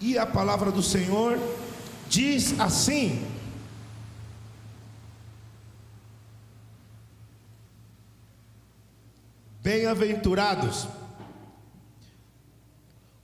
E 0.00 0.16
a 0.16 0.26
palavra 0.26 0.72
do 0.72 0.82
Senhor 0.82 1.38
diz 2.08 2.58
assim: 2.58 3.26
Bem-aventurados 9.62 10.88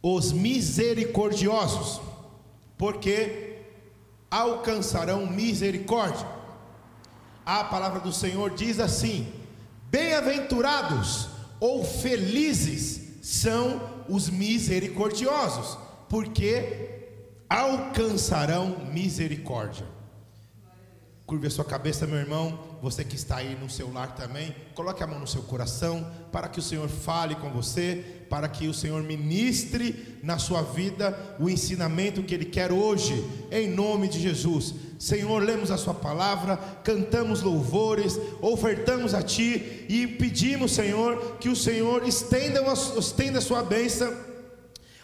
os 0.02 0.30
misericordiosos, 0.32 2.00
porque 2.76 3.62
alcançarão 4.30 5.26
misericórdia. 5.26 6.26
A 7.44 7.64
palavra 7.64 8.00
do 8.00 8.12
Senhor 8.12 8.50
diz 8.50 8.78
assim: 8.78 9.32
Bem-aventurados 9.90 11.28
ou 11.58 11.84
felizes 11.84 13.00
são 13.22 13.80
os 14.08 14.28
misericordiosos, 14.28 15.78
porque 16.16 17.02
alcançarão 17.46 18.86
misericórdia. 18.90 19.84
Curve 21.26 21.48
a 21.48 21.50
sua 21.50 21.64
cabeça, 21.64 22.06
meu 22.06 22.16
irmão. 22.16 22.58
Você 22.80 23.04
que 23.04 23.16
está 23.16 23.36
aí 23.36 23.54
no 23.60 23.68
seu 23.68 23.92
lar 23.92 24.14
também, 24.14 24.56
coloque 24.74 25.02
a 25.02 25.06
mão 25.06 25.18
no 25.18 25.26
seu 25.26 25.42
coração 25.42 26.10
para 26.32 26.48
que 26.48 26.58
o 26.58 26.62
Senhor 26.62 26.88
fale 26.88 27.34
com 27.34 27.50
você, 27.50 28.02
para 28.30 28.48
que 28.48 28.66
o 28.66 28.72
Senhor 28.72 29.02
ministre 29.02 30.18
na 30.22 30.38
sua 30.38 30.62
vida 30.62 31.36
o 31.38 31.50
ensinamento 31.50 32.22
que 32.22 32.34
Ele 32.34 32.46
quer 32.46 32.72
hoje, 32.72 33.22
em 33.52 33.68
nome 33.68 34.08
de 34.08 34.18
Jesus. 34.18 34.74
Senhor, 34.98 35.42
lemos 35.42 35.70
a 35.70 35.76
Sua 35.76 35.92
palavra, 35.92 36.56
cantamos 36.82 37.42
louvores, 37.42 38.18
ofertamos 38.40 39.12
a 39.12 39.22
Ti 39.22 39.84
e 39.86 40.06
pedimos, 40.06 40.72
Senhor, 40.72 41.36
que 41.38 41.50
o 41.50 41.56
Senhor 41.56 42.08
estenda, 42.08 42.62
estenda 42.98 43.38
a 43.38 43.42
Sua 43.42 43.62
bênção 43.62 44.34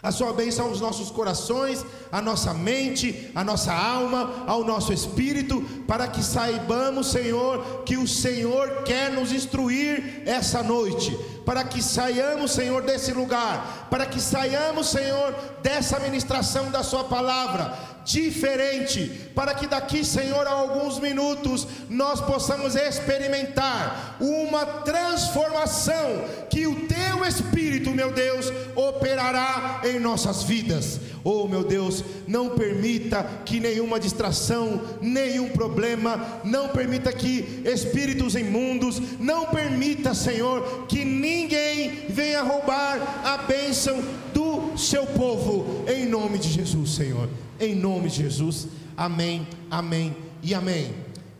a 0.02 0.10
sua 0.10 0.32
bênção 0.32 0.66
aos 0.66 0.80
nossos 0.80 1.10
corações, 1.10 1.86
à 2.10 2.20
nossa 2.20 2.52
mente, 2.52 3.30
à 3.34 3.44
nossa 3.44 3.72
alma, 3.72 4.44
ao 4.48 4.64
nosso 4.64 4.92
espírito, 4.92 5.62
para 5.86 6.08
que 6.08 6.24
saibamos, 6.24 7.12
Senhor, 7.12 7.84
que 7.84 7.96
o 7.96 8.08
Senhor 8.08 8.82
quer 8.82 9.12
nos 9.12 9.32
instruir 9.32 10.22
essa 10.26 10.60
noite, 10.60 11.16
para 11.46 11.62
que 11.62 11.80
saiamos, 11.80 12.50
Senhor, 12.50 12.82
desse 12.82 13.12
lugar, 13.12 13.86
para 13.88 14.04
que 14.04 14.20
saiamos, 14.20 14.88
Senhor, 14.88 15.34
dessa 15.62 16.00
ministração 16.00 16.70
da 16.70 16.82
Sua 16.82 17.04
palavra, 17.04 17.78
diferente, 18.04 19.30
para 19.34 19.54
que 19.54 19.66
daqui, 19.66 20.04
Senhor, 20.04 20.46
a 20.46 20.50
alguns 20.50 20.98
minutos 20.98 21.66
nós 21.88 22.20
possamos 22.20 22.74
experimentar 22.74 24.16
uma 24.20 24.66
transformação 24.66 26.24
que 26.50 26.66
o 26.66 26.86
Teu 26.86 27.24
Espírito, 27.24 27.90
meu 27.90 28.12
Deus, 28.12 28.52
operará 28.76 29.82
em 29.84 29.98
nossas 29.98 30.42
vidas. 30.42 31.00
Oh, 31.24 31.46
meu 31.46 31.62
Deus, 31.62 32.04
não 32.26 32.50
permita 32.50 33.22
que 33.44 33.60
nenhuma 33.60 34.00
distração, 34.00 34.80
nenhum 35.00 35.48
problema, 35.50 36.40
não 36.44 36.68
permita 36.68 37.12
que 37.12 37.62
espíritos 37.64 38.34
imundos, 38.34 39.00
não 39.20 39.46
permita, 39.46 40.14
Senhor, 40.14 40.86
que 40.88 41.04
ninguém 41.04 42.06
venha 42.08 42.42
roubar 42.42 43.22
a 43.24 43.38
bênção 43.38 44.02
do 44.34 44.76
seu 44.76 45.06
povo, 45.06 45.84
em 45.88 46.06
nome 46.06 46.38
de 46.38 46.48
Jesus, 46.48 46.90
Senhor 46.90 47.28
em 47.62 47.74
nome 47.76 48.08
de 48.08 48.16
Jesus. 48.16 48.66
Amém, 48.96 49.46
amém 49.70 50.14
e 50.42 50.52
amém. 50.52 50.92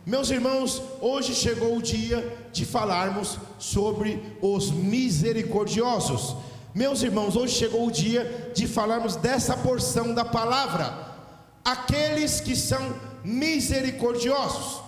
Meus 0.05 0.29
irmãos, 0.31 0.81
hoje 1.01 1.33
chegou 1.33 1.77
o 1.77 1.81
dia 1.81 2.37
de 2.51 2.65
falarmos 2.65 3.37
sobre 3.59 4.21
os 4.41 4.71
misericordiosos. 4.71 6.35
Meus 6.73 7.03
irmãos, 7.03 7.35
hoje 7.35 7.53
chegou 7.53 7.85
o 7.85 7.91
dia 7.91 8.51
de 8.55 8.65
falarmos 8.67 9.15
dessa 9.15 9.55
porção 9.55 10.11
da 10.11 10.25
palavra, 10.25 10.91
aqueles 11.63 12.41
que 12.41 12.55
são 12.55 12.95
misericordiosos. 13.23 14.81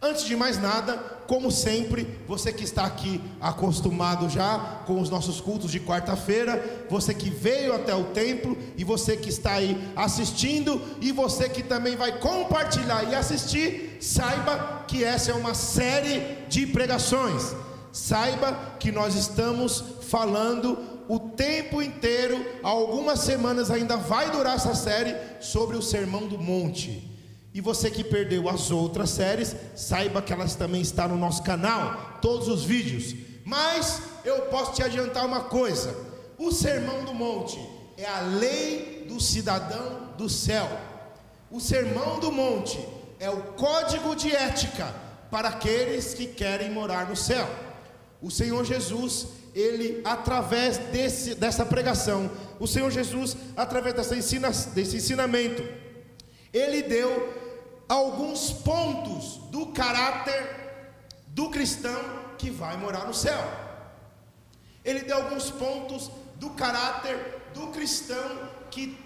Antes 0.00 0.24
de 0.24 0.34
mais 0.34 0.58
nada, 0.58 0.96
como 1.26 1.50
sempre, 1.50 2.18
você 2.26 2.50
que 2.52 2.64
está 2.64 2.86
aqui 2.86 3.20
acostumado 3.38 4.30
já 4.30 4.82
com 4.86 4.98
os 4.98 5.10
nossos 5.10 5.42
cultos 5.42 5.70
de 5.70 5.78
quarta-feira, 5.78 6.86
você 6.88 7.12
que 7.12 7.28
veio 7.28 7.74
até 7.74 7.94
o 7.94 8.04
templo 8.04 8.56
e 8.74 8.82
você 8.82 9.14
que 9.14 9.28
está 9.28 9.54
aí 9.54 9.76
assistindo 9.94 10.80
e 11.02 11.12
você 11.12 11.50
que 11.50 11.62
também 11.62 11.96
vai 11.96 12.18
compartilhar 12.18 13.10
e 13.10 13.14
assistir, 13.14 13.98
saiba 14.00 14.84
que 14.88 15.04
essa 15.04 15.32
é 15.32 15.34
uma 15.34 15.52
série 15.52 16.46
de 16.48 16.66
pregações. 16.66 17.54
Saiba 17.98 18.76
que 18.78 18.92
nós 18.92 19.16
estamos 19.16 19.82
falando 20.02 20.78
o 21.08 21.18
tempo 21.18 21.82
inteiro, 21.82 22.46
algumas 22.62 23.20
semanas 23.20 23.72
ainda 23.72 23.96
vai 23.96 24.30
durar 24.30 24.54
essa 24.54 24.72
série 24.72 25.16
sobre 25.40 25.76
o 25.76 25.82
Sermão 25.82 26.28
do 26.28 26.38
Monte. 26.38 27.10
E 27.52 27.60
você 27.60 27.90
que 27.90 28.04
perdeu 28.04 28.48
as 28.48 28.70
outras 28.70 29.10
séries, 29.10 29.56
saiba 29.74 30.22
que 30.22 30.32
elas 30.32 30.54
também 30.54 30.80
estão 30.80 31.08
no 31.08 31.16
nosso 31.16 31.42
canal, 31.42 32.18
todos 32.22 32.46
os 32.46 32.64
vídeos. 32.64 33.16
Mas 33.44 34.00
eu 34.24 34.42
posso 34.42 34.74
te 34.74 34.82
adiantar 34.82 35.26
uma 35.26 35.40
coisa: 35.40 35.92
o 36.38 36.52
Sermão 36.52 37.04
do 37.04 37.12
Monte 37.12 37.58
é 37.96 38.06
a 38.06 38.20
lei 38.20 39.06
do 39.08 39.20
cidadão 39.20 40.12
do 40.16 40.28
céu. 40.28 40.70
O 41.50 41.58
Sermão 41.58 42.20
do 42.20 42.30
Monte 42.30 42.78
é 43.18 43.28
o 43.28 43.42
código 43.54 44.14
de 44.14 44.34
ética 44.34 44.94
para 45.32 45.48
aqueles 45.48 46.14
que 46.14 46.28
querem 46.28 46.70
morar 46.70 47.08
no 47.08 47.16
céu. 47.16 47.66
O 48.20 48.30
Senhor 48.30 48.64
Jesus, 48.64 49.28
ele 49.54 50.00
através 50.04 50.78
desse, 50.78 51.34
dessa 51.34 51.64
pregação, 51.64 52.30
o 52.58 52.66
Senhor 52.66 52.90
Jesus, 52.90 53.36
através 53.56 53.94
dessa 53.94 54.16
ensina, 54.16 54.50
desse 54.50 54.96
ensinamento, 54.96 55.62
ele 56.52 56.82
deu 56.82 57.32
alguns 57.88 58.52
pontos 58.52 59.38
do 59.50 59.66
caráter 59.66 60.56
do 61.28 61.50
cristão 61.50 62.00
que 62.36 62.50
vai 62.50 62.76
morar 62.76 63.06
no 63.06 63.14
céu. 63.14 63.38
Ele 64.84 65.00
deu 65.00 65.16
alguns 65.16 65.50
pontos 65.50 66.10
do 66.36 66.50
caráter 66.50 67.42
do 67.54 67.68
cristão 67.68 68.48
que 68.70 68.98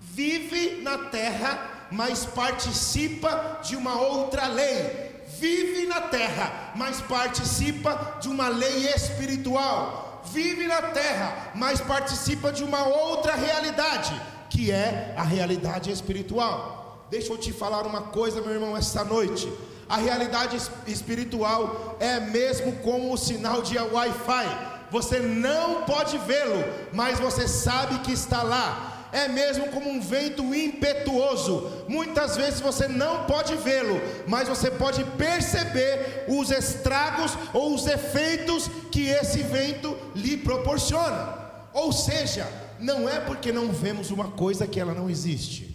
vive 0.00 0.82
na 0.82 0.98
terra, 1.10 1.88
mas 1.90 2.24
participa 2.24 3.60
de 3.62 3.76
uma 3.76 4.00
outra 4.00 4.46
lei. 4.46 5.11
Vive 5.42 5.86
na 5.86 6.02
terra, 6.02 6.72
mas 6.76 7.00
participa 7.00 8.18
de 8.20 8.28
uma 8.28 8.46
lei 8.48 8.86
espiritual. 8.94 10.22
Vive 10.32 10.68
na 10.68 10.80
terra, 10.82 11.50
mas 11.56 11.80
participa 11.80 12.52
de 12.52 12.62
uma 12.62 12.86
outra 12.86 13.34
realidade, 13.34 14.14
que 14.48 14.70
é 14.70 15.12
a 15.16 15.24
realidade 15.24 15.90
espiritual. 15.90 17.06
Deixa 17.10 17.32
eu 17.32 17.36
te 17.36 17.52
falar 17.52 17.84
uma 17.84 18.02
coisa, 18.02 18.40
meu 18.40 18.52
irmão, 18.52 18.76
esta 18.76 19.02
noite. 19.02 19.52
A 19.88 19.96
realidade 19.96 20.56
espiritual 20.86 21.96
é 21.98 22.20
mesmo 22.20 22.76
como 22.76 23.12
o 23.12 23.18
sinal 23.18 23.62
de 23.62 23.76
Wi-Fi. 23.76 24.46
Você 24.92 25.18
não 25.18 25.82
pode 25.82 26.18
vê-lo, 26.18 26.62
mas 26.92 27.18
você 27.18 27.48
sabe 27.48 27.98
que 28.04 28.12
está 28.12 28.44
lá. 28.44 28.91
É 29.12 29.28
mesmo 29.28 29.68
como 29.68 29.90
um 29.90 30.00
vento 30.00 30.54
impetuoso. 30.54 31.84
Muitas 31.86 32.36
vezes 32.36 32.60
você 32.60 32.88
não 32.88 33.24
pode 33.26 33.54
vê-lo, 33.56 34.00
mas 34.26 34.48
você 34.48 34.70
pode 34.70 35.04
perceber 35.04 36.24
os 36.28 36.50
estragos 36.50 37.36
ou 37.52 37.74
os 37.74 37.86
efeitos 37.86 38.68
que 38.90 39.08
esse 39.08 39.42
vento 39.42 39.96
lhe 40.14 40.38
proporciona. 40.38 41.38
Ou 41.74 41.92
seja, 41.92 42.48
não 42.80 43.08
é 43.08 43.20
porque 43.20 43.52
não 43.52 43.70
vemos 43.70 44.10
uma 44.10 44.28
coisa 44.28 44.66
que 44.66 44.80
ela 44.80 44.94
não 44.94 45.10
existe 45.10 45.72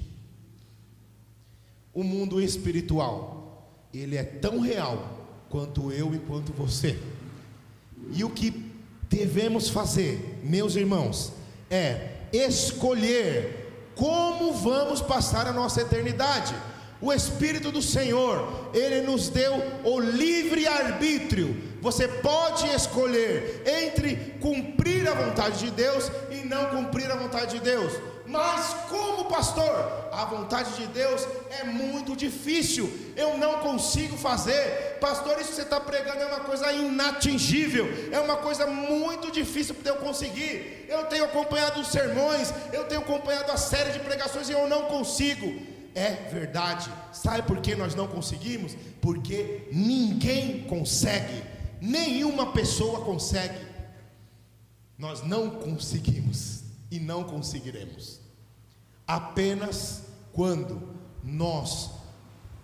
o 1.97 2.03
mundo 2.03 2.39
espiritual, 2.39 3.73
ele 3.91 4.17
é 4.17 4.23
tão 4.23 4.59
real 4.59 5.25
quanto 5.49 5.91
eu 5.91 6.13
e 6.13 6.19
quanto 6.19 6.53
você. 6.53 6.95
E 8.13 8.23
o 8.23 8.29
que 8.29 8.71
devemos 9.09 9.69
fazer, 9.69 10.39
meus 10.43 10.75
irmãos, 10.75 11.33
é 11.71 12.16
escolher 12.31 13.91
como 13.95 14.53
vamos 14.53 15.01
passar 15.01 15.47
a 15.47 15.53
nossa 15.53 15.81
eternidade. 15.81 16.55
O 16.99 17.13
Espírito 17.13 17.71
do 17.71 17.81
Senhor, 17.81 18.69
Ele 18.73 19.01
nos 19.01 19.29
deu 19.29 19.53
o 19.83 19.99
livre 19.99 20.67
arbítrio. 20.67 21.55
Você 21.81 22.07
pode 22.07 22.67
escolher 22.69 23.63
entre 23.65 24.15
cumprir 24.39 25.07
a 25.07 25.13
vontade 25.13 25.59
de 25.59 25.71
Deus 25.71 26.11
e 26.31 26.37
não 26.37 26.65
cumprir 26.67 27.11
a 27.11 27.15
vontade 27.15 27.59
de 27.59 27.59
Deus. 27.59 27.93
Mas 28.27 28.73
como 28.89 29.25
pastor, 29.25 30.09
a 30.11 30.25
vontade 30.25 30.75
de 30.75 30.85
Deus 30.87 31.25
é 31.49 31.63
muito 31.63 32.13
difícil. 32.13 32.91
Eu 33.15 33.37
não 33.37 33.59
consigo 33.59 34.17
fazer. 34.17 34.97
Pastor, 34.99 35.39
isso 35.39 35.49
que 35.49 35.55
você 35.55 35.61
está 35.61 35.79
pregando 35.79 36.19
é 36.19 36.25
uma 36.25 36.41
coisa 36.41 36.71
inatingível. 36.73 37.87
É 38.11 38.19
uma 38.19 38.35
coisa 38.35 38.67
muito 38.67 39.31
difícil 39.31 39.75
para 39.75 39.93
eu 39.93 39.95
conseguir. 39.97 40.85
Eu 40.89 41.05
tenho 41.05 41.23
acompanhado 41.23 41.79
os 41.79 41.87
sermões, 41.87 42.53
eu 42.73 42.83
tenho 42.85 43.01
acompanhado 43.01 43.49
a 43.49 43.57
série 43.57 43.91
de 43.91 43.99
pregações 43.99 44.49
e 44.49 44.51
eu 44.51 44.67
não 44.67 44.83
consigo. 44.83 45.61
É 45.95 46.27
verdade. 46.29 46.91
Sabe 47.13 47.43
por 47.43 47.61
que 47.61 47.75
nós 47.75 47.95
não 47.95 48.07
conseguimos? 48.07 48.75
Porque 49.01 49.69
ninguém 49.71 50.65
consegue. 50.65 51.43
Nenhuma 51.79 52.51
pessoa 52.51 53.05
consegue. 53.05 53.65
Nós 54.97 55.23
não 55.23 55.49
conseguimos 55.49 56.63
e 56.91 56.99
não 56.99 57.23
conseguiremos. 57.23 58.16
Apenas 59.07 60.01
quando 60.33 60.81
nós 61.23 61.89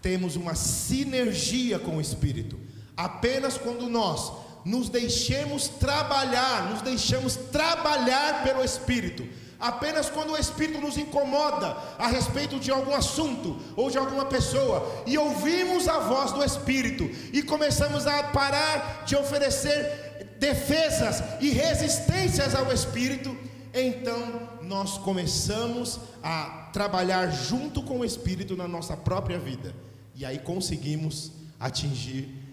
temos 0.01 0.35
uma 0.35 0.53
sinergia 0.53 1.79
com 1.79 1.97
o 1.97 2.01
Espírito, 2.01 2.59
apenas 2.95 3.57
quando 3.57 3.87
nós 3.89 4.31
nos 4.65 4.89
deixemos 4.89 5.67
trabalhar, 5.67 6.69
nos 6.69 6.81
deixamos 6.81 7.35
trabalhar 7.35 8.43
pelo 8.43 8.63
Espírito. 8.63 9.27
Apenas 9.59 10.09
quando 10.09 10.33
o 10.33 10.37
Espírito 10.37 10.81
nos 10.81 10.97
incomoda 10.97 11.77
a 11.97 12.07
respeito 12.07 12.59
de 12.59 12.69
algum 12.69 12.93
assunto 12.93 13.57
ou 13.77 13.89
de 13.89 13.97
alguma 13.97 14.25
pessoa 14.25 15.03
e 15.05 15.17
ouvimos 15.17 15.87
a 15.87 15.99
voz 15.99 16.33
do 16.33 16.43
Espírito 16.43 17.09
e 17.31 17.41
começamos 17.41 18.05
a 18.05 18.23
parar 18.23 19.03
de 19.05 19.15
oferecer 19.15 20.35
defesas 20.37 21.23
e 21.39 21.49
resistências 21.51 22.53
ao 22.53 22.73
Espírito, 22.73 23.33
então 23.73 24.49
nós 24.63 24.97
começamos 24.97 25.99
a 26.21 26.69
trabalhar 26.73 27.29
junto 27.31 27.83
com 27.83 27.99
o 27.99 28.05
Espírito 28.05 28.55
na 28.55 28.67
nossa 28.67 28.95
própria 28.95 29.39
vida 29.39 29.75
e 30.15 30.25
aí 30.25 30.39
conseguimos 30.39 31.31
atingir 31.59 32.43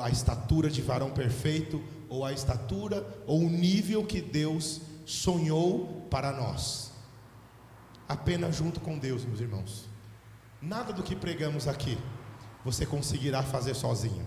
a 0.00 0.10
estatura 0.10 0.68
de 0.68 0.82
varão 0.82 1.10
perfeito, 1.10 1.82
ou 2.08 2.24
a 2.24 2.32
estatura, 2.32 3.06
ou 3.26 3.40
o 3.40 3.50
nível 3.50 4.04
que 4.04 4.20
Deus 4.20 4.80
sonhou 5.04 6.06
para 6.10 6.32
nós. 6.32 6.90
Apenas 8.08 8.56
junto 8.56 8.80
com 8.80 8.98
Deus, 8.98 9.24
meus 9.24 9.40
irmãos. 9.40 9.88
Nada 10.60 10.92
do 10.92 11.02
que 11.02 11.14
pregamos 11.14 11.68
aqui 11.68 11.96
você 12.64 12.84
conseguirá 12.84 13.42
fazer 13.42 13.74
sozinho. 13.74 14.26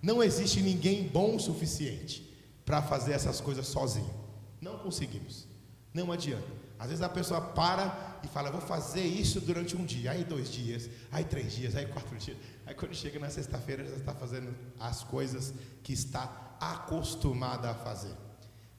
Não 0.00 0.22
existe 0.22 0.62
ninguém 0.62 1.06
bom 1.06 1.36
o 1.36 1.40
suficiente 1.40 2.26
para 2.64 2.80
fazer 2.80 3.12
essas 3.12 3.40
coisas 3.40 3.66
sozinho. 3.66 4.14
Não 4.60 4.78
conseguimos. 4.78 5.47
Não 5.92 6.12
adianta. 6.12 6.46
Às 6.78 6.88
vezes 6.88 7.02
a 7.02 7.08
pessoa 7.08 7.40
para 7.40 8.20
e 8.22 8.28
fala, 8.28 8.50
vou 8.50 8.60
fazer 8.60 9.02
isso 9.02 9.40
durante 9.40 9.76
um 9.76 9.84
dia, 9.84 10.12
aí 10.12 10.24
dois 10.24 10.50
dias, 10.50 10.88
aí 11.10 11.24
três 11.24 11.52
dias, 11.52 11.74
aí 11.74 11.86
quatro 11.86 12.16
dias. 12.16 12.36
Aí 12.66 12.74
quando 12.74 12.94
chega 12.94 13.18
na 13.18 13.30
sexta-feira 13.30 13.84
já 13.84 13.96
está 13.96 14.14
fazendo 14.14 14.54
as 14.78 15.02
coisas 15.02 15.52
que 15.82 15.92
está 15.92 16.56
acostumada 16.60 17.70
a 17.70 17.74
fazer. 17.74 18.14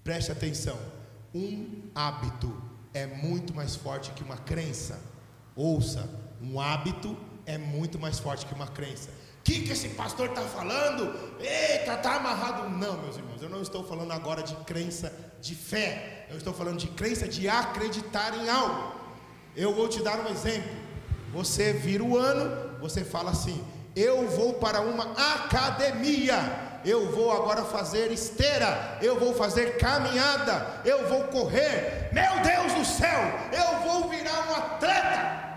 Preste 0.03 0.31
atenção, 0.31 0.77
um 1.33 1.89
hábito 1.94 2.56
é 2.94 3.06
muito 3.06 3.53
mais 3.53 3.75
forte 3.75 4.11
que 4.11 4.23
uma 4.23 4.38
crença. 4.38 5.00
Ouça, 5.56 6.09
um 6.41 6.59
hábito 6.59 7.17
é 7.45 7.57
muito 7.57 8.00
mais 8.00 8.19
forte 8.19 8.45
que 8.45 8.53
uma 8.53 8.67
crença. 8.67 9.09
Que, 9.50 9.62
que 9.62 9.72
esse 9.72 9.90
pastor 9.90 10.28
está 10.28 10.44
falando? 10.44 11.12
Eita, 11.40 11.94
está 11.94 12.18
amarrado. 12.18 12.69
Não, 12.69 13.01
meus 13.01 13.18
irmãos, 13.18 13.42
eu 13.42 13.50
não 13.50 13.63
estou 13.63 13.84
falando 13.84 14.12
agora 14.12 14.44
de 14.44 14.54
crença 14.57 15.12
de 15.42 15.56
fé. 15.56 16.28
Eu 16.30 16.38
estou 16.38 16.54
falando 16.54 16.78
de 16.78 16.88
crença 16.90 17.28
de 17.28 17.50
acreditar 17.50 18.38
em 18.38 18.48
algo. 18.48 18.94
Eu 19.56 19.74
vou 19.74 19.88
te 19.88 20.04
dar 20.04 20.19
um 20.19 20.30
exemplo. 20.30 20.69
Você 21.34 21.74
vira 21.74 22.04
o 22.04 22.16
ano, 22.16 22.80
você 22.80 23.04
fala 23.04 23.31
assim: 23.31 23.66
Eu 23.96 24.28
vou 24.28 24.54
para 24.54 24.81
uma 24.81 25.13
academia. 25.34 26.80
Eu 26.86 27.12
vou 27.12 27.31
agora 27.31 27.66
fazer 27.66 28.12
esteira, 28.12 29.00
eu 29.02 29.19
vou 29.19 29.34
fazer 29.34 29.78
caminhada, 29.78 30.80
eu 30.86 31.10
vou 31.10 31.24
correr. 31.24 32.10
Meu 32.13 32.40
Deus 32.44 32.74
do 32.74 32.86
céu, 32.86 33.19
eu 33.52 33.80
vou 33.80 34.10
virar 34.10 34.48
um 34.48 34.56
atleta. 34.56 35.49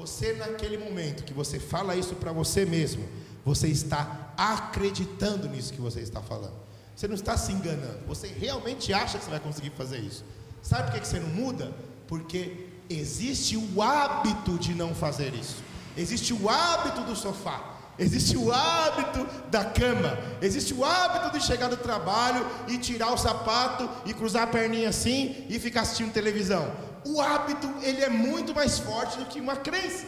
Você, 0.00 0.32
naquele 0.32 0.78
momento 0.78 1.24
que 1.24 1.34
você 1.34 1.60
fala 1.60 1.94
isso 1.94 2.14
para 2.14 2.32
você 2.32 2.64
mesmo, 2.64 3.06
você 3.44 3.68
está 3.68 4.32
acreditando 4.34 5.46
nisso 5.46 5.74
que 5.74 5.80
você 5.80 6.00
está 6.00 6.22
falando. 6.22 6.54
Você 6.96 7.06
não 7.06 7.14
está 7.14 7.36
se 7.36 7.52
enganando. 7.52 7.98
Você 8.08 8.26
realmente 8.26 8.94
acha 8.94 9.18
que 9.18 9.24
você 9.24 9.30
vai 9.30 9.40
conseguir 9.40 9.68
fazer 9.76 9.98
isso. 9.98 10.24
Sabe 10.62 10.90
por 10.90 10.98
que 10.98 11.06
você 11.06 11.20
não 11.20 11.28
muda? 11.28 11.70
Porque 12.08 12.68
existe 12.88 13.58
o 13.58 13.82
hábito 13.82 14.58
de 14.58 14.72
não 14.72 14.94
fazer 14.94 15.34
isso. 15.34 15.56
Existe 15.94 16.32
o 16.32 16.48
hábito 16.48 17.02
do 17.02 17.14
sofá. 17.14 17.76
Existe 17.98 18.38
o 18.38 18.50
hábito 18.50 19.26
da 19.50 19.66
cama. 19.66 20.18
Existe 20.40 20.72
o 20.72 20.82
hábito 20.82 21.38
de 21.38 21.44
chegar 21.44 21.68
do 21.68 21.76
trabalho 21.76 22.46
e 22.68 22.78
tirar 22.78 23.12
o 23.12 23.18
sapato 23.18 23.86
e 24.06 24.14
cruzar 24.14 24.44
a 24.44 24.46
perninha 24.46 24.88
assim 24.88 25.44
e 25.50 25.58
ficar 25.58 25.82
assistindo 25.82 26.10
televisão. 26.10 26.89
O 27.04 27.20
hábito, 27.20 27.66
ele 27.82 28.02
é 28.02 28.08
muito 28.08 28.54
mais 28.54 28.78
forte 28.78 29.18
do 29.18 29.26
que 29.26 29.40
uma 29.40 29.56
crença. 29.56 30.06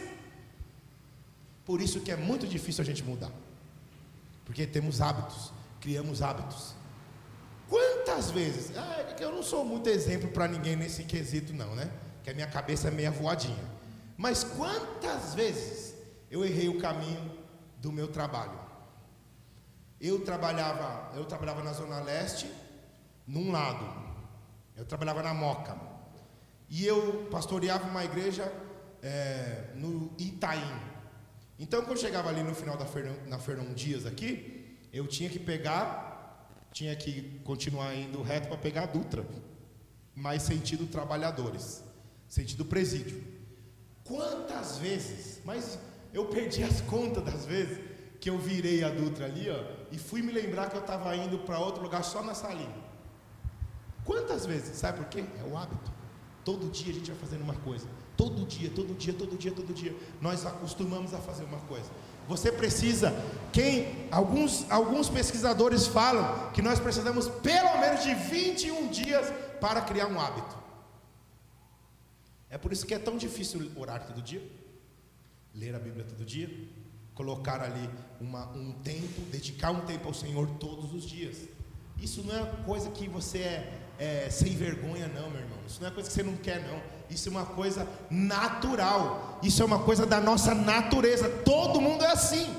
Por 1.65 1.81
isso 1.81 2.01
que 2.01 2.11
é 2.11 2.15
muito 2.15 2.47
difícil 2.47 2.81
a 2.81 2.85
gente 2.85 3.03
mudar. 3.03 3.31
Porque 4.45 4.67
temos 4.67 5.01
hábitos, 5.01 5.51
criamos 5.79 6.21
hábitos. 6.21 6.75
Quantas 7.69 8.29
vezes? 8.31 8.77
Ah, 8.77 9.05
é 9.17 9.23
eu 9.23 9.31
não 9.31 9.41
sou 9.41 9.63
muito 9.63 9.89
exemplo 9.89 10.29
para 10.29 10.47
ninguém 10.47 10.75
nesse 10.75 11.03
quesito, 11.03 11.53
não, 11.53 11.73
né? 11.75 11.89
Que 12.23 12.29
a 12.29 12.33
minha 12.33 12.47
cabeça 12.47 12.89
é 12.89 12.91
meia 12.91 13.09
voadinha. 13.09 13.63
Mas 14.17 14.43
quantas 14.43 15.33
vezes 15.33 15.95
eu 16.29 16.45
errei 16.45 16.69
o 16.69 16.77
caminho 16.79 17.31
do 17.77 17.91
meu 17.91 18.07
trabalho? 18.07 18.59
Eu 19.99 20.19
trabalhava, 20.19 21.11
eu 21.15 21.25
trabalhava 21.25 21.63
na 21.63 21.71
Zona 21.71 22.01
Leste, 22.01 22.51
num 23.25 23.51
lado. 23.51 23.85
Eu 24.75 24.85
trabalhava 24.85 25.23
na 25.23 25.33
Moca. 25.33 25.92
E 26.73 26.87
eu 26.87 27.27
pastoreava 27.29 27.87
uma 27.87 28.03
igreja 28.03 28.51
é, 29.03 29.65
no 29.75 30.11
Itaim. 30.17 30.81
Então, 31.59 31.81
quando 31.81 31.97
eu 31.97 31.97
chegava 31.97 32.29
ali 32.29 32.41
no 32.41 32.55
final 32.55 32.75
da 32.75 32.85
Fernão, 32.87 33.15
na 33.27 33.37
Fernão 33.37 33.71
Dias 33.75 34.07
aqui, 34.07 34.75
eu 34.91 35.05
tinha 35.05 35.29
que 35.29 35.37
pegar 35.37 36.11
tinha 36.71 36.95
que 36.95 37.39
continuar 37.43 37.93
indo 37.93 38.23
reto 38.23 38.47
para 38.47 38.57
pegar 38.57 38.83
a 38.83 38.85
Dutra, 38.87 39.23
mas 40.15 40.41
sentido 40.41 40.87
trabalhadores, 40.87 41.83
sentido 42.27 42.65
presídio. 42.65 43.23
Quantas 44.03 44.79
vezes, 44.79 45.39
mas 45.45 45.77
eu 46.11 46.25
perdi 46.25 46.63
as 46.63 46.81
contas 46.81 47.23
das 47.23 47.45
vezes 47.45 47.77
que 48.19 48.31
eu 48.31 48.39
virei 48.39 48.83
a 48.83 48.89
Dutra 48.89 49.25
ali, 49.25 49.47
ó, 49.47 49.63
e 49.91 49.99
fui 49.99 50.23
me 50.23 50.31
lembrar 50.31 50.71
que 50.71 50.75
eu 50.75 50.81
estava 50.81 51.15
indo 51.15 51.37
para 51.37 51.59
outro 51.59 51.83
lugar 51.83 52.03
só 52.03 52.23
na 52.23 52.33
salinha. 52.33 52.83
Quantas 54.03 54.47
vezes? 54.47 54.75
Sabe 54.75 54.97
por 54.97 55.07
quê? 55.07 55.23
É 55.39 55.43
o 55.43 55.55
hábito. 55.55 56.02
Todo 56.43 56.69
dia 56.69 56.91
a 56.91 56.95
gente 56.95 57.11
vai 57.11 57.19
fazendo 57.19 57.41
uma 57.41 57.55
coisa. 57.55 57.87
Todo 58.17 58.45
dia, 58.45 58.69
todo 58.69 58.93
dia, 58.93 59.13
todo 59.13 59.37
dia, 59.37 59.51
todo 59.51 59.73
dia. 59.73 59.95
Nós 60.21 60.45
acostumamos 60.45 61.13
a 61.13 61.17
fazer 61.19 61.43
uma 61.43 61.59
coisa. 61.61 61.89
Você 62.27 62.51
precisa, 62.51 63.13
quem 63.51 64.07
alguns, 64.11 64.69
alguns 64.71 65.09
pesquisadores 65.09 65.87
falam 65.87 66.51
que 66.51 66.61
nós 66.61 66.79
precisamos 66.79 67.27
pelo 67.27 67.77
menos 67.79 68.03
de 68.03 68.13
21 68.13 68.89
dias 68.89 69.31
para 69.59 69.81
criar 69.81 70.07
um 70.07 70.19
hábito. 70.19 70.57
É 72.49 72.57
por 72.57 72.71
isso 72.71 72.85
que 72.85 72.93
é 72.93 72.99
tão 72.99 73.17
difícil 73.17 73.71
orar 73.75 74.05
todo 74.05 74.21
dia, 74.21 74.41
ler 75.53 75.75
a 75.75 75.79
Bíblia 75.79 76.05
todo 76.05 76.23
dia, 76.23 76.49
colocar 77.15 77.61
ali 77.61 77.89
uma, 78.21 78.47
um 78.51 78.73
tempo, 78.73 79.21
dedicar 79.31 79.71
um 79.71 79.81
tempo 79.81 80.07
ao 80.07 80.13
Senhor 80.13 80.47
todos 80.59 80.93
os 80.93 81.03
dias. 81.03 81.37
Isso 81.99 82.23
não 82.23 82.35
é 82.35 82.45
coisa 82.65 82.89
que 82.91 83.07
você 83.07 83.39
é, 83.39 83.82
é 84.03 84.29
sem 84.29 84.53
vergonha, 84.55 85.07
não, 85.07 85.29
meu 85.29 85.39
irmão. 85.39 85.59
Isso 85.65 85.79
não 85.81 85.87
é 85.87 85.91
coisa 85.91 86.09
que 86.09 86.15
você 86.15 86.23
não 86.23 86.35
quer, 86.35 86.59
não. 86.67 86.81
Isso 87.09 87.29
é 87.29 87.31
uma 87.31 87.45
coisa 87.45 87.87
natural. 88.09 89.39
Isso 89.41 89.61
é 89.61 89.65
uma 89.65 89.79
coisa 89.79 90.05
da 90.05 90.19
nossa 90.19 90.53
natureza. 90.53 91.29
Todo 91.45 91.79
mundo 91.79 92.03
é 92.03 92.11
assim. 92.11 92.53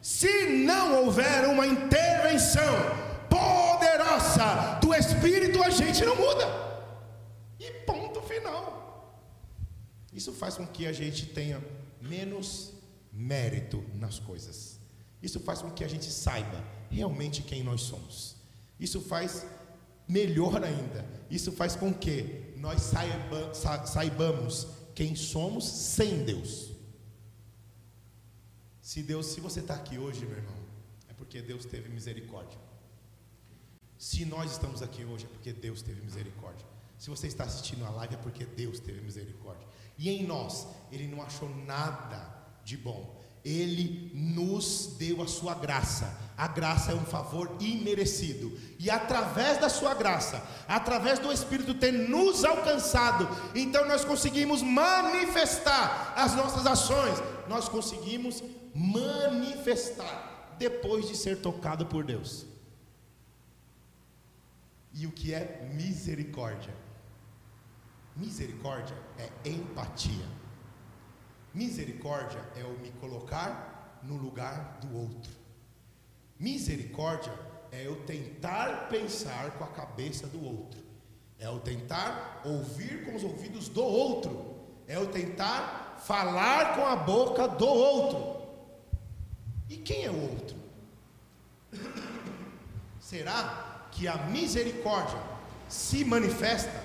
Se 0.00 0.64
não 0.64 1.04
houver 1.04 1.48
uma 1.48 1.66
intervenção 1.66 2.74
poderosa 3.28 4.78
do 4.80 4.94
Espírito, 4.94 5.62
a 5.62 5.70
gente 5.70 6.04
não 6.04 6.14
muda. 6.14 6.46
E 7.58 7.70
ponto 7.86 8.20
final. 8.22 8.64
Isso 10.12 10.32
faz 10.32 10.56
com 10.56 10.66
que 10.66 10.86
a 10.86 10.92
gente 10.92 11.26
tenha 11.26 11.60
menos 12.00 12.72
mérito 13.12 13.82
nas 13.94 14.18
coisas. 14.18 14.78
Isso 15.20 15.40
faz 15.40 15.60
com 15.60 15.70
que 15.70 15.82
a 15.82 15.88
gente 15.88 16.04
saiba 16.04 16.62
realmente 16.90 17.42
quem 17.42 17.64
nós 17.64 17.80
somos. 17.80 18.36
Isso 18.78 19.00
faz 19.00 19.44
melhor 20.08 20.62
ainda. 20.62 21.04
Isso 21.30 21.52
faz 21.52 21.74
com 21.74 21.92
que 21.92 22.54
nós 22.56 22.82
saiba, 22.82 23.54
saibamos 23.86 24.66
quem 24.94 25.14
somos 25.14 25.66
sem 25.66 26.24
Deus. 26.24 26.70
Se 28.80 29.02
Deus, 29.02 29.26
se 29.26 29.40
você 29.40 29.60
está 29.60 29.74
aqui 29.74 29.98
hoje, 29.98 30.24
meu 30.26 30.36
irmão, 30.36 30.56
é 31.08 31.12
porque 31.14 31.40
Deus 31.40 31.64
teve 31.64 31.88
misericórdia. 31.88 32.58
Se 33.98 34.24
nós 34.24 34.52
estamos 34.52 34.82
aqui 34.82 35.04
hoje, 35.04 35.24
é 35.24 35.28
porque 35.28 35.52
Deus 35.52 35.82
teve 35.82 36.02
misericórdia. 36.02 36.66
Se 36.98 37.10
você 37.10 37.26
está 37.26 37.44
assistindo 37.44 37.84
a 37.84 37.90
live, 37.90 38.14
é 38.14 38.18
porque 38.18 38.44
Deus 38.44 38.78
teve 38.80 39.00
misericórdia. 39.00 39.66
E 39.96 40.10
em 40.10 40.26
nós, 40.26 40.66
Ele 40.92 41.06
não 41.06 41.22
achou 41.22 41.48
nada 41.64 42.34
de 42.64 42.76
bom. 42.76 43.22
Ele 43.44 44.10
nos 44.14 44.94
deu 44.98 45.20
a 45.22 45.26
sua 45.26 45.54
graça. 45.54 46.18
A 46.36 46.48
graça 46.48 46.92
é 46.92 46.94
um 46.94 47.04
favor 47.04 47.54
imerecido. 47.60 48.58
E 48.78 48.90
através 48.90 49.58
da 49.58 49.68
sua 49.68 49.94
graça, 49.94 50.42
através 50.66 51.18
do 51.18 51.30
Espírito 51.32 51.74
ter 51.74 51.92
nos 51.92 52.44
alcançado, 52.44 53.28
então 53.54 53.86
nós 53.86 54.04
conseguimos 54.04 54.62
manifestar 54.62 56.14
as 56.16 56.34
nossas 56.34 56.66
ações. 56.66 57.18
Nós 57.48 57.68
conseguimos 57.68 58.42
manifestar 58.74 60.56
depois 60.58 61.06
de 61.08 61.16
ser 61.16 61.40
tocado 61.40 61.86
por 61.86 62.02
Deus. 62.04 62.46
E 64.92 65.06
o 65.06 65.12
que 65.12 65.34
é 65.34 65.70
misericórdia? 65.74 66.74
Misericórdia 68.16 68.96
é 69.18 69.48
empatia. 69.48 70.43
Misericórdia 71.54 72.40
é 72.56 72.64
o 72.64 72.76
me 72.80 72.90
colocar 73.00 74.00
no 74.02 74.16
lugar 74.16 74.78
do 74.80 74.98
outro. 74.98 75.32
Misericórdia 76.38 77.32
é 77.70 77.86
eu 77.86 78.04
tentar 78.04 78.88
pensar 78.88 79.52
com 79.52 79.62
a 79.62 79.68
cabeça 79.68 80.26
do 80.26 80.44
outro. 80.44 80.82
É 81.38 81.46
eu 81.46 81.60
tentar 81.60 82.42
ouvir 82.44 83.04
com 83.04 83.14
os 83.14 83.22
ouvidos 83.22 83.68
do 83.68 83.84
outro. 83.84 84.54
É 84.88 84.96
eu 84.96 85.06
tentar 85.06 86.00
falar 86.04 86.74
com 86.74 86.84
a 86.84 86.96
boca 86.96 87.46
do 87.46 87.66
outro. 87.66 88.42
E 89.70 89.76
quem 89.76 90.04
é 90.04 90.10
o 90.10 90.20
outro? 90.20 90.56
Será 93.00 93.86
que 93.92 94.08
a 94.08 94.16
misericórdia 94.26 95.20
se 95.68 96.04
manifesta 96.04 96.82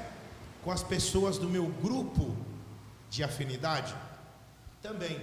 com 0.64 0.72
as 0.72 0.84
pessoas 0.84 1.40
do 1.40 1.50
meu 1.50 1.66
grupo 1.66 2.36
de 3.10 3.24
afinidade? 3.24 3.96
Também, 4.82 5.20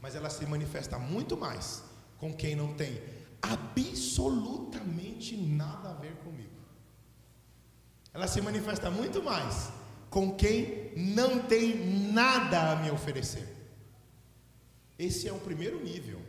mas 0.00 0.14
ela 0.14 0.30
se 0.30 0.44
manifesta 0.46 0.98
muito 0.98 1.36
mais 1.36 1.84
com 2.18 2.32
quem 2.34 2.56
não 2.56 2.74
tem 2.74 3.02
absolutamente 3.42 5.36
nada 5.36 5.90
a 5.90 5.94
ver 5.94 6.14
comigo. 6.16 6.50
Ela 8.12 8.26
se 8.26 8.40
manifesta 8.40 8.90
muito 8.90 9.22
mais 9.22 9.70
com 10.08 10.34
quem 10.34 10.92
não 10.96 11.40
tem 11.40 12.12
nada 12.12 12.72
a 12.72 12.76
me 12.76 12.90
oferecer. 12.90 13.46
Esse 14.98 15.28
é 15.28 15.32
o 15.32 15.38
primeiro 15.38 15.82
nível. 15.84 16.20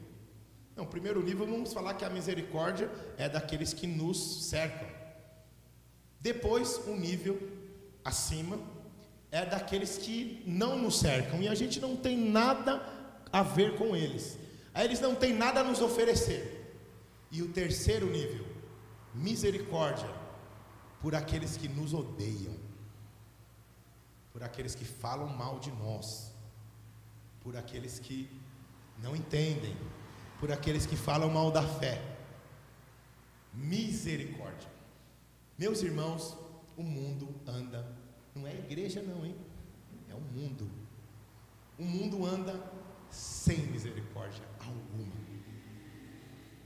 Não, 0.75 0.83
o 0.83 0.87
primeiro 0.87 1.23
nível 1.23 1.47
vamos 1.47 1.71
falar 1.71 1.93
que 1.93 2.03
a 2.03 2.09
misericórdia 2.09 2.91
é 3.17 3.29
daqueles 3.29 3.73
que 3.73 3.87
nos 3.87 4.49
cercam. 4.49 4.87
Depois, 6.19 6.81
um 6.87 6.97
nível 6.97 7.39
acima 8.03 8.59
é 9.31 9.45
daqueles 9.45 9.97
que 9.97 10.41
não 10.45 10.77
nos 10.77 10.99
cercam 10.99 11.41
e 11.41 11.47
a 11.47 11.55
gente 11.55 11.79
não 11.79 11.95
tem 11.95 12.17
nada 12.17 12.81
a 13.31 13.43
ver 13.43 13.77
com 13.77 13.95
eles. 13.95 14.37
Aí 14.73 14.85
eles 14.85 14.99
não 14.99 15.15
têm 15.15 15.33
nada 15.33 15.61
a 15.61 15.63
nos 15.63 15.81
oferecer. 15.81 16.53
E 17.31 17.41
o 17.41 17.49
terceiro 17.49 18.09
nível, 18.09 18.45
misericórdia 19.13 20.09
por 21.01 21.13
aqueles 21.13 21.57
que 21.57 21.67
nos 21.67 21.93
odeiam, 21.93 22.55
por 24.31 24.43
aqueles 24.43 24.75
que 24.75 24.85
falam 24.85 25.27
mal 25.27 25.59
de 25.59 25.71
nós, 25.71 26.31
por 27.41 27.55
aqueles 27.55 27.99
que 27.99 28.29
não 29.01 29.15
entendem, 29.15 29.75
por 30.39 30.51
aqueles 30.51 30.85
que 30.85 30.95
falam 30.95 31.29
mal 31.29 31.51
da 31.51 31.63
fé. 31.63 32.01
Misericórdia. 33.53 34.69
Meus 35.57 35.81
irmãos, 35.81 36.37
o 36.75 36.83
mundo 36.83 37.33
anda, 37.47 37.96
não 38.37 38.47
é 38.47 38.53
igreja 38.53 39.01
não, 39.01 39.25
hein? 39.25 39.35
É 40.09 40.13
o 40.13 40.21
mundo. 40.21 40.69
O 41.77 41.83
mundo 41.83 42.25
anda 42.25 42.71
sem 43.09 43.57
misericórdia 43.67 44.43
alguma. 44.59 45.15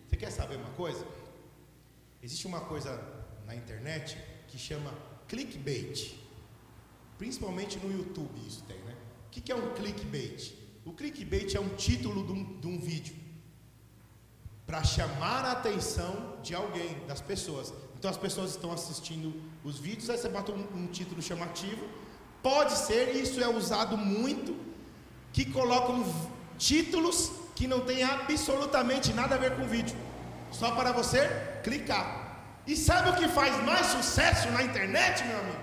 Você 0.08 0.18
quer 0.18 0.32
saber 0.32 0.58
uma 0.58 0.72
coisa? 0.72 1.06
Existe 2.22 2.46
uma 2.46 2.62
coisa 2.62 3.02
na 3.46 3.56
internet 3.56 4.18
que 4.48 4.58
chama 4.58 4.94
clickbait. 5.28 6.16
Principalmente 7.18 7.78
no 7.80 7.92
YouTube 7.92 8.40
isso 8.46 8.64
tem, 8.64 8.78
né? 8.80 8.96
O 9.28 9.30
que 9.30 9.52
é 9.52 9.56
um 9.56 9.74
clickbait? 9.74 10.54
O 10.84 10.94
clickbait 10.94 11.56
é 11.56 11.60
um 11.60 11.76
título 11.76 12.26
de 12.26 12.34
um, 12.34 12.60
de 12.60 12.68
um 12.68 12.80
vídeo 12.80 13.16
para 14.66 14.84
chamar 14.84 15.46
a 15.46 15.52
atenção 15.54 16.40
de 16.42 16.56
alguém, 16.56 17.06
das 17.06 17.22
pessoas. 17.22 17.74
Então 18.02 18.10
as 18.10 18.18
pessoas 18.18 18.50
estão 18.50 18.72
assistindo 18.72 19.32
os 19.64 19.78
vídeos, 19.78 20.10
aí 20.10 20.18
você 20.18 20.28
bota 20.28 20.52
um, 20.52 20.66
um 20.76 20.88
título 20.88 21.22
chamativo. 21.22 21.88
Pode 22.42 22.72
ser, 22.76 23.16
isso 23.16 23.40
é 23.40 23.48
usado 23.48 23.96
muito, 23.96 24.58
que 25.32 25.46
colocam 25.46 26.04
títulos 26.58 27.32
que 27.54 27.68
não 27.68 27.82
tem 27.82 28.02
absolutamente 28.02 29.14
nada 29.14 29.36
a 29.36 29.38
ver 29.38 29.56
com 29.56 29.62
o 29.62 29.68
vídeo, 29.68 29.96
só 30.52 30.72
para 30.72 30.92
você 30.92 31.30
clicar. 31.64 32.40
E 32.66 32.76
sabe 32.76 33.12
o 33.12 33.16
que 33.18 33.28
faz 33.28 33.56
mais 33.64 33.86
sucesso 33.86 34.50
na 34.50 34.64
internet, 34.64 35.24
meu 35.24 35.38
amigo? 35.38 35.60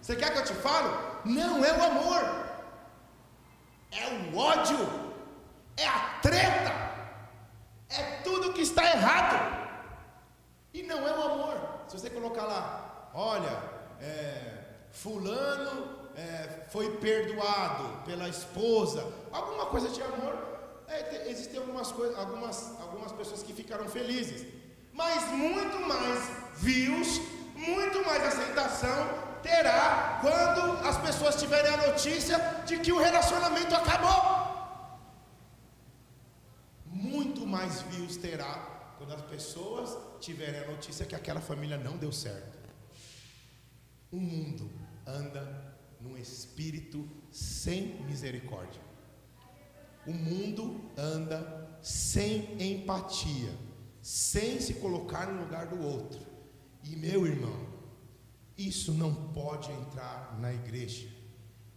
Você 0.00 0.14
quer 0.14 0.32
que 0.32 0.38
eu 0.38 0.44
te 0.44 0.54
fale? 0.54 0.96
Não 1.24 1.64
é 1.64 1.72
o 1.76 1.84
amor, 1.90 2.22
é 3.90 4.06
o 4.06 4.36
ódio, 4.36 4.78
é 5.76 5.88
a 5.88 5.98
treta, 6.22 6.72
é 7.88 8.02
tudo 8.22 8.52
que 8.52 8.60
está 8.60 8.84
errado. 8.84 9.58
E 10.72 10.84
não 10.84 11.08
é 11.08 11.18
o 11.18 11.22
amor. 11.32 11.69
Se 11.90 11.98
você 11.98 12.08
colocar 12.08 12.44
lá, 12.44 13.10
olha, 13.12 13.60
é, 14.00 14.62
fulano 14.92 15.88
é, 16.14 16.66
foi 16.68 16.88
perdoado 16.98 18.04
pela 18.04 18.28
esposa, 18.28 19.04
alguma 19.32 19.66
coisa 19.66 19.88
de 19.88 20.00
amor, 20.00 20.38
é, 20.86 21.28
existem 21.28 21.58
algumas, 21.58 21.90
coisas, 21.90 22.16
algumas, 22.16 22.80
algumas 22.80 23.10
pessoas 23.10 23.42
que 23.42 23.52
ficaram 23.52 23.88
felizes, 23.88 24.46
mas 24.92 25.32
muito 25.32 25.80
mais 25.80 26.30
views, 26.58 27.20
muito 27.56 28.06
mais 28.06 28.22
aceitação 28.22 29.08
terá 29.42 30.20
quando 30.20 30.86
as 30.86 30.96
pessoas 30.98 31.34
tiverem 31.34 31.74
a 31.74 31.88
notícia 31.88 32.38
de 32.66 32.78
que 32.78 32.92
o 32.92 33.00
relacionamento 33.00 33.74
acabou. 33.74 34.38
Muito 36.86 37.44
mais 37.44 37.82
views 37.82 38.16
terá 38.16 38.79
quando 39.10 39.14
as 39.14 39.22
pessoas 39.22 39.98
tiverem 40.20 40.60
a 40.60 40.70
notícia 40.70 41.04
que 41.04 41.16
aquela 41.16 41.40
família 41.40 41.76
não 41.76 41.96
deu 41.96 42.12
certo. 42.12 42.56
O 44.08 44.20
mundo 44.20 44.70
anda 45.04 45.76
num 46.00 46.16
espírito 46.16 47.08
sem 47.32 48.00
misericórdia. 48.04 48.80
O 50.06 50.12
mundo 50.12 50.80
anda 50.96 51.76
sem 51.82 52.56
empatia, 52.62 53.52
sem 54.00 54.60
se 54.60 54.74
colocar 54.74 55.26
no 55.26 55.40
lugar 55.42 55.66
do 55.66 55.84
outro. 55.84 56.20
E 56.84 56.94
meu 56.94 57.26
irmão, 57.26 57.66
isso 58.56 58.94
não 58.94 59.12
pode 59.32 59.72
entrar 59.72 60.38
na 60.38 60.52
igreja. 60.52 61.08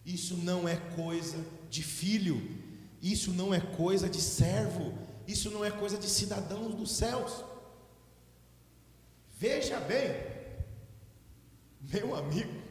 Isso 0.05 0.37
não 0.37 0.69
é 0.69 0.75
coisa 0.75 1.43
de 1.67 1.81
filho. 1.81 2.61
Isso 3.01 3.31
não 3.31 3.51
é 3.51 3.59
coisa 3.59 4.07
de 4.07 4.21
servo. 4.21 4.93
Isso 5.27 5.49
não 5.51 5.63
é 5.63 5.71
coisa 5.71 5.97
de 5.97 6.07
cidadãos 6.07 6.75
dos 6.75 6.91
céus. 6.91 7.43
Veja 9.37 9.79
bem, 9.79 10.11
meu 11.81 12.15
amigo, 12.15 12.61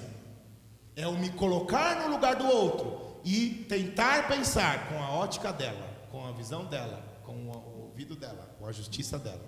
é 0.96 1.08
o 1.08 1.18
me 1.18 1.32
colocar 1.32 2.02
no 2.02 2.10
lugar 2.10 2.36
do 2.36 2.46
outro 2.46 3.05
e 3.26 3.66
tentar 3.68 4.28
pensar 4.28 4.88
com 4.88 5.04
a 5.04 5.10
ótica 5.10 5.52
dela, 5.52 5.90
com 6.12 6.26
a 6.28 6.32
visão 6.32 6.64
dela, 6.66 7.04
com 7.24 7.34
o 7.34 7.88
ouvido 7.88 8.16
dela, 8.16 8.56
com 8.60 8.68
a 8.68 8.72
justiça 8.72 9.18
dela. 9.18 9.44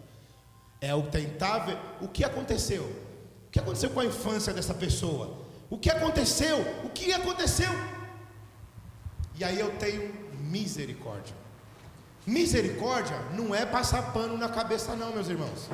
É 0.81 0.95
o 0.95 1.03
tentar 1.03 1.59
ver 1.59 1.77
o 2.01 2.07
que 2.07 2.23
aconteceu. 2.23 2.83
O 3.47 3.51
que 3.51 3.59
aconteceu 3.59 3.91
com 3.91 3.99
a 3.99 4.05
infância 4.05 4.51
dessa 4.51 4.73
pessoa? 4.73 5.45
O 5.69 5.77
que 5.77 5.91
aconteceu? 5.91 6.59
O 6.83 6.89
que 6.89 7.13
aconteceu? 7.13 7.69
E 9.35 9.43
aí 9.43 9.59
eu 9.59 9.69
tenho 9.77 10.11
misericórdia. 10.39 11.35
Misericórdia 12.25 13.17
não 13.35 13.53
é 13.53 13.65
passar 13.65 14.11
pano 14.11 14.37
na 14.37 14.49
cabeça, 14.49 14.95
não, 14.95 15.13
meus 15.13 15.29
irmãos. 15.29 15.69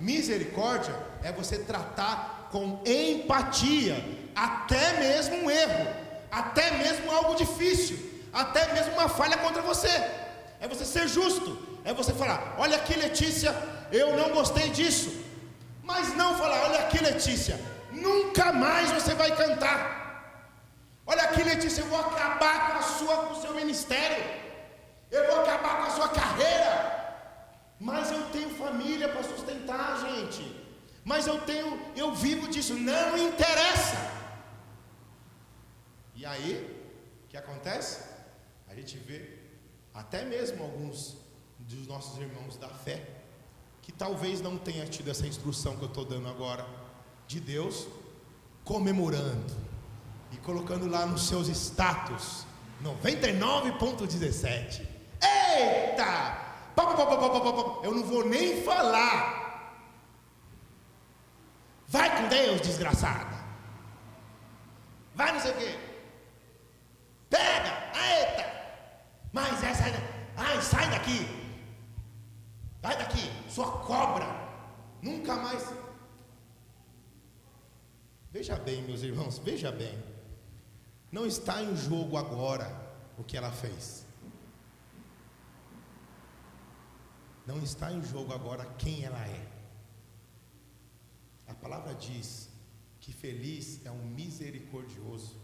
Misericórdia 0.00 0.94
é 1.22 1.30
você 1.30 1.58
tratar 1.58 2.48
com 2.50 2.82
empatia, 2.84 4.02
até 4.34 4.98
mesmo 4.98 5.36
um 5.36 5.50
erro, 5.50 5.99
até 6.30 6.70
mesmo 6.72 7.10
algo 7.10 7.34
difícil, 7.34 7.98
até 8.32 8.72
mesmo 8.72 8.92
uma 8.94 9.08
falha 9.08 9.36
contra 9.38 9.62
você. 9.62 9.88
É 10.60 10.68
você 10.68 10.84
ser 10.84 11.08
justo, 11.08 11.58
é 11.84 11.92
você 11.92 12.12
falar: 12.12 12.56
olha 12.58 12.76
aqui, 12.76 12.94
Letícia, 12.94 13.54
eu 13.90 14.16
não 14.16 14.30
gostei 14.30 14.70
disso. 14.70 15.10
Mas 15.82 16.14
não 16.14 16.36
falar: 16.36 16.60
olha 16.66 16.80
aqui, 16.80 17.02
Letícia, 17.02 17.60
nunca 17.90 18.52
mais 18.52 18.90
você 18.90 19.14
vai 19.14 19.34
cantar. 19.34 20.00
Olha 21.06 21.22
aqui, 21.22 21.42
Letícia, 21.42 21.80
eu 21.80 21.86
vou 21.86 21.98
acabar 21.98 22.70
com, 22.70 22.78
a 22.78 22.82
sua, 22.82 23.16
com 23.24 23.32
o 23.34 23.40
seu 23.40 23.54
ministério, 23.54 24.22
eu 25.10 25.26
vou 25.26 25.40
acabar 25.40 25.78
com 25.78 25.82
a 25.84 25.90
sua 25.90 26.08
carreira. 26.08 27.00
Mas 27.80 28.12
eu 28.12 28.22
tenho 28.30 28.50
família 28.56 29.08
para 29.08 29.22
sustentar, 29.22 29.98
gente. 30.06 30.44
Mas 31.02 31.26
eu 31.26 31.40
tenho, 31.40 31.80
eu 31.96 32.14
vivo 32.14 32.46
disso, 32.46 32.74
não 32.74 33.16
interessa. 33.16 34.19
E 36.20 36.26
aí, 36.26 36.84
o 37.24 37.28
que 37.28 37.36
acontece? 37.38 38.04
A 38.68 38.74
gente 38.74 38.98
vê 38.98 39.38
até 39.94 40.22
mesmo 40.22 40.62
alguns 40.62 41.16
dos 41.58 41.86
nossos 41.86 42.18
irmãos 42.18 42.58
da 42.58 42.68
fé 42.68 43.08
que 43.80 43.90
talvez 43.90 44.42
não 44.42 44.58
tenha 44.58 44.84
tido 44.84 45.10
essa 45.10 45.26
instrução 45.26 45.78
que 45.78 45.84
eu 45.84 45.88
estou 45.88 46.04
dando 46.04 46.28
agora 46.28 46.66
de 47.26 47.40
Deus, 47.40 47.88
comemorando 48.62 49.56
e 50.30 50.36
colocando 50.36 50.86
lá 50.86 51.06
nos 51.06 51.26
seus 51.26 51.48
status 51.48 52.44
99.17. 52.84 54.86
Eita! 55.22 56.50
Eu 57.82 57.94
não 57.94 58.04
vou 58.04 58.26
nem 58.26 58.62
falar. 58.62 59.80
Vai 61.88 62.20
com 62.20 62.28
Deus, 62.28 62.60
desgraçada. 62.60 63.42
Vai 65.14 65.32
não 65.32 65.40
sei 65.40 65.52
o 65.52 65.56
quê. 65.56 65.90
Pega, 67.30 67.92
eita. 67.94 68.44
Mas 69.32 69.62
essa. 69.62 69.84
Ai, 70.36 70.60
sai 70.60 70.90
daqui. 70.90 71.26
Vai 72.82 72.98
daqui, 72.98 73.30
sua 73.48 73.70
cobra. 73.78 74.26
Nunca 75.00 75.36
mais. 75.36 75.72
Veja 78.50 78.62
bem, 78.64 78.82
meus 78.82 79.02
irmãos, 79.02 79.38
veja 79.38 79.70
bem. 79.70 79.96
Não 81.12 81.24
está 81.24 81.62
em 81.62 81.76
jogo 81.76 82.16
agora 82.16 82.66
o 83.16 83.22
que 83.22 83.36
ela 83.36 83.52
fez. 83.52 84.04
Não 87.46 87.60
está 87.62 87.92
em 87.92 88.02
jogo 88.02 88.34
agora 88.34 88.64
quem 88.76 89.04
ela 89.04 89.24
é. 89.24 89.46
A 91.46 91.54
palavra 91.54 91.94
diz 91.94 92.48
que 92.98 93.12
feliz 93.12 93.86
é 93.86 93.90
um 93.92 94.04
misericordioso. 94.04 95.36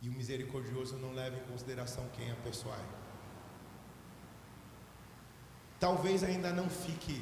E 0.00 0.08
o 0.08 0.12
misericordioso 0.12 0.96
não 0.98 1.12
leva 1.12 1.36
em 1.36 1.50
consideração 1.50 2.08
quem 2.10 2.30
a 2.30 2.36
pessoa 2.36 2.76
é. 2.76 2.88
Talvez 5.80 6.22
ainda 6.22 6.52
não 6.52 6.70
fique, 6.70 7.20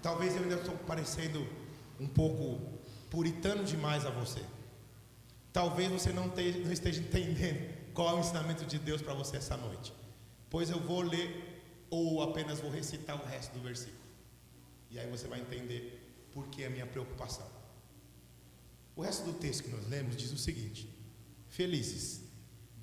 talvez 0.00 0.36
eu 0.36 0.44
ainda 0.44 0.54
estou 0.54 0.76
parecendo 0.86 1.44
um 1.98 2.06
pouco 2.06 2.77
puritano 3.10 3.64
demais 3.64 4.04
a 4.06 4.10
você. 4.10 4.42
Talvez 5.52 5.90
você 5.90 6.12
não, 6.12 6.28
te, 6.28 6.52
não 6.58 6.72
esteja 6.72 7.00
entendendo 7.00 7.92
qual 7.92 8.10
é 8.10 8.14
o 8.14 8.20
ensinamento 8.20 8.64
de 8.64 8.78
Deus 8.78 9.02
para 9.02 9.14
você 9.14 9.36
essa 9.38 9.56
noite. 9.56 9.92
Pois 10.50 10.70
eu 10.70 10.80
vou 10.80 11.00
ler 11.00 11.86
ou 11.90 12.22
apenas 12.22 12.60
vou 12.60 12.70
recitar 12.70 13.20
o 13.20 13.26
resto 13.26 13.52
do 13.52 13.60
versículo. 13.60 13.98
E 14.90 14.98
aí 14.98 15.10
você 15.10 15.26
vai 15.26 15.40
entender 15.40 16.28
por 16.32 16.48
que 16.48 16.64
a 16.64 16.70
minha 16.70 16.86
preocupação. 16.86 17.46
O 18.94 19.02
resto 19.02 19.24
do 19.24 19.32
texto 19.32 19.64
que 19.64 19.70
nós 19.70 19.86
lemos 19.88 20.16
diz 20.16 20.32
o 20.32 20.38
seguinte: 20.38 20.88
Felizes, 21.48 22.22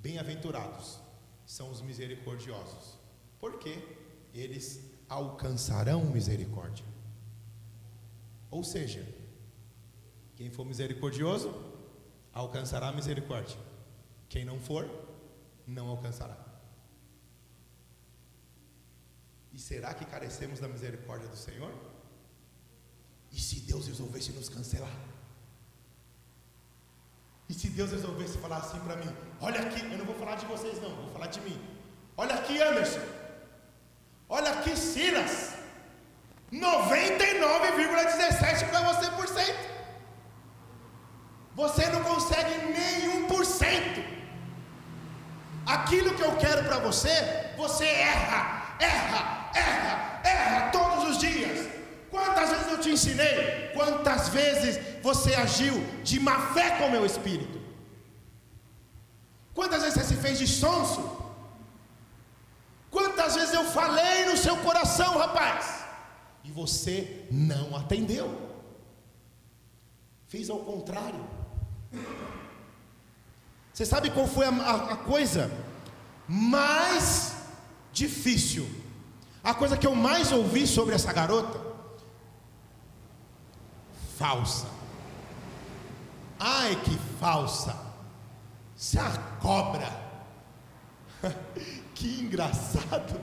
bem-aventurados 0.02 1.00
são 1.46 1.70
os 1.70 1.82
misericordiosos, 1.82 2.98
porque 3.40 3.82
eles 4.34 4.82
alcançarão 5.08 6.04
misericórdia. 6.06 6.86
Ou 8.50 8.64
seja, 8.64 9.06
quem 10.36 10.52
for 10.52 10.66
misericordioso 10.66 11.54
alcançará 12.34 12.92
misericórdia. 12.92 13.58
Quem 14.28 14.44
não 14.44 14.60
for, 14.60 14.90
não 15.66 15.88
alcançará. 15.88 16.36
E 19.54 19.60
será 19.60 19.94
que 19.94 20.04
carecemos 20.06 20.60
da 20.60 20.68
misericórdia 20.68 21.30
do 21.30 21.38
Senhor? 21.38 21.74
E 23.32 23.40
se 23.40 23.62
Deus 23.62 23.88
resolvesse 23.88 24.34
nos 24.34 24.50
cancelar? 24.50 24.92
E 27.48 27.54
se 27.54 27.70
Deus 27.70 27.92
resolvesse 27.92 28.38
falar 28.40 28.58
assim 28.58 28.80
para 28.80 28.98
mim: 28.98 29.16
Olha 29.40 29.62
aqui, 29.62 29.80
eu 29.80 29.98
não 29.98 30.06
vou 30.06 30.16
falar 30.16 30.36
de 30.36 30.46
vocês, 30.46 30.82
não, 30.82 30.94
vou 30.96 31.12
falar 31.12 31.28
de 31.28 31.40
mim. 31.42 31.58
Olha 32.18 32.36
aqui, 32.36 32.62
Anderson. 32.62 33.00
Olha 34.28 34.52
aqui, 34.52 34.76
Silas. 34.76 35.54
99,17 36.52 38.70
para 38.70 38.82
você 38.82 39.10
por 39.12 39.28
cento. 39.28 39.75
Você 41.56 41.88
não 41.88 42.04
consegue 42.04 42.54
nenhum 42.80 43.28
por 43.28 43.46
cento. 43.46 44.04
Aquilo 45.66 46.14
que 46.14 46.22
eu 46.22 46.36
quero 46.36 46.64
para 46.66 46.80
você, 46.80 47.54
você 47.58 47.86
erra, 47.86 48.76
erra, 48.80 49.52
erra, 49.56 50.22
erra 50.24 50.72
todos 50.72 51.10
os 51.10 51.18
dias. 51.18 51.68
Quantas 52.12 52.50
vezes 52.50 52.68
eu 52.72 52.80
te 52.80 52.90
ensinei? 52.92 53.72
Quantas 53.74 54.30
vezes 54.30 54.80
você 55.02 55.34
agiu 55.34 55.76
de 56.04 56.20
má 56.20 56.54
fé 56.54 56.72
com 56.78 56.88
o 56.88 56.92
meu 56.92 57.06
espírito? 57.06 57.60
Quantas 59.54 59.82
vezes 59.82 59.98
você 59.98 60.14
se 60.14 60.22
fez 60.22 60.38
de 60.38 60.48
sonso? 60.48 61.02
Quantas 62.92 63.36
vezes 63.36 63.54
eu 63.54 63.66
falei 63.66 64.26
no 64.26 64.38
seu 64.38 64.58
coração, 64.58 65.18
rapaz? 65.18 65.86
E 66.44 66.52
você 66.52 67.26
não 67.32 67.76
atendeu. 67.76 68.28
Fez 70.28 70.50
ao 70.50 70.60
contrário. 70.60 71.26
Você 73.74 73.86
sabe 73.86 74.10
qual 74.10 74.28
foi 74.28 74.46
a, 74.46 74.50
a, 74.50 74.76
a 74.94 74.96
coisa 74.98 75.52
mais 76.28 77.36
difícil 77.92 78.68
a 79.46 79.54
coisa 79.54 79.78
que 79.78 79.86
eu 79.86 79.94
mais 79.94 80.32
ouvi 80.32 80.66
sobre 80.66 80.96
essa 80.96 81.14
garota, 81.14 81.62
falsa. 84.18 84.66
Ai 86.40 86.76
que 86.84 86.98
falsa. 87.20 87.80
Se 88.76 88.98
a 88.98 89.12
cobra. 89.40 89.88
que 91.94 92.22
engraçado. 92.22 93.22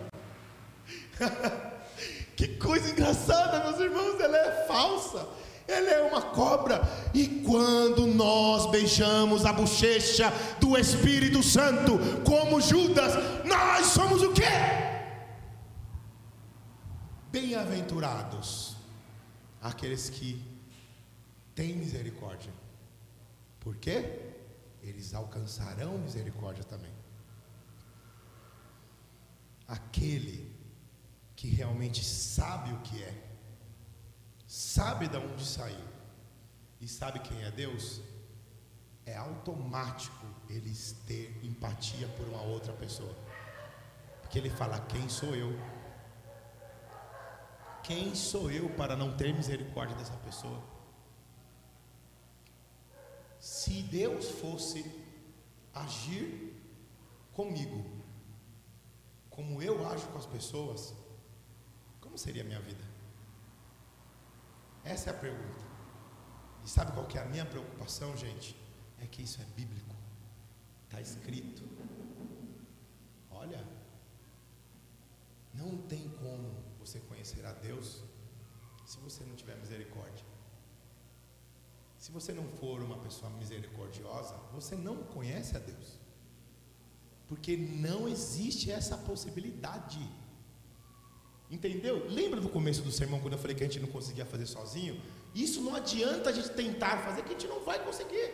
que 2.37 2.57
coisa 2.59 2.89
engraçada, 2.89 3.65
meus 3.65 3.81
irmãos, 3.81 4.21
ela 4.21 4.39
é 4.39 4.67
falsa. 4.69 5.27
Ela 5.67 5.91
é 5.91 6.03
uma 6.03 6.23
cobra. 6.23 6.83
E 7.15 7.43
quando 7.47 8.07
nós 8.07 8.71
beijamos 8.71 9.45
a 9.45 9.53
bochecha 9.53 10.33
do 10.61 10.77
Espírito 10.77 11.43
Santo, 11.43 11.99
como 12.25 12.61
Judas, 12.61 13.13
nós 13.45 13.87
somos 13.87 14.23
o 14.23 14.33
quê? 14.33 14.43
Bem-aventurados 17.31 18.77
aqueles 19.61 20.11
que 20.11 20.43
têm 21.55 21.77
misericórdia. 21.77 22.53
Por 23.61 23.77
quê? 23.77 24.19
Eles 24.83 25.15
alcançarão 25.15 25.97
misericórdia 25.99 26.65
também. 26.65 26.91
Aquele 29.69 30.53
que 31.37 31.49
realmente 31.49 32.05
sabe 32.05 32.73
o 32.73 32.79
que 32.81 33.03
é, 33.03 33.32
sabe 34.53 35.09
de 35.09 35.17
onde 35.17 35.47
saiu 35.47 35.89
e 36.79 36.87
sabe 36.87 37.21
quem 37.21 37.43
é 37.43 37.51
Deus, 37.51 38.03
é 39.07 39.17
automático 39.17 40.27
eles 40.47 40.95
ter 41.07 41.41
empatia 41.43 42.07
por 42.09 42.29
uma 42.29 42.43
outra 42.43 42.75
pessoa. 42.75 43.17
Porque 44.21 44.39
ele 44.39 44.51
fala: 44.51 44.79
Quem 44.81 45.09
sou 45.09 45.35
eu? 45.35 45.59
Quem 47.83 48.15
sou 48.15 48.51
eu 48.51 48.69
para 48.77 48.95
não 48.95 49.17
ter 49.17 49.35
misericórdia 49.35 49.97
dessa 49.97 50.17
pessoa? 50.19 50.63
Se 53.41 53.83
Deus 53.85 54.29
fosse 54.33 54.85
agir 55.73 56.55
comigo, 57.33 57.87
como 59.31 59.63
eu 59.63 59.89
ajo 59.89 60.07
com 60.09 60.19
as 60.19 60.27
pessoas, 60.27 60.95
como 62.03 62.19
seria 62.19 62.43
a 62.43 62.45
minha 62.45 62.61
vida? 62.61 62.92
Essa 64.85 65.11
é 65.11 65.13
a 65.13 65.17
pergunta. 65.17 65.65
E 66.65 66.69
sabe 66.69 66.93
qual 66.93 67.07
que 67.07 67.19
é 67.19 67.23
a 67.23 67.25
minha 67.25 67.45
preocupação, 67.45 68.17
gente? 68.17 68.57
É 69.01 69.07
que 69.07 69.23
isso 69.23 69.41
é 69.41 69.45
bíblico. 69.57 69.95
Está 70.85 71.01
escrito. 71.01 71.63
Olha, 73.31 73.65
não 75.55 75.77
tem 75.79 76.09
como 76.21 76.55
você 76.79 77.01
conhecer 77.01 77.45
a 77.47 77.53
Deus 77.53 78.03
se 78.87 78.99
você 78.99 79.25
não 79.25 79.35
tiver 79.35 79.57
misericórdia. 79.57 80.25
Se 81.99 82.11
você 82.11 82.33
não 82.33 82.47
for 82.59 82.83
uma 82.83 82.99
pessoa 82.99 83.31
misericordiosa, 83.31 84.35
você 84.53 84.75
não 84.75 85.05
conhece 85.05 85.57
a 85.57 85.61
Deus. 85.61 85.99
Porque 87.29 87.57
não 87.57 88.09
existe 88.09 88.71
essa 88.71 88.97
possibilidade. 88.99 90.01
Entendeu? 91.53 92.05
Lembra 92.09 92.41
do 92.41 92.49
começo 92.49 92.81
do 92.81 92.91
sermão 92.91 93.21
quando 93.21 93.35
eu 93.35 93.39
falei 93.39 93.55
que 93.55 93.63
a 93.63 93.67
gente 93.67 93.79
não 93.79 93.89
conseguia 93.89 94.25
fazer 94.25 94.47
sozinho? 94.47 94.99
Isso 95.35 95.61
não 95.61 95.77
adianta 95.77 96.31
a 96.31 96.33
gente 96.33 96.49
tentar 96.49 97.03
fazer, 97.05 97.21
que 97.23 97.29
a 97.29 97.33
gente 97.33 97.47
não 97.47 97.61
vai 97.61 97.79
conseguir. 97.79 98.31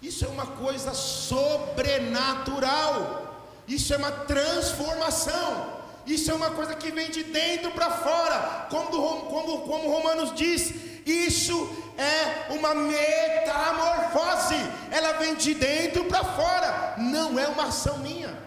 Isso 0.00 0.24
é 0.24 0.28
uma 0.28 0.46
coisa 0.46 0.94
sobrenatural. 0.94 3.44
Isso 3.66 3.92
é 3.92 3.96
uma 3.96 4.12
transformação. 4.12 5.76
Isso 6.06 6.30
é 6.30 6.34
uma 6.34 6.52
coisa 6.52 6.76
que 6.76 6.92
vem 6.92 7.10
de 7.10 7.24
dentro 7.24 7.72
para 7.72 7.90
fora. 7.90 8.68
Como, 8.70 9.22
como, 9.22 9.62
como 9.62 9.90
Romanos 9.90 10.32
diz, 10.36 10.72
isso 11.04 11.68
é 11.98 12.52
uma 12.52 12.72
metamorfose. 12.72 14.54
Ela 14.92 15.14
vem 15.14 15.34
de 15.34 15.54
dentro 15.54 16.04
para 16.04 16.22
fora. 16.22 16.94
Não 16.98 17.36
é 17.36 17.48
uma 17.48 17.64
ação 17.64 17.98
minha. 17.98 18.46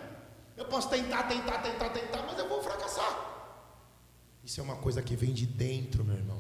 Eu 0.62 0.65
posso 0.65 0.89
tentar, 0.89 1.24
tentar, 1.24 1.58
tentar, 1.58 1.89
tentar, 1.89 2.24
mas 2.28 2.38
eu 2.38 2.47
vou 2.47 2.62
fracassar. 2.62 3.13
Isso 4.43 4.60
é 4.62 4.63
uma 4.63 4.76
coisa 4.76 5.02
que 5.02 5.15
vem 5.15 5.34
de 5.34 5.47
dentro, 5.47 6.04
meu 6.04 6.15
irmão. 6.15 6.38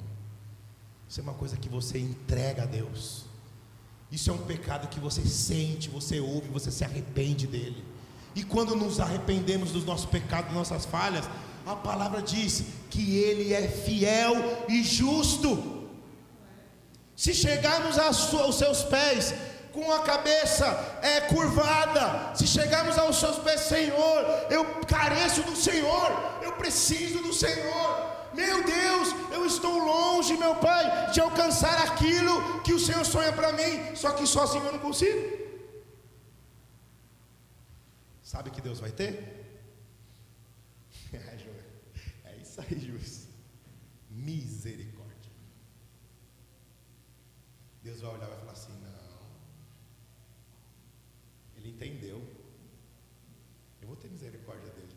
Isso 1.09 1.19
é 1.19 1.23
uma 1.23 1.33
coisa 1.33 1.57
que 1.57 1.67
você 1.67 1.97
entrega 1.97 2.61
a 2.61 2.65
Deus. 2.67 3.25
Isso 4.11 4.29
é 4.29 4.33
um 4.33 4.45
pecado 4.45 4.87
que 4.89 4.99
você 4.99 5.25
sente, 5.25 5.89
você 5.89 6.19
ouve, 6.19 6.49
você 6.49 6.69
se 6.69 6.83
arrepende 6.83 7.47
dele. 7.47 7.83
E 8.35 8.43
quando 8.43 8.75
nos 8.75 8.99
arrependemos 8.99 9.71
dos 9.71 9.85
nossos 9.85 10.05
pecados, 10.05 10.53
das 10.53 10.55
nossas 10.55 10.85
falhas, 10.85 11.27
a 11.65 11.75
palavra 11.75 12.21
diz 12.21 12.65
que 12.91 13.17
Ele 13.17 13.55
é 13.55 13.67
fiel 13.67 14.35
e 14.69 14.83
justo. 14.83 15.89
Se 17.15 17.33
chegarmos 17.33 17.97
aos 17.97 18.55
seus 18.55 18.83
pés 18.83 19.33
com 19.73 19.91
a 19.91 20.01
cabeça 20.03 20.65
é, 21.01 21.21
curvada, 21.21 22.35
se 22.35 22.45
chegarmos 22.45 22.97
aos 22.97 23.19
seus 23.19 23.37
pés, 23.39 23.61
Senhor, 23.61 24.25
eu 24.49 24.63
careço 24.85 25.43
do 25.43 25.55
Senhor, 25.55 26.39
eu 26.41 26.53
preciso 26.53 27.19
do 27.19 27.33
Senhor. 27.33 28.11
Meu 28.33 28.63
Deus, 28.63 29.09
eu 29.31 29.45
estou 29.45 29.77
longe, 29.77 30.37
meu 30.37 30.55
Pai, 30.55 31.11
de 31.11 31.19
alcançar 31.19 31.77
aquilo 31.87 32.61
que 32.61 32.73
o 32.73 32.79
Senhor 32.79 33.05
sonha 33.05 33.33
para 33.33 33.51
mim, 33.53 33.95
só 33.95 34.11
que 34.11 34.25
sozinho 34.25 34.65
eu 34.65 34.71
não 34.73 34.79
consigo. 34.79 35.41
Sabe 38.23 38.49
que 38.49 38.61
Deus 38.61 38.79
vai 38.79 38.91
ter? 38.91 39.13
É 42.23 42.37
isso 42.37 42.61
aí, 42.61 42.79
Jus. 42.79 43.27
Misericórdia. 44.09 45.31
Deus 47.83 48.01
vai 48.01 48.11
olhar 48.11 48.27
e 48.27 48.29
vai 48.29 48.39
falar 48.39 48.51
assim: 48.51 48.73
não. 48.81 48.91
Ele 51.57 51.70
entendeu. 51.81 52.21
Eu 53.81 53.87
vou 53.87 53.97
ter 53.97 54.09
misericórdia 54.09 54.71
dele. 54.73 54.95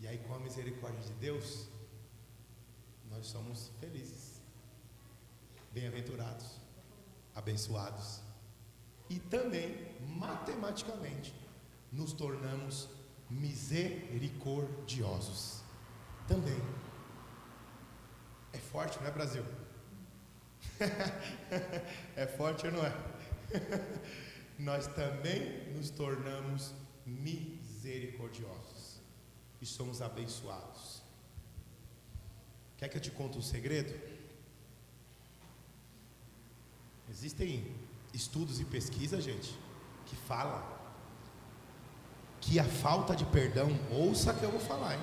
E 0.00 0.06
aí, 0.06 0.18
com 0.18 0.34
a 0.34 0.38
misericórdia 0.38 1.00
de 1.00 1.14
Deus, 1.14 1.66
nós 3.10 3.26
somos 3.26 3.72
felizes, 3.80 4.42
bem-aventurados, 5.72 6.60
abençoados 7.34 8.20
e 9.08 9.18
também, 9.18 9.96
matematicamente, 10.00 11.34
nos 11.90 12.12
tornamos 12.12 12.90
misericordiosos. 13.30 15.62
Também. 16.28 16.60
É 18.52 18.58
forte, 18.58 19.00
não 19.00 19.06
é, 19.06 19.10
Brasil? 19.10 19.42
é 22.16 22.26
forte 22.26 22.66
ou 22.66 22.72
não 22.72 22.84
é? 22.84 22.92
Nós 24.62 24.86
também 24.86 25.68
nos 25.74 25.90
tornamos 25.90 26.72
misericordiosos 27.04 29.00
e 29.60 29.66
somos 29.66 30.00
abençoados. 30.00 31.02
Quer 32.76 32.88
que 32.88 32.96
eu 32.96 33.00
te 33.00 33.10
conte 33.10 33.36
um 33.36 33.42
segredo? 33.42 33.92
Existem 37.10 37.74
estudos 38.14 38.60
e 38.60 38.64
pesquisas, 38.64 39.24
gente, 39.24 39.52
que 40.06 40.14
fala 40.14 40.80
que 42.40 42.60
a 42.60 42.64
falta 42.64 43.16
de 43.16 43.24
perdão, 43.26 43.68
ouça 43.90 44.32
que 44.32 44.44
eu 44.44 44.50
vou 44.52 44.60
falar, 44.60 44.94
hein? 44.94 45.00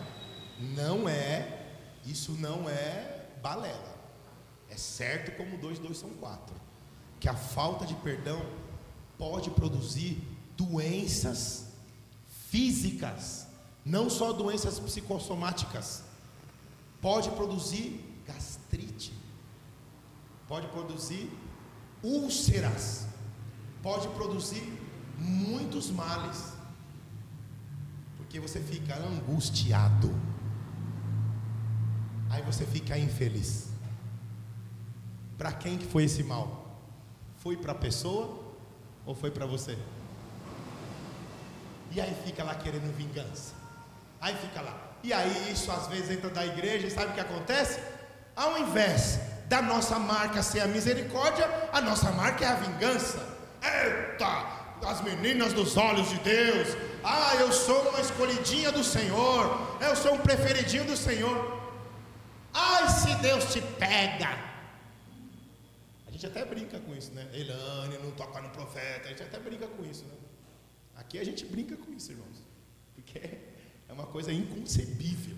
Não 0.74 1.10
é, 1.10 1.76
isso 2.06 2.32
não 2.34 2.70
é 2.70 3.28
balela. 3.42 3.98
É 4.70 4.78
certo 4.78 5.36
como 5.36 5.58
dois, 5.58 5.80
dois 5.80 5.98
são 5.98 6.12
quatro. 6.12 6.56
Que 7.20 7.28
a 7.28 7.36
falta 7.36 7.86
de 7.86 7.96
perdão 7.96 8.42
pode 9.20 9.50
produzir 9.52 10.18
doenças 10.56 11.68
físicas, 12.48 13.46
não 13.86 14.10
só 14.10 14.32
doenças 14.32 14.80
psicossomáticas. 14.80 16.04
Pode 17.02 17.30
produzir 17.32 18.04
gastrite, 18.26 19.14
pode 20.48 20.68
produzir 20.68 21.30
úlceras, 22.02 23.08
pode 23.84 24.08
produzir 24.10 24.64
muitos 25.18 25.92
males, 25.92 26.54
porque 28.18 28.40
você 28.40 28.62
fica 28.62 28.98
angustiado, 28.98 30.14
aí 32.30 32.42
você 32.42 32.66
fica 32.66 32.98
infeliz. 32.98 33.68
Para 35.38 35.52
quem 35.54 35.78
que 35.78 35.86
foi 35.86 36.04
esse 36.04 36.24
mal? 36.24 36.82
Foi 37.38 37.56
para 37.56 37.72
a 37.72 37.76
pessoa 37.76 38.39
ou 39.10 39.16
foi 39.16 39.32
para 39.32 39.48
você? 39.48 39.76
E 41.90 42.00
aí 42.00 42.16
fica 42.24 42.44
lá 42.44 42.54
querendo 42.54 42.96
vingança. 42.96 43.56
Aí 44.22 44.36
fica 44.36 44.62
lá. 44.62 44.78
E 45.02 45.12
aí 45.12 45.52
isso 45.52 45.72
às 45.72 45.88
vezes 45.88 46.12
entra 46.12 46.30
da 46.30 46.46
igreja 46.46 46.86
e 46.86 46.92
sabe 46.92 47.08
o 47.08 47.14
que 47.16 47.20
acontece? 47.20 47.80
Ao 48.36 48.60
invés 48.60 49.20
da 49.48 49.64
nossa 49.64 49.98
marca 49.98 50.44
ser 50.44 50.60
a 50.60 50.68
misericórdia, 50.68 51.50
a 51.74 51.82
nossa 51.82 52.12
marca 52.12 52.46
é 52.46 52.50
a 52.50 52.54
vingança. 52.54 53.18
Eita! 53.64 54.60
As 54.86 55.02
meninas 55.02 55.54
dos 55.54 55.76
olhos 55.76 56.08
de 56.10 56.20
Deus. 56.20 56.78
Ah, 57.04 57.36
eu 57.40 57.52
sou 57.52 57.90
uma 57.90 58.00
escolhidinha 58.00 58.72
do 58.72 58.84
Senhor. 58.84 59.78
Eu 59.82 59.96
sou 59.96 60.14
um 60.14 60.20
preferidinho 60.20 60.86
do 60.86 60.96
Senhor. 60.96 61.60
Ai, 62.54 62.88
se 62.90 63.16
Deus 63.16 63.52
te 63.52 63.60
pega. 63.60 64.49
Gente 66.20 66.38
até 66.38 66.44
brinca 66.44 66.78
com 66.82 66.94
isso, 66.94 67.14
né? 67.14 67.30
Elane 67.34 67.98
não 68.00 68.12
toca 68.12 68.42
no 68.42 68.50
profeta. 68.50 69.06
A 69.06 69.08
gente 69.12 69.24
até 69.24 69.40
brinca 69.40 69.66
com 69.68 69.86
isso, 69.86 70.04
né? 70.04 70.16
Aqui 70.98 71.18
a 71.18 71.24
gente 71.24 71.46
brinca 71.46 71.78
com 71.78 71.94
isso, 71.94 72.12
irmãos. 72.12 72.44
Porque 72.94 73.20
é 73.88 73.94
uma 73.94 74.06
coisa 74.06 74.34
inconcebível. 74.34 75.38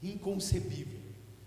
Inconcebível. 0.00 1.00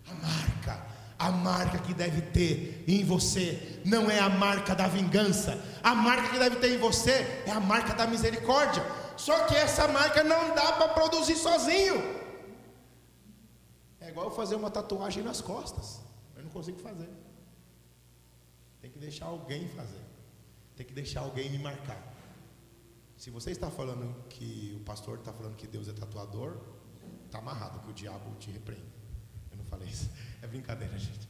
A 0.05 0.13
marca 0.15 0.85
a 1.17 1.31
marca 1.31 1.79
que 1.79 1.93
deve 1.93 2.23
ter 2.23 2.83
em 2.85 3.05
você 3.05 3.79
não 3.85 4.11
é 4.11 4.19
a 4.19 4.27
marca 4.27 4.75
da 4.75 4.85
vingança, 4.85 5.57
a 5.81 5.95
marca 5.95 6.27
que 6.27 6.37
deve 6.37 6.57
ter 6.57 6.73
em 6.73 6.77
você 6.77 7.43
é 7.45 7.51
a 7.51 7.59
marca 7.61 7.93
da 7.93 8.05
misericórdia. 8.05 8.83
Só 9.15 9.45
que 9.45 9.55
essa 9.55 9.87
marca 9.87 10.25
não 10.25 10.53
dá 10.53 10.73
para 10.73 10.89
produzir 10.89 11.37
sozinho. 11.37 11.95
É 14.01 14.09
igual 14.09 14.29
fazer 14.29 14.55
uma 14.55 14.69
tatuagem 14.69 15.23
nas 15.23 15.39
costas. 15.39 16.01
Eu 16.35 16.43
não 16.43 16.49
consigo 16.49 16.79
fazer. 16.79 17.09
Tem 18.85 18.91
que 18.91 18.99
deixar 18.99 19.25
alguém 19.25 19.67
fazer. 19.69 20.05
Tem 20.75 20.85
que 20.85 20.93
deixar 20.93 21.21
alguém 21.21 21.49
me 21.49 21.57
marcar. 21.57 21.99
Se 23.17 23.31
você 23.31 23.49
está 23.49 23.71
falando 23.71 24.13
que 24.29 24.77
o 24.79 24.83
pastor 24.83 25.17
está 25.17 25.33
falando 25.33 25.55
que 25.55 25.65
Deus 25.65 25.87
é 25.87 25.91
tatuador, 25.91 26.55
está 27.25 27.39
amarrado, 27.39 27.79
que 27.79 27.89
o 27.89 27.93
diabo 27.93 28.35
te 28.35 28.51
repreende. 28.51 28.85
Eu 29.49 29.57
não 29.57 29.65
falei 29.65 29.87
isso. 29.87 30.07
É 30.39 30.45
brincadeira, 30.45 30.95
gente. 30.99 31.27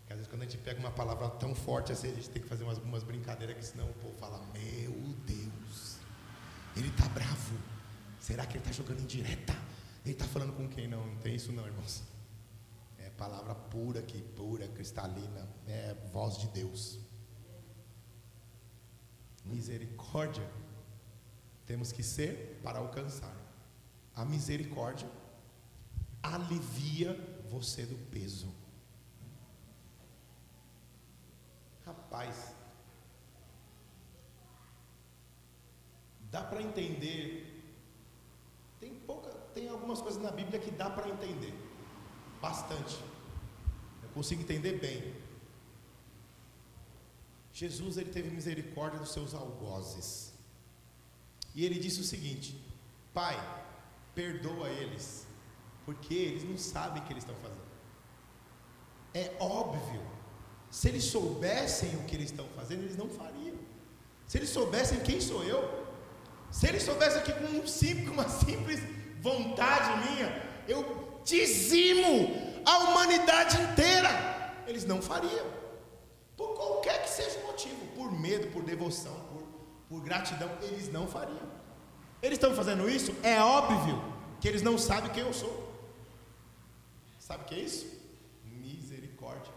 Porque 0.00 0.12
às 0.12 0.18
vezes 0.18 0.28
quando 0.28 0.42
a 0.42 0.44
gente 0.44 0.58
pega 0.58 0.78
uma 0.78 0.90
palavra 0.90 1.30
tão 1.30 1.54
forte 1.54 1.90
assim, 1.90 2.08
a 2.08 2.14
gente 2.14 2.28
tem 2.28 2.42
que 2.42 2.48
fazer 2.48 2.64
umas, 2.64 2.76
umas 2.76 3.02
brincadeiras 3.02 3.56
que 3.56 3.64
senão 3.64 3.88
o 3.88 3.94
povo 3.94 4.14
fala, 4.18 4.38
meu 4.52 4.92
Deus, 5.24 5.96
ele 6.76 6.88
está 6.88 7.08
bravo. 7.08 7.56
Será 8.20 8.44
que 8.44 8.58
ele 8.58 8.58
está 8.58 8.72
jogando 8.72 9.00
indireta? 9.00 9.56
Ele 10.04 10.12
está 10.12 10.26
falando 10.26 10.52
com 10.52 10.68
quem? 10.68 10.86
Não, 10.86 11.06
não 11.06 11.16
tem 11.16 11.34
isso 11.34 11.50
não, 11.50 11.66
irmãos. 11.66 12.02
Palavra 13.18 13.54
pura 13.54 14.00
aqui, 14.00 14.22
pura, 14.22 14.66
cristalina. 14.68 15.46
É 15.66 15.94
voz 16.12 16.38
de 16.38 16.46
Deus. 16.48 17.00
Misericórdia 19.44 20.48
temos 21.66 21.92
que 21.92 22.02
ser 22.02 22.60
para 22.62 22.78
alcançar. 22.78 23.36
A 24.14 24.24
misericórdia 24.24 25.10
alivia 26.22 27.12
você 27.50 27.84
do 27.84 27.96
peso. 28.10 28.54
Rapaz, 31.84 32.54
dá 36.30 36.42
para 36.42 36.62
entender. 36.62 37.44
Tem 38.78 38.94
pouca, 38.94 39.30
tem 39.54 39.68
algumas 39.68 40.00
coisas 40.00 40.22
na 40.22 40.30
Bíblia 40.30 40.60
que 40.60 40.70
dá 40.70 40.88
para 40.88 41.08
entender, 41.08 41.52
bastante. 42.40 42.96
Eu 44.02 44.08
consigo 44.10 44.42
entender 44.42 44.78
bem. 44.78 45.14
Jesus 47.52 47.96
ele 47.96 48.10
teve 48.10 48.30
misericórdia 48.30 48.98
dos 48.98 49.12
seus 49.12 49.34
algozes. 49.34 50.32
E 51.54 51.64
ele 51.64 51.78
disse 51.78 52.00
o 52.00 52.04
seguinte: 52.04 52.60
Pai, 53.12 53.36
perdoa 54.14 54.68
eles, 54.68 55.26
porque 55.84 56.14
eles 56.14 56.44
não 56.44 56.56
sabem 56.56 57.02
o 57.02 57.04
que 57.06 57.12
eles 57.12 57.24
estão 57.24 57.36
fazendo. 57.36 57.66
É 59.14 59.36
óbvio, 59.40 60.02
se 60.70 60.88
eles 60.88 61.04
soubessem 61.04 61.96
o 61.96 62.04
que 62.04 62.14
eles 62.14 62.30
estão 62.30 62.46
fazendo, 62.54 62.82
eles 62.82 62.96
não 62.96 63.08
fariam. 63.08 63.56
Se 64.26 64.38
eles 64.38 64.50
soubessem 64.50 65.00
quem 65.00 65.20
sou 65.20 65.42
eu, 65.42 65.88
se 66.50 66.66
eles 66.68 66.82
soubessem 66.82 67.22
que 67.22 67.32
com, 67.32 67.46
um 67.46 67.66
simples, 67.66 68.08
uma 68.08 68.28
simples 68.28 68.80
vontade 69.20 70.10
minha, 70.10 70.28
eu 70.68 71.07
dizimo 71.28 72.62
a 72.64 72.78
humanidade 72.78 73.60
inteira, 73.60 74.10
eles 74.66 74.84
não 74.84 75.00
fariam. 75.02 75.46
Por 76.36 76.54
qualquer 76.54 77.02
que 77.02 77.10
seja 77.10 77.38
o 77.40 77.46
motivo, 77.48 77.86
por 77.94 78.10
medo, 78.12 78.50
por 78.52 78.62
devoção, 78.62 79.14
por, 79.32 79.42
por 79.88 80.00
gratidão, 80.02 80.50
eles 80.62 80.90
não 80.90 81.06
fariam. 81.06 81.48
Eles 82.22 82.38
estão 82.38 82.54
fazendo 82.54 82.88
isso, 82.88 83.14
é 83.22 83.40
óbvio 83.40 84.02
que 84.40 84.48
eles 84.48 84.62
não 84.62 84.78
sabem 84.78 85.10
quem 85.10 85.22
eu 85.22 85.32
sou. 85.32 85.68
Sabe 87.18 87.44
o 87.44 87.46
que 87.46 87.54
é 87.54 87.58
isso? 87.58 87.86
Misericórdia. 88.44 89.52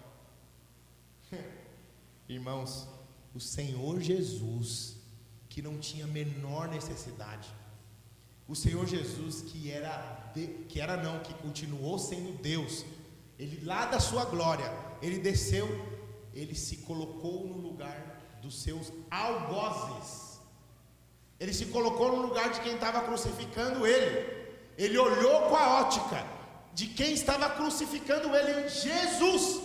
Irmãos, 2.28 2.88
o 3.34 3.40
Senhor 3.40 4.00
Jesus, 4.02 4.98
que 5.50 5.62
não 5.62 5.78
tinha 5.80 6.06
menor 6.06 6.68
necessidade, 6.68 7.48
o 8.48 8.56
Senhor 8.56 8.86
Jesus 8.86 9.42
que 9.42 9.72
era 9.72 10.32
de, 10.34 10.48
que 10.70 10.80
era 10.80 10.98
não, 10.98 11.20
que 11.20 11.34
continuou 11.36 11.98
sendo 12.00 12.38
Deus, 12.42 12.86
ele 13.38 13.64
lá 13.66 13.86
da 13.86 14.00
sua 14.00 14.26
glória, 14.26 14.72
ele 15.02 15.20
desceu, 15.20 15.68
ele 16.34 16.56
se 16.56 16.78
colocou 16.78 17.48
no 17.48 17.58
lugar 17.58 18.40
dos 18.42 18.62
seus 18.62 18.92
algozes. 19.10 20.40
Ele 21.40 21.54
se 21.54 21.66
colocou 21.66 22.16
no 22.16 22.22
lugar 22.28 22.52
de 22.52 22.62
quem 22.62 22.76
estava 22.76 23.02
crucificando 23.02 23.86
ele. 23.88 24.42
Ele 24.78 24.98
olhou 24.98 25.50
com 25.50 25.56
a 25.56 25.82
ótica 25.82 26.24
de 26.74 26.88
quem 26.88 27.14
estava 27.14 27.50
crucificando 27.50 28.36
ele, 28.36 28.70
Jesus, 28.70 29.60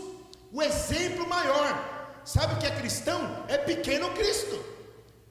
o 0.53 0.63
exemplo 0.63 1.29
maior. 1.29 2.21
Sabe 2.25 2.55
o 2.55 2.59
que 2.59 2.67
é 2.67 2.71
cristão? 2.71 3.45
É 3.47 3.57
pequeno 3.57 4.11
Cristo. 4.15 4.59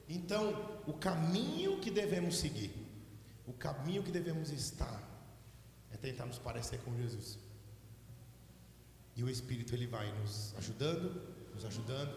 Então, 0.08 0.56
o 0.86 0.92
caminho 0.92 1.78
que 1.78 1.90
devemos 1.90 2.38
seguir, 2.38 2.72
o 3.46 3.52
caminho 3.52 4.02
que 4.02 4.10
devemos 4.10 4.50
estar, 4.50 5.02
é 5.92 5.96
tentar 5.96 6.26
nos 6.26 6.38
parecer 6.38 6.78
com 6.80 6.96
Jesus. 6.96 7.38
E 9.14 9.22
o 9.22 9.30
Espírito 9.30 9.74
ele 9.74 9.86
vai 9.86 10.12
nos 10.20 10.54
ajudando, 10.58 11.22
nos 11.54 11.64
ajudando. 11.64 12.14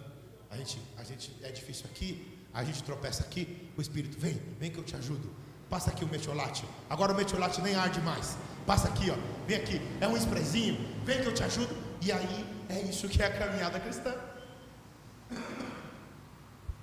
A 0.50 0.58
gente, 0.58 0.82
a 0.98 1.04
gente 1.04 1.36
é 1.42 1.52
difícil 1.52 1.86
aqui, 1.86 2.38
a 2.54 2.64
gente 2.64 2.84
tropeça 2.84 3.24
aqui. 3.24 3.72
O 3.78 3.82
Espírito 3.82 4.20
vem, 4.20 4.34
vem 4.60 4.72
que 4.72 4.78
eu 4.78 4.84
te 4.84 4.96
ajudo. 4.96 5.30
Passa 5.70 5.92
aqui 5.92 6.04
o 6.04 6.08
metiolate. 6.08 6.66
Agora 6.90 7.14
o 7.14 7.16
metiolate 7.16 7.62
nem 7.62 7.76
arde 7.76 8.02
mais. 8.02 8.36
Passa 8.66 8.88
aqui, 8.88 9.12
ó. 9.12 9.16
Vem 9.48 9.58
aqui. 9.58 9.80
É 10.02 10.08
um 10.08 10.18
esprezinho. 10.18 10.76
Vem 11.06 11.22
que 11.22 11.28
eu 11.28 11.34
te 11.34 11.44
ajudo. 11.44 11.76
E 12.02 12.12
aí 12.12 12.46
é 12.68 12.82
isso 12.82 13.08
que 13.08 13.22
é 13.22 13.28
a 13.28 13.38
caminhada 13.38 13.80
cristã. 13.80 14.14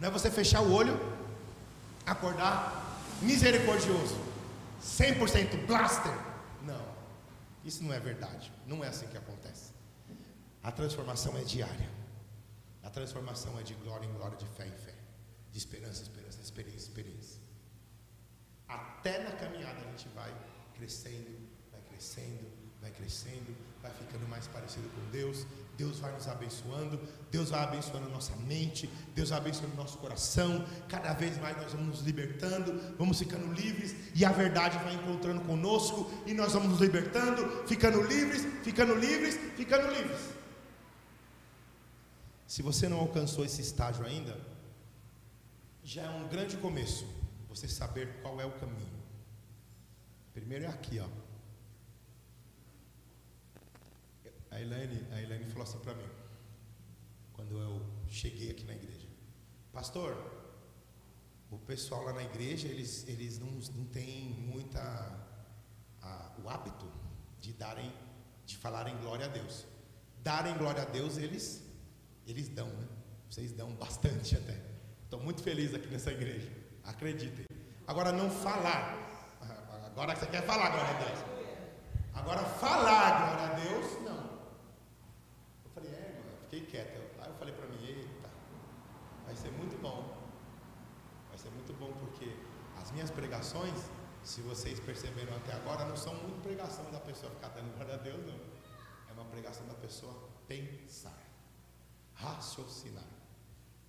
Não 0.00 0.08
é 0.08 0.10
você 0.10 0.30
fechar 0.30 0.60
o 0.60 0.72
olho, 0.72 0.98
acordar 2.04 3.00
misericordioso, 3.22 4.16
100% 4.86 5.66
blaster. 5.66 6.12
Não. 6.62 6.96
Isso 7.64 7.82
não 7.82 7.92
é 7.92 7.98
verdade. 7.98 8.52
Não 8.66 8.84
é 8.84 8.88
assim 8.88 9.06
que 9.08 9.16
acontece. 9.16 9.72
A 10.62 10.70
transformação 10.70 11.36
é 11.36 11.42
diária. 11.42 11.90
A 12.82 12.90
transformação 12.90 13.58
é 13.58 13.62
de 13.62 13.74
glória 13.74 14.06
em 14.06 14.12
glória, 14.12 14.38
de 14.38 14.46
fé 14.46 14.66
em 14.66 14.72
fé, 14.72 14.94
de 15.50 15.58
esperança 15.58 16.00
em 16.00 16.02
esperança, 16.04 16.40
experiência 16.40 16.86
em 16.86 16.88
experiência. 16.88 17.40
Até 18.68 19.22
na 19.24 19.32
caminhada 19.32 19.80
a 19.80 19.90
gente 19.90 20.08
vai 20.10 20.32
crescendo, 20.74 21.36
vai 21.72 21.80
crescendo, 21.82 22.46
vai 22.80 22.90
crescendo, 22.92 23.56
vai 23.82 23.92
ficando 23.92 24.28
mais 24.28 24.46
parecido 24.46 24.88
com 24.90 25.10
Deus. 25.10 25.44
Deus 25.76 25.98
vai 25.98 26.12
nos 26.12 26.26
abençoando, 26.26 26.98
Deus 27.30 27.50
vai 27.50 27.62
abençoando 27.62 28.08
nossa 28.08 28.34
mente, 28.36 28.88
Deus 29.14 29.30
vai 29.30 29.38
abençoando 29.38 29.74
nosso 29.76 29.98
coração. 29.98 30.64
Cada 30.88 31.12
vez 31.12 31.38
mais 31.38 31.56
nós 31.56 31.72
vamos 31.72 31.88
nos 31.88 32.00
libertando, 32.00 32.96
vamos 32.96 33.18
ficando 33.18 33.52
livres 33.52 33.94
e 34.14 34.24
a 34.24 34.32
verdade 34.32 34.78
vai 34.78 34.94
encontrando 34.94 35.40
conosco 35.42 36.10
e 36.26 36.32
nós 36.32 36.52
vamos 36.52 36.70
nos 36.70 36.80
libertando, 36.80 37.66
ficando 37.66 38.02
livres, 38.02 38.42
ficando 38.62 38.94
livres, 38.94 39.38
ficando 39.56 39.92
livres. 39.92 40.20
Se 42.46 42.62
você 42.62 42.88
não 42.88 42.98
alcançou 42.98 43.44
esse 43.44 43.60
estágio 43.60 44.04
ainda, 44.06 44.38
já 45.82 46.02
é 46.02 46.10
um 46.10 46.28
grande 46.28 46.56
começo 46.56 47.06
você 47.48 47.68
saber 47.68 48.20
qual 48.22 48.40
é 48.40 48.44
o 48.46 48.52
caminho. 48.52 48.96
Primeiro 50.32 50.64
é 50.64 50.68
aqui, 50.68 50.98
ó. 50.98 51.25
A 54.56 54.60
Elaine, 54.62 55.06
a 55.12 55.20
Elaine 55.20 55.44
falou 55.50 55.64
assim 55.64 55.78
para 55.80 55.92
mim, 55.92 56.08
quando 57.34 57.58
eu 57.58 57.82
cheguei 58.08 58.50
aqui 58.50 58.64
na 58.64 58.72
igreja: 58.72 59.06
Pastor, 59.70 60.16
o 61.50 61.58
pessoal 61.58 62.04
lá 62.04 62.14
na 62.14 62.22
igreja, 62.22 62.66
eles, 62.66 63.06
eles 63.06 63.38
não, 63.38 63.50
não 63.50 63.84
têm 63.84 64.30
muita. 64.30 64.80
A, 66.00 66.32
o 66.42 66.48
hábito 66.48 66.90
de 67.38 67.52
darem, 67.52 67.92
de 68.46 68.56
falarem 68.56 68.96
glória 68.98 69.26
a 69.26 69.28
Deus. 69.28 69.66
Darem 70.22 70.56
glória 70.56 70.82
a 70.82 70.86
Deus, 70.86 71.18
eles, 71.18 71.62
eles 72.26 72.48
dão, 72.48 72.68
né? 72.68 72.88
Vocês 73.28 73.52
dão 73.52 73.74
bastante 73.74 74.36
até. 74.36 74.58
Estou 75.04 75.20
muito 75.20 75.42
feliz 75.42 75.74
aqui 75.74 75.88
nessa 75.88 76.12
igreja. 76.12 76.50
Acreditem. 76.82 77.44
Agora 77.86 78.10
não 78.10 78.30
falar. 78.30 79.04
Agora 79.84 80.16
você 80.16 80.26
quer 80.26 80.46
falar 80.46 80.70
glória 80.70 80.94
a 80.94 81.02
Deus. 81.04 81.18
Agora 82.14 82.42
falar 82.42 83.36
glória 83.36 83.44
a 83.44 83.54
Deus, 83.60 84.02
não. 84.02 84.36
Eu 85.64 85.70
falei, 85.74 85.90
é, 85.90 86.16
irmão, 86.16 86.24
eu 86.42 86.45
fiquei 86.60 86.82
quieto. 86.82 87.00
Aí 87.20 87.28
eu 87.28 87.34
falei 87.34 87.54
para 87.54 87.66
mim, 87.66 87.84
eita, 87.84 88.30
vai 89.24 89.36
ser 89.36 89.50
muito 89.52 89.80
bom. 89.80 90.16
Vai 91.28 91.38
ser 91.38 91.50
muito 91.50 91.72
bom 91.74 91.92
porque 92.00 92.34
as 92.76 92.90
minhas 92.92 93.10
pregações, 93.10 93.90
se 94.22 94.40
vocês 94.42 94.80
perceberam 94.80 95.36
até 95.36 95.52
agora, 95.52 95.84
não 95.84 95.96
são 95.96 96.14
muito 96.14 96.42
pregação 96.42 96.90
da 96.90 97.00
pessoa 97.00 97.30
ficar 97.32 97.48
dando 97.48 97.74
glória 97.74 97.94
a 97.94 97.98
Deus, 97.98 98.24
não. 98.26 98.40
É 99.08 99.12
uma 99.12 99.24
pregação 99.26 99.66
da 99.66 99.74
pessoa 99.74 100.14
pensar, 100.46 101.18
raciocinar. 102.14 103.04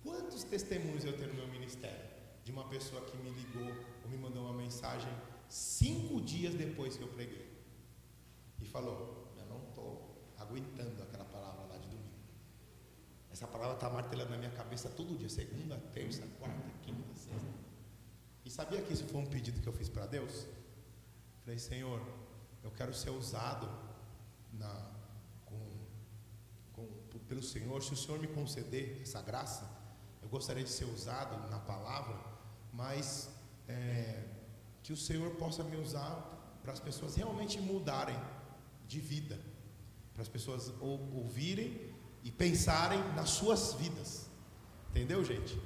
Quantos 0.02 0.44
testemunhos 0.44 1.04
eu 1.04 1.16
tenho 1.16 1.28
no 1.28 1.34
meu 1.34 1.48
ministério? 1.48 2.18
de 2.48 2.52
uma 2.52 2.64
pessoa 2.64 3.02
que 3.02 3.14
me 3.18 3.28
ligou 3.28 3.70
ou 4.02 4.08
me 4.08 4.16
mandou 4.16 4.42
uma 4.42 4.54
mensagem 4.54 5.12
cinco 5.50 6.18
dias 6.22 6.54
depois 6.54 6.96
que 6.96 7.02
eu 7.02 7.08
preguei 7.08 7.46
e 8.58 8.64
falou: 8.64 9.28
Eu 9.36 9.44
não 9.44 9.58
estou 9.68 10.16
aguentando 10.38 11.02
aquela 11.02 11.26
palavra 11.26 11.66
lá 11.66 11.76
de 11.76 11.88
domingo. 11.88 12.08
Essa 13.38 13.46
palavra 13.46 13.74
está 13.74 13.88
martelando 13.88 14.30
na 14.30 14.36
minha 14.36 14.50
cabeça 14.50 14.88
todo 14.88 15.16
dia, 15.16 15.28
segunda, 15.28 15.76
terça, 15.94 16.26
quarta, 16.40 16.70
quinta, 16.82 17.14
sexta. 17.14 17.46
E 18.44 18.50
sabia 18.50 18.82
que 18.82 18.92
isso 18.92 19.04
foi 19.04 19.20
um 19.20 19.26
pedido 19.26 19.60
que 19.60 19.68
eu 19.68 19.72
fiz 19.72 19.88
para 19.88 20.06
Deus? 20.06 20.44
Falei, 21.44 21.56
Senhor, 21.56 22.02
eu 22.64 22.72
quero 22.72 22.92
ser 22.92 23.10
usado 23.10 23.70
na, 24.52 24.90
com, 25.46 25.56
com, 26.72 27.18
pelo 27.28 27.40
Senhor. 27.40 27.80
Se 27.80 27.92
o 27.92 27.96
Senhor 27.96 28.18
me 28.18 28.26
conceder 28.26 29.00
essa 29.02 29.22
graça, 29.22 29.70
eu 30.20 30.28
gostaria 30.28 30.64
de 30.64 30.70
ser 30.70 30.86
usado 30.86 31.48
na 31.48 31.60
palavra 31.60 32.18
mas 32.72 33.30
é, 33.68 34.24
que 34.82 34.92
o 34.92 34.96
Senhor 34.96 35.30
possa 35.36 35.62
me 35.62 35.76
usar 35.76 36.58
para 36.60 36.72
as 36.72 36.80
pessoas 36.80 37.14
realmente 37.14 37.60
mudarem 37.60 38.18
de 38.88 38.98
vida, 38.98 39.38
para 40.12 40.22
as 40.22 40.28
pessoas 40.28 40.72
ouvirem 40.80 41.94
e 42.24 42.30
pensarem 42.30 43.00
nas 43.14 43.30
suas 43.30 43.74
vidas, 43.74 44.28
entendeu, 44.90 45.24
gente? 45.24 45.60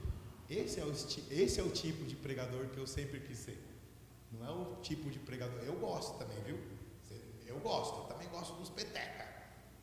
Esse 0.48 0.80
é, 0.80 0.84
o, 0.84 0.92
esse 1.30 1.60
é 1.60 1.62
o 1.62 1.70
tipo 1.70 2.04
de 2.04 2.14
pregador 2.14 2.66
que 2.68 2.78
eu 2.78 2.86
sempre 2.86 3.20
quis 3.20 3.38
ser. 3.38 3.58
Não 4.30 4.46
é 4.46 4.50
o 4.50 4.76
tipo 4.82 5.10
de 5.10 5.18
pregador. 5.18 5.58
Eu 5.60 5.74
gosto 5.76 6.18
também, 6.18 6.36
viu? 6.42 6.58
Eu 7.46 7.58
gosto, 7.60 7.98
eu 8.00 8.04
também 8.04 8.28
gosto 8.28 8.54
dos 8.54 8.68
peteca. 8.68 9.26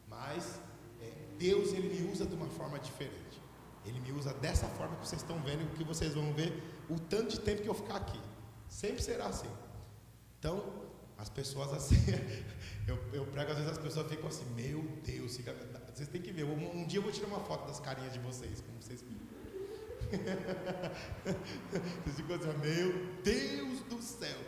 Mas 0.08 0.60
é, 1.02 1.12
Deus 1.38 1.74
ele 1.74 1.90
me 1.90 2.12
usa 2.12 2.26
de 2.26 2.36
uma 2.36 2.48
forma 2.50 2.80
diferente. 2.80 3.42
Ele 3.86 4.00
me 4.00 4.12
usa 4.12 4.34
dessa 4.34 4.68
forma 4.70 4.96
que 4.98 5.08
vocês 5.08 5.22
estão 5.22 5.40
vendo, 5.42 5.72
que 5.76 5.84
vocês 5.84 6.14
vão 6.14 6.34
ver 6.34 6.52
o 6.90 7.00
tanto 7.00 7.30
de 7.30 7.40
tempo 7.40 7.62
que 7.62 7.70
eu 7.70 7.74
ficar 7.74 7.96
aqui. 7.96 8.20
Sempre 8.68 9.02
será 9.02 9.28
assim. 9.28 9.50
Então, 10.38 10.64
As 11.20 11.30
pessoas 11.30 11.74
assim, 11.74 11.98
eu, 12.88 12.98
eu 13.12 13.26
prego, 13.26 13.52
às 13.52 13.58
vezes 13.58 13.72
as 13.74 13.78
pessoas 13.78 14.08
ficam 14.08 14.28
assim, 14.28 14.46
meu 14.56 14.82
Deus, 15.04 15.36
fica, 15.36 15.54
vocês 15.94 16.08
têm 16.08 16.22
que 16.22 16.32
ver. 16.32 16.46
Um, 16.46 16.80
um, 16.80 16.88
dia 16.88 17.00
eu 17.00 17.04
vou 17.04 17.12
tirar 17.12 17.28
uma 17.28 17.42
foto 17.42 17.68
das 17.68 17.80
carinhas 17.80 18.14
de 18.14 18.20
vocês, 18.20 18.62
como 18.62 18.82
vocês 18.82 19.04
Vocês 22.06 22.16
ficam 22.16 22.36
assim, 22.36 22.48
meu 22.60 23.06
Deus 23.24 23.82
do 23.82 24.02
céu. 24.02 24.40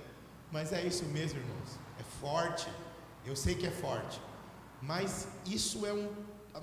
Mas 0.52 0.74
é 0.74 0.86
isso 0.86 1.06
mesmo, 1.06 1.40
irmãos. 1.40 1.78
É 2.00 2.04
forte. 2.04 2.68
Eu 3.26 3.36
sei 3.36 3.54
que 3.56 3.68
é 3.68 3.72
forte. 3.72 4.20
Mas 4.82 5.28
isso 5.46 5.86
é 5.86 5.94
um. 5.94 6.10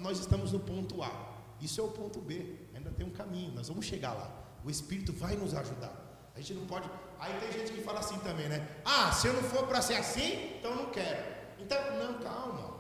Nós 0.00 0.18
estamos 0.18 0.52
no 0.52 0.60
ponto 0.60 1.02
A. 1.02 1.38
Isso 1.60 1.80
é 1.80 1.84
o 1.84 1.88
ponto 1.88 2.20
B. 2.20 2.56
Ainda 2.74 2.90
tem 2.90 3.06
um 3.06 3.10
caminho. 3.10 3.52
Nós 3.54 3.68
vamos 3.68 3.86
chegar 3.86 4.12
lá. 4.12 4.30
O 4.64 4.70
Espírito 4.70 5.12
vai 5.12 5.36
nos 5.36 5.54
ajudar. 5.54 6.30
A 6.34 6.40
gente 6.40 6.54
não 6.54 6.66
pode. 6.66 6.88
Aí 7.18 7.34
tem 7.40 7.52
gente 7.52 7.72
que 7.72 7.82
fala 7.82 8.00
assim 8.00 8.18
também, 8.18 8.48
né? 8.48 8.66
Ah, 8.84 9.10
se 9.12 9.26
eu 9.26 9.34
não 9.34 9.42
for 9.42 9.66
para 9.66 9.82
ser 9.82 9.94
assim, 9.94 10.56
então 10.58 10.74
não 10.74 10.86
quero. 10.86 11.24
Então, 11.58 11.78
não, 11.98 12.20
calma. 12.20 12.78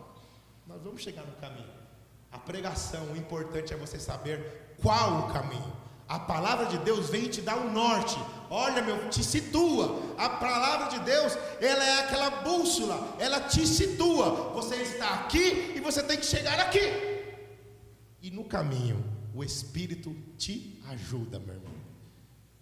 Nós 0.66 0.82
vamos 0.82 1.02
chegar 1.02 1.24
no 1.24 1.32
caminho. 1.32 1.72
A 2.30 2.38
pregação, 2.38 3.04
o 3.12 3.16
importante 3.16 3.72
é 3.72 3.76
você 3.76 3.98
saber 3.98 4.76
qual 4.80 5.20
o 5.20 5.32
caminho. 5.32 5.72
A 6.06 6.18
palavra 6.18 6.66
de 6.66 6.78
Deus 6.78 7.10
vem 7.10 7.28
te 7.28 7.42
dar 7.42 7.58
o 7.58 7.66
um 7.66 7.72
norte. 7.72 8.16
Olha, 8.48 8.80
meu, 8.80 9.10
te 9.10 9.22
situa. 9.22 10.00
A 10.16 10.28
palavra 10.30 10.88
de 10.88 11.00
Deus, 11.04 11.36
ela 11.60 11.84
é 11.84 12.00
aquela 12.00 12.30
bússola, 12.42 13.14
ela 13.18 13.40
te 13.40 13.66
situa. 13.66 14.52
Você 14.54 14.76
está 14.76 15.14
aqui 15.14 15.74
e 15.76 15.80
você 15.80 16.02
tem 16.02 16.16
que 16.16 16.24
chegar 16.24 16.58
aqui. 16.60 16.80
E 18.22 18.30
no 18.30 18.44
caminho, 18.44 19.04
o 19.34 19.44
Espírito 19.44 20.14
te 20.36 20.82
ajuda, 20.88 21.38
meu 21.38 21.54
irmão. 21.54 21.77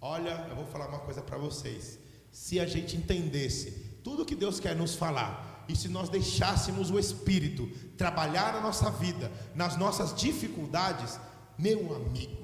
Olha, 0.09 0.47
eu 0.49 0.55
vou 0.55 0.65
falar 0.65 0.87
uma 0.87 1.01
coisa 1.01 1.21
para 1.21 1.37
vocês. 1.37 1.99
Se 2.31 2.61
a 2.61 2.65
gente 2.65 2.97
entendesse 2.97 3.73
tudo 4.05 4.25
que 4.25 4.37
Deus 4.37 4.61
quer 4.61 4.77
nos 4.77 4.95
falar, 4.95 5.65
e 5.69 5.75
se 5.75 5.89
nós 5.89 6.09
deixássemos 6.09 6.93
o 6.93 6.99
Espírito 6.99 7.67
trabalhar 7.99 8.53
na 8.53 8.61
nossa 8.61 8.89
vida, 8.89 9.33
nas 9.53 9.77
nossas 9.77 10.15
dificuldades, 10.15 11.19
meu 11.59 11.93
amigo, 11.97 12.41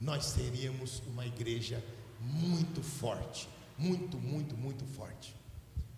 nós 0.00 0.24
seríamos 0.26 1.02
uma 1.08 1.26
igreja 1.26 1.84
muito 2.20 2.80
forte, 2.80 3.48
muito, 3.76 4.16
muito, 4.16 4.56
muito 4.56 4.84
forte. 4.84 5.34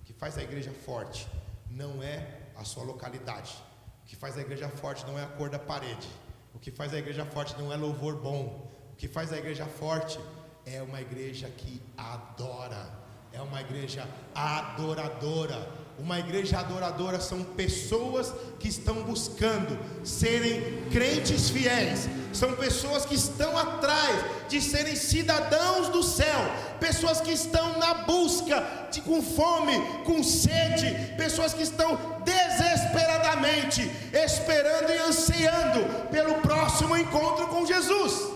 O 0.00 0.04
que 0.04 0.14
faz 0.14 0.38
a 0.38 0.42
igreja 0.42 0.72
forte 0.86 1.28
não 1.70 2.02
é 2.02 2.40
a 2.56 2.64
sua 2.64 2.84
localidade. 2.84 3.54
O 4.02 4.06
que 4.06 4.16
faz 4.16 4.38
a 4.38 4.40
igreja 4.40 4.70
forte 4.70 5.04
não 5.04 5.18
é 5.18 5.24
a 5.24 5.28
cor 5.28 5.50
da 5.50 5.58
parede. 5.58 6.08
O 6.54 6.58
que 6.58 6.70
faz 6.70 6.94
a 6.94 6.98
igreja 6.98 7.26
forte 7.26 7.54
não 7.58 7.70
é 7.70 7.76
louvor 7.76 8.16
bom. 8.16 8.72
O 8.94 8.96
que 8.96 9.06
faz 9.06 9.30
a 9.30 9.36
igreja 9.36 9.66
forte 9.66 10.18
é 10.66 10.82
uma 10.82 11.00
igreja 11.00 11.48
que 11.56 11.80
adora, 11.96 12.90
é 13.32 13.40
uma 13.40 13.60
igreja 13.60 14.06
adoradora. 14.34 15.86
Uma 15.98 16.18
igreja 16.18 16.58
adoradora 16.58 17.18
são 17.20 17.42
pessoas 17.42 18.34
que 18.58 18.68
estão 18.68 19.02
buscando 19.04 19.78
serem 20.04 20.82
crentes 20.90 21.48
fiéis, 21.48 22.06
são 22.34 22.54
pessoas 22.54 23.06
que 23.06 23.14
estão 23.14 23.56
atrás 23.56 24.22
de 24.46 24.60
serem 24.60 24.94
cidadãos 24.94 25.88
do 25.88 26.02
céu, 26.02 26.38
pessoas 26.78 27.22
que 27.22 27.30
estão 27.30 27.78
na 27.78 27.94
busca 28.04 28.62
de 28.92 29.00
com 29.00 29.22
fome, 29.22 29.80
com 30.04 30.22
sede, 30.22 31.14
pessoas 31.16 31.54
que 31.54 31.62
estão 31.62 31.98
desesperadamente 32.24 33.90
esperando 34.12 34.90
e 34.90 34.98
ansiando 34.98 36.08
pelo 36.10 36.34
próximo 36.42 36.94
encontro 36.94 37.46
com 37.46 37.64
Jesus. 37.64 38.35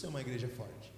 Isso 0.00 0.06
é 0.06 0.08
uma 0.08 0.22
igreja 0.22 0.48
forte. 0.48 0.90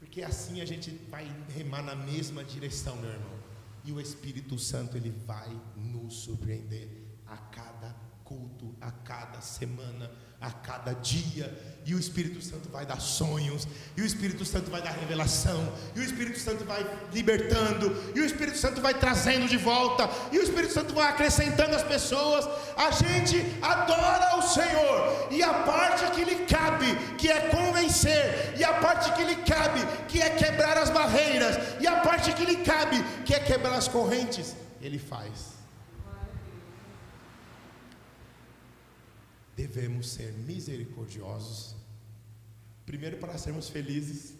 Porque 0.00 0.20
assim 0.20 0.60
a 0.60 0.64
gente 0.64 0.90
vai 1.08 1.24
remar 1.54 1.80
na 1.80 1.94
mesma 1.94 2.42
direção, 2.42 2.96
meu 2.96 3.08
irmão. 3.08 3.38
E 3.84 3.92
o 3.92 4.00
Espírito 4.00 4.58
Santo 4.58 4.96
ele 4.96 5.10
vai 5.10 5.48
nos 5.76 6.14
surpreender 6.14 6.88
a 7.24 7.36
cada 7.36 7.94
culto, 8.24 8.74
a 8.80 8.90
cada 8.90 9.40
semana, 9.40 10.10
a 10.40 10.50
cada 10.50 10.92
dia, 10.92 11.52
e 11.84 11.94
o 11.94 11.98
Espírito 11.98 12.40
Santo 12.42 12.68
vai 12.68 12.84
dar 12.84 13.00
sonhos, 13.00 13.66
e 13.96 14.02
o 14.02 14.04
Espírito 14.04 14.44
Santo 14.44 14.70
vai 14.70 14.80
dar 14.82 14.90
revelação, 14.90 15.72
e 15.96 16.00
o 16.00 16.02
Espírito 16.02 16.38
Santo 16.38 16.64
vai 16.64 16.86
libertando, 17.12 18.12
e 18.14 18.20
o 18.20 18.24
Espírito 18.24 18.58
Santo 18.58 18.80
vai 18.80 18.94
trazendo 18.94 19.48
de 19.48 19.56
volta, 19.56 20.08
e 20.30 20.38
o 20.38 20.42
Espírito 20.42 20.72
Santo 20.72 20.94
vai 20.94 21.08
acrescentando 21.08 21.74
as 21.74 21.82
pessoas. 21.82 22.46
A 22.76 22.90
gente 22.90 23.44
adora 23.62 24.36
o 24.36 24.42
Senhor, 24.42 25.28
e 25.30 25.42
a 25.42 25.54
parte 25.54 26.10
que 26.12 26.24
lhe 26.24 26.44
cabe, 26.44 26.94
que 27.16 27.28
é 27.28 27.48
convencer, 27.48 28.54
e 28.56 28.62
a 28.62 28.74
parte 28.74 29.10
que 29.12 29.24
lhe 29.24 29.36
cabe, 29.36 29.80
que 30.08 30.20
é 30.20 30.30
quebrar 30.30 30.76
as 30.76 30.90
barreiras, 30.90 31.80
e 31.80 31.86
a 31.86 31.96
parte 32.00 32.32
que 32.34 32.44
lhe 32.44 32.58
cabe, 32.58 33.02
que 33.24 33.34
é 33.34 33.40
quebrar 33.40 33.74
as 33.74 33.88
correntes, 33.88 34.54
ele 34.80 34.98
faz. 34.98 35.57
Devemos 39.58 40.08
ser 40.10 40.32
misericordiosos, 40.32 41.74
primeiro 42.86 43.16
para 43.16 43.36
sermos 43.36 43.68
felizes, 43.68 44.34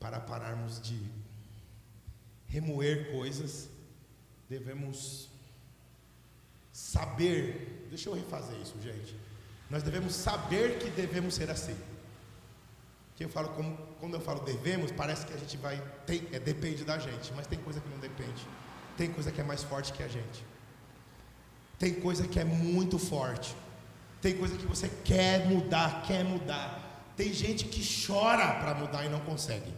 para 0.00 0.18
pararmos 0.18 0.80
de 0.80 0.98
remoer 2.46 3.12
coisas, 3.12 3.68
devemos 4.48 5.28
saber, 6.72 7.86
deixa 7.90 8.08
eu 8.08 8.14
refazer 8.14 8.58
isso, 8.58 8.74
gente. 8.80 9.14
Nós 9.68 9.82
devemos 9.82 10.14
saber 10.14 10.78
que 10.78 10.88
devemos 10.88 11.34
ser 11.34 11.50
assim. 11.50 11.76
Que 13.16 13.24
eu 13.26 13.28
falo, 13.28 13.50
como, 13.50 13.76
quando 14.00 14.14
eu 14.14 14.20
falo 14.20 14.40
devemos, 14.44 14.90
parece 14.92 15.26
que 15.26 15.34
a 15.34 15.36
gente 15.36 15.58
vai, 15.58 15.76
tem, 16.06 16.26
é, 16.32 16.38
depende 16.38 16.84
da 16.84 16.98
gente, 16.98 17.34
mas 17.34 17.46
tem 17.46 17.58
coisa 17.58 17.80
que 17.82 17.88
não 17.90 17.98
depende. 17.98 18.48
Tem 18.96 19.12
coisa 19.12 19.30
que 19.30 19.42
é 19.42 19.44
mais 19.44 19.62
forte 19.62 19.92
que 19.92 20.02
a 20.02 20.08
gente. 20.08 20.42
Tem 21.78 21.92
coisa 21.92 22.26
que 22.26 22.40
é 22.40 22.44
muito 22.44 22.98
forte. 22.98 23.54
Tem 24.24 24.38
coisa 24.38 24.56
que 24.56 24.64
você 24.64 24.88
quer 25.04 25.46
mudar, 25.46 26.02
quer 26.06 26.24
mudar. 26.24 27.12
Tem 27.14 27.30
gente 27.30 27.66
que 27.66 27.82
chora 28.06 28.54
para 28.54 28.74
mudar 28.74 29.04
e 29.04 29.10
não 29.10 29.20
consegue. 29.20 29.70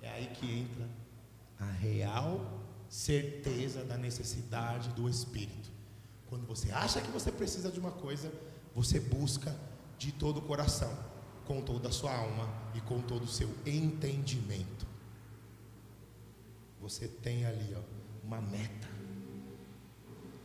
É 0.00 0.08
aí 0.08 0.28
que 0.28 0.60
entra 0.60 0.88
a 1.60 1.70
real 1.70 2.40
certeza 2.88 3.84
da 3.84 3.98
necessidade 3.98 4.88
do 4.94 5.10
Espírito. 5.10 5.70
Quando 6.26 6.46
você 6.46 6.72
acha 6.72 7.02
que 7.02 7.10
você 7.10 7.30
precisa 7.30 7.70
de 7.70 7.78
uma 7.78 7.90
coisa, 7.90 8.32
você 8.74 8.98
busca 8.98 9.54
de 9.98 10.10
todo 10.10 10.38
o 10.38 10.42
coração, 10.42 10.98
com 11.44 11.60
toda 11.60 11.90
a 11.90 11.92
sua 11.92 12.16
alma 12.16 12.48
e 12.74 12.80
com 12.80 12.98
todo 13.02 13.24
o 13.24 13.28
seu 13.28 13.50
entendimento. 13.66 14.86
Você 16.80 17.06
tem 17.06 17.44
ali 17.44 17.76
ó, 17.76 18.26
uma 18.26 18.40
meta. 18.40 18.88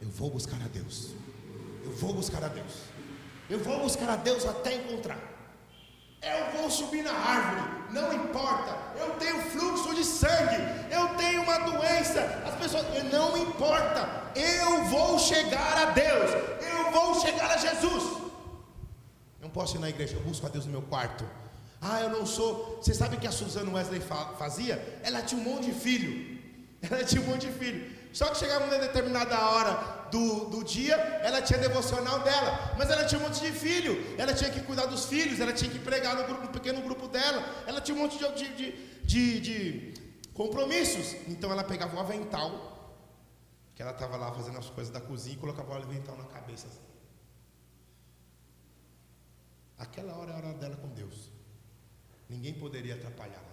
Eu 0.02 0.10
vou 0.10 0.30
buscar 0.30 0.62
a 0.62 0.68
Deus. 0.68 1.16
Eu 1.84 1.92
vou 1.92 2.14
buscar 2.14 2.44
a 2.44 2.48
Deus. 2.48 2.74
Eu 3.50 3.60
vou 3.60 3.80
buscar 3.80 4.10
a 4.10 4.16
Deus 4.16 4.46
até 4.46 4.76
encontrar. 4.76 5.20
Eu 6.22 6.60
vou 6.60 6.70
subir 6.70 7.02
na 7.02 7.14
árvore, 7.14 7.62
não 7.92 8.14
importa. 8.14 8.78
Eu 9.00 9.12
tenho 9.12 9.42
fluxo 9.52 9.96
de 9.96 10.04
sangue, 10.04 10.58
eu 10.92 11.08
tenho 11.16 11.42
uma 11.44 11.60
doença. 11.60 12.22
As 12.46 12.56
pessoas, 12.56 12.86
não 13.12 13.38
importa. 13.38 14.32
Eu 14.36 14.84
vou 14.86 15.18
chegar 15.18 15.78
a 15.78 15.86
Deus. 15.92 16.32
Eu 16.62 16.92
vou 16.92 17.20
chegar 17.22 17.52
a 17.52 17.58
Jesus. 17.58 18.04
Não 19.42 19.50
posso 19.50 19.78
ir 19.78 19.80
na 19.80 19.90
igreja, 19.90 20.18
eu 20.18 20.22
busco 20.22 20.46
a 20.46 20.50
Deus 20.50 20.66
no 20.66 20.72
meu 20.72 20.82
quarto. 20.82 21.26
Ah, 21.82 22.02
eu 22.02 22.10
não 22.10 22.26
sou. 22.26 22.80
Você 22.82 22.94
sabe 22.94 23.16
o 23.16 23.20
que 23.20 23.28
a 23.28 23.32
Suzana 23.32 23.72
Wesley 23.72 24.02
fazia? 24.38 25.00
Ela 25.02 25.22
tinha 25.22 25.40
um 25.40 25.44
monte 25.44 25.68
de 25.68 25.74
filho. 25.74 26.38
Ela 26.84 27.04
tinha 27.04 27.22
um 27.22 27.26
monte 27.26 27.48
de 27.48 27.54
filho. 27.54 27.99
Só 28.12 28.30
que 28.30 28.38
chegava 28.38 28.66
uma 28.66 28.78
determinada 28.78 29.40
hora 29.50 30.00
do, 30.10 30.46
do 30.46 30.64
dia, 30.64 30.96
ela 31.24 31.42
tinha 31.42 31.60
devocional 31.60 32.20
dela, 32.20 32.74
mas 32.78 32.90
ela 32.90 33.06
tinha 33.06 33.22
um 33.22 33.24
monte 33.24 33.40
de 33.40 33.52
filho, 33.52 33.94
ela 34.18 34.34
tinha 34.34 34.50
que 34.50 34.62
cuidar 34.62 34.86
dos 34.88 35.06
filhos, 35.06 35.40
ela 35.40 35.54
tinha 35.54 35.70
que 35.70 35.80
pregar 35.80 36.16
no, 36.16 36.24
grupo, 36.24 36.42
no 36.44 36.50
pequeno 36.50 36.82
grupo 36.82 37.08
dela, 37.08 37.44
ela 37.68 37.80
tinha 37.80 37.96
um 37.96 38.02
monte 38.02 38.18
de, 38.18 38.50
de, 38.56 38.72
de, 39.04 39.40
de 39.40 39.94
compromissos. 40.34 41.16
Então 41.28 41.52
ela 41.52 41.64
pegava 41.64 41.96
o 41.96 42.00
avental, 42.00 42.98
que 43.76 43.82
ela 43.82 43.92
estava 43.92 44.18
lá 44.18 44.32
fazendo 44.32 44.58
as 44.58 44.70
coisas 44.70 44.92
da 44.92 45.00
cozinha, 45.00 45.36
e 45.36 45.40
colocava 45.40 45.72
o 45.72 45.76
avental 45.76 46.18
na 46.18 46.26
cabeça. 46.26 46.68
Assim. 46.68 46.82
Aquela 49.78 50.18
hora 50.18 50.34
era 50.34 50.48
a 50.48 50.50
hora 50.50 50.58
dela 50.58 50.76
com 50.76 50.90
Deus. 50.90 51.32
Ninguém 52.28 52.54
poderia 52.54 52.96
atrapalhá-la. 52.96 53.48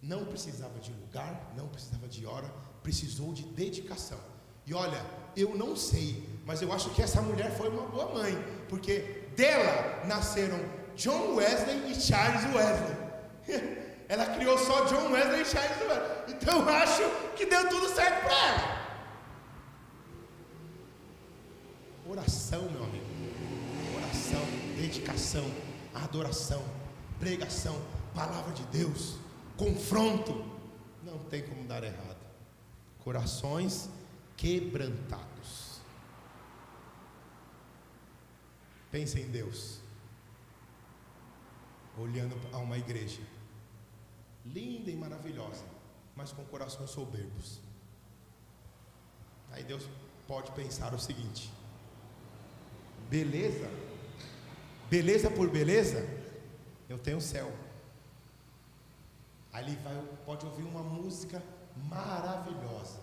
Não 0.00 0.24
precisava 0.24 0.78
de 0.80 0.92
lugar, 0.92 1.52
não 1.56 1.68
precisava 1.68 2.08
de 2.08 2.24
hora, 2.26 2.50
precisou 2.82 3.32
de 3.32 3.42
dedicação. 3.42 4.18
E 4.66 4.74
olha, 4.74 5.00
eu 5.36 5.56
não 5.56 5.74
sei, 5.76 6.28
mas 6.44 6.62
eu 6.62 6.72
acho 6.72 6.90
que 6.90 7.02
essa 7.02 7.20
mulher 7.20 7.56
foi 7.56 7.68
uma 7.68 7.86
boa 7.86 8.12
mãe, 8.12 8.34
porque 8.68 9.24
dela 9.36 10.04
nasceram 10.06 10.58
John 10.96 11.34
Wesley 11.36 11.90
e 11.90 11.94
Charles 11.94 12.44
Wesley. 12.54 13.82
Ela 14.08 14.26
criou 14.26 14.58
só 14.58 14.84
John 14.84 15.10
Wesley 15.10 15.40
e 15.40 15.44
Charles 15.44 15.80
Wesley. 15.80 16.34
Então 16.34 16.60
eu 16.60 16.68
acho 16.68 17.02
que 17.34 17.46
deu 17.46 17.66
tudo 17.68 17.88
certo 17.94 18.24
para 18.24 18.46
ela. 18.48 18.82
Oração, 22.06 22.68
meu 22.70 22.84
amigo. 22.84 23.06
Oração, 23.96 24.44
dedicação, 24.76 25.50
adoração, 25.94 26.62
pregação, 27.18 27.80
palavra 28.14 28.52
de 28.52 28.64
Deus, 28.64 29.16
confronto. 29.56 30.44
Não 31.02 31.18
tem 31.18 31.42
como 31.42 31.64
dar 31.64 31.82
errado. 31.82 32.11
Corações 33.04 33.88
quebrantados. 34.36 35.80
Pense 38.90 39.18
em 39.18 39.30
Deus, 39.30 39.80
olhando 41.98 42.36
a 42.52 42.58
uma 42.58 42.76
igreja 42.76 43.22
linda 44.44 44.90
e 44.90 44.96
maravilhosa, 44.96 45.64
mas 46.16 46.32
com 46.32 46.44
corações 46.44 46.90
soberbos. 46.90 47.60
Aí 49.50 49.62
Deus 49.64 49.88
pode 50.26 50.50
pensar 50.52 50.94
o 50.94 50.98
seguinte: 50.98 51.52
beleza, 53.08 53.70
beleza 54.90 55.30
por 55.30 55.48
beleza, 55.48 56.06
eu 56.88 56.98
tenho 56.98 57.18
o 57.18 57.22
céu. 57.22 57.52
Ali 59.52 59.76
vai, 59.76 59.94
pode 60.24 60.46
ouvir 60.46 60.62
uma 60.62 60.82
música 60.82 61.42
maravilhosa, 61.88 63.00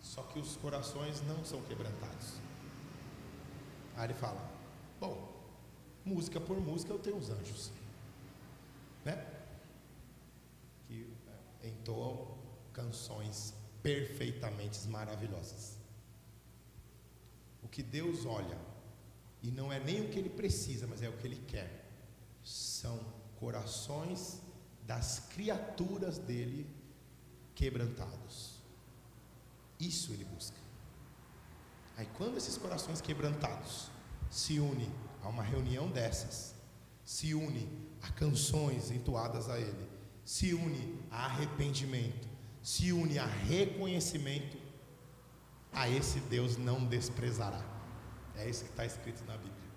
só 0.00 0.22
que 0.24 0.38
os 0.38 0.56
corações 0.56 1.20
não 1.22 1.44
são 1.44 1.62
quebrantados. 1.62 2.34
Aí 3.96 4.04
ele 4.04 4.14
fala: 4.14 4.50
Bom, 5.00 5.32
música 6.04 6.40
por 6.40 6.60
música 6.60 6.92
eu 6.92 6.98
tenho 6.98 7.16
os 7.16 7.30
anjos, 7.30 7.70
né? 9.04 9.26
Que 10.86 11.12
é, 11.62 11.68
entoam 11.68 12.36
canções 12.72 13.54
perfeitamente 13.82 14.86
maravilhosas. 14.88 15.76
O 17.62 17.68
que 17.68 17.82
Deus 17.82 18.26
olha, 18.26 18.58
e 19.42 19.50
não 19.50 19.72
é 19.72 19.78
nem 19.80 20.00
o 20.00 20.08
que 20.08 20.18
Ele 20.18 20.30
precisa, 20.30 20.86
mas 20.86 21.02
é 21.02 21.08
o 21.08 21.16
que 21.16 21.26
Ele 21.26 21.42
quer, 21.46 21.90
são 22.42 22.98
corações 23.38 24.40
das 24.86 25.20
criaturas 25.20 26.18
dele 26.18 26.66
quebrantados. 27.54 28.60
Isso 29.78 30.12
Ele 30.12 30.24
busca. 30.24 30.56
Aí 31.96 32.06
quando 32.16 32.36
esses 32.36 32.56
corações 32.56 33.00
quebrantados 33.00 33.90
se 34.30 34.58
unem 34.58 34.90
a 35.22 35.28
uma 35.28 35.42
reunião 35.42 35.88
dessas, 35.88 36.54
se 37.04 37.34
une 37.34 37.68
a 38.00 38.10
canções 38.10 38.90
entoadas 38.90 39.48
a 39.48 39.58
Ele, 39.58 39.88
se 40.24 40.54
une 40.54 40.98
a 41.10 41.26
arrependimento, 41.26 42.28
se 42.62 42.92
une 42.92 43.18
a 43.18 43.26
reconhecimento, 43.26 44.56
a 45.72 45.88
esse 45.88 46.20
Deus 46.20 46.56
não 46.56 46.84
desprezará. 46.84 47.64
É 48.36 48.48
isso 48.48 48.64
que 48.64 48.70
está 48.70 48.86
escrito 48.86 49.24
na 49.24 49.36
Bíblia. 49.36 49.70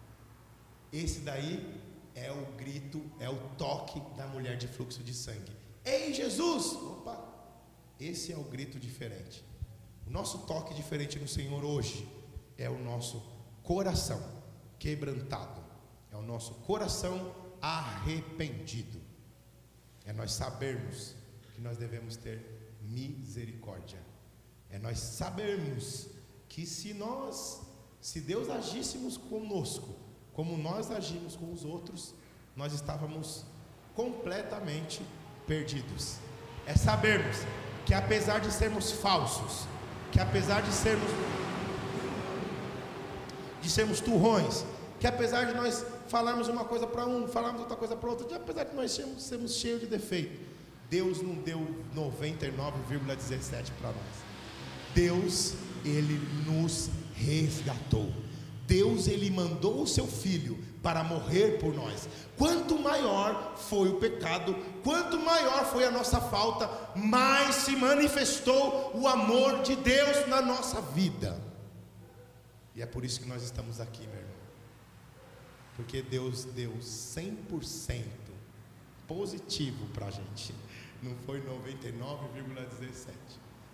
Esse 0.92 1.20
daí 1.20 1.82
é 2.14 2.32
o 2.32 2.46
grito, 2.54 3.04
é 3.20 3.30
o 3.30 3.36
toque 3.58 4.00
da 4.16 4.28
mulher 4.28 4.58
de 4.58 4.68
fluxo 4.68 5.04
de 5.04 5.14
sangue. 5.14 5.52
Ei, 5.84 6.14
Jesus! 6.14 6.74
Opa! 6.74 7.25
Esse 8.00 8.32
é 8.32 8.38
o 8.38 8.44
grito 8.44 8.80
diferente. 8.80 9.44
O 10.06 10.10
nosso 10.10 10.40
toque 10.40 10.74
diferente 10.74 11.18
no 11.20 11.28
Senhor 11.28 11.64
hoje 11.64 12.08
é 12.58 12.70
o 12.70 12.78
nosso 12.78 13.24
coração 13.64 14.22
quebrantado, 14.78 15.64
é 16.12 16.16
o 16.16 16.22
nosso 16.22 16.54
coração 16.56 17.34
arrependido. 17.62 19.02
É 20.06 20.14
nós 20.14 20.34
sabermos 20.34 21.16
que 21.54 21.62
nós 21.62 21.78
devemos 21.78 22.16
ter 22.16 22.78
misericórdia. 22.82 24.00
É 24.70 24.78
nós 24.78 25.00
sabermos 25.00 26.08
que 26.48 26.66
se 26.66 26.94
nós, 26.94 27.62
se 28.00 28.22
Deus 28.22 28.50
agíssemos 28.50 29.18
conosco, 29.18 29.96
como 30.34 30.58
nós 30.58 30.92
agimos 30.92 31.36
com 31.36 31.52
os 31.52 31.64
outros, 31.64 32.14
nós 32.56 32.74
estávamos 32.74 33.46
completamente 33.96 35.02
perdidos. 35.48 36.18
É 36.68 36.76
sabermos 36.76 37.38
que 37.86 37.94
apesar 37.94 38.40
de 38.40 38.52
sermos 38.52 38.92
falsos, 38.92 39.66
que 40.12 40.20
apesar 40.20 40.62
de 40.62 40.72
sermos 40.72 41.10
de 43.62 43.72
sermos 43.72 44.00
turrões, 44.00 44.64
que 45.00 45.08
apesar 45.08 45.46
de 45.46 45.56
nós 45.56 45.84
falarmos 46.08 46.48
uma 46.48 46.64
coisa 46.66 46.86
para 46.86 47.06
um, 47.06 47.28
falarmos 47.28 47.62
outra 47.62 47.76
coisa 47.76 47.96
para 47.96 48.10
outro, 48.10 48.28
que 48.28 48.34
apesar 48.36 48.66
de 48.66 48.76
nós 48.76 48.92
sermos, 48.92 49.24
sermos 49.24 49.56
cheios 49.56 49.82
de 49.82 49.88
defeito, 49.88 50.40
Deus 50.90 51.22
não 51.22 51.34
deu 51.34 51.68
99,17 51.96 53.72
para 53.80 53.90
nós. 53.90 54.26
Deus, 54.94 55.54
ele 55.84 56.20
nos 56.46 56.90
resgatou. 57.16 58.12
Deus, 58.68 59.08
ele 59.08 59.30
mandou 59.30 59.82
o 59.82 59.88
seu 59.88 60.08
filho 60.08 60.58
para 60.82 61.04
morrer 61.04 61.60
por 61.60 61.74
nós. 61.74 62.08
Quanto 62.38 62.78
maior 62.78 63.56
foi 63.58 63.90
o 63.90 63.96
pecado, 63.96 64.56
quanto 64.84 65.20
maior 65.20 65.66
foi 65.66 65.86
a 65.86 65.92
nossa 65.92 66.20
falta, 66.20 66.70
mais 66.96 67.56
se 67.56 67.76
manifestou 67.76 68.92
o 68.96 69.08
amor 69.08 69.62
de 69.62 69.76
Deus 69.76 70.28
na 70.28 70.42
nossa 70.42 70.82
vida. 70.82 71.40
E 72.76 72.82
é 72.82 72.86
por 72.86 73.06
isso 73.06 73.22
que 73.22 73.28
nós 73.28 73.44
estamos 73.44 73.80
aqui, 73.80 74.06
meu 74.08 74.18
irmão. 74.18 74.36
Porque 75.76 76.02
Deus 76.02 76.46
deu 76.46 76.72
100% 76.74 78.04
positivo 79.08 79.86
para 79.94 80.08
a 80.08 80.12
gente 80.12 80.54
não 81.06 81.16
foi 81.26 81.42
99,17. 81.42 83.14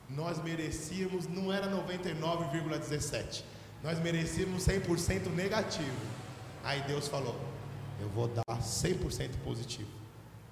Nós 0.09 0.43
merecíamos, 0.43 1.27
não 1.27 1.51
era 1.51 1.69
99,17. 1.69 3.43
Nós 3.83 3.99
merecíamos 3.99 4.65
100% 4.65 5.33
negativo. 5.33 6.05
Aí 6.63 6.81
Deus 6.83 7.07
falou: 7.07 7.39
Eu 7.99 8.09
vou 8.09 8.27
dar 8.27 8.43
100% 8.47 9.37
positivo. 9.43 9.89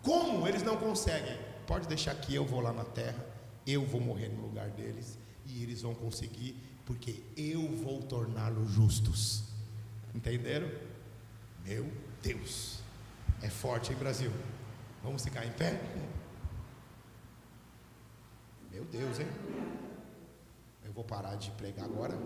Como 0.01 0.47
eles 0.47 0.63
não 0.63 0.77
conseguem? 0.77 1.37
Pode 1.67 1.87
deixar 1.87 2.15
que 2.15 2.33
eu 2.33 2.45
vou 2.45 2.61
lá 2.61 2.73
na 2.73 2.83
terra, 2.83 3.23
eu 3.67 3.85
vou 3.85 4.01
morrer 4.01 4.29
no 4.29 4.41
lugar 4.41 4.69
deles 4.69 5.19
e 5.45 5.61
eles 5.61 5.81
vão 5.81 5.93
conseguir, 5.93 6.55
porque 6.85 7.21
eu 7.37 7.67
vou 7.75 8.01
torná-los 8.01 8.71
justos. 8.71 9.43
Entenderam? 10.15 10.69
Meu 11.63 11.91
Deus, 12.23 12.79
é 13.41 13.49
forte, 13.49 13.91
hein, 13.91 13.97
Brasil? 13.99 14.31
Vamos 15.03 15.23
ficar 15.23 15.45
em 15.45 15.51
pé? 15.51 15.79
Meu 18.71 18.83
Deus, 18.85 19.19
hein? 19.19 19.27
Eu 20.83 20.91
vou 20.91 21.03
parar 21.03 21.35
de 21.35 21.51
pregar 21.51 21.85
agora. 21.85 22.17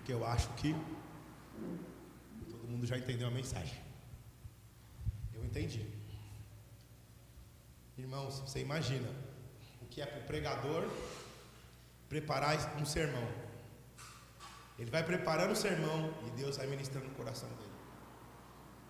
Porque 0.00 0.14
eu 0.14 0.26
acho 0.26 0.48
que 0.54 0.74
todo 2.50 2.66
mundo 2.66 2.86
já 2.86 2.96
entendeu 2.96 3.28
a 3.28 3.30
mensagem. 3.30 3.78
Eu 5.34 5.44
entendi. 5.44 5.86
Irmãos, 7.98 8.40
você 8.40 8.60
imagina 8.60 9.08
o 9.82 9.86
que 9.86 10.00
é 10.00 10.06
para 10.06 10.20
o 10.20 10.24
pregador 10.24 10.88
preparar 12.08 12.80
um 12.80 12.86
sermão. 12.86 13.28
Ele 14.78 14.90
vai 14.90 15.04
preparando 15.04 15.52
o 15.52 15.56
sermão 15.56 16.14
e 16.26 16.30
Deus 16.30 16.56
vai 16.56 16.66
ministrando 16.66 17.06
no 17.06 17.14
coração 17.14 17.50
dele. 17.50 17.70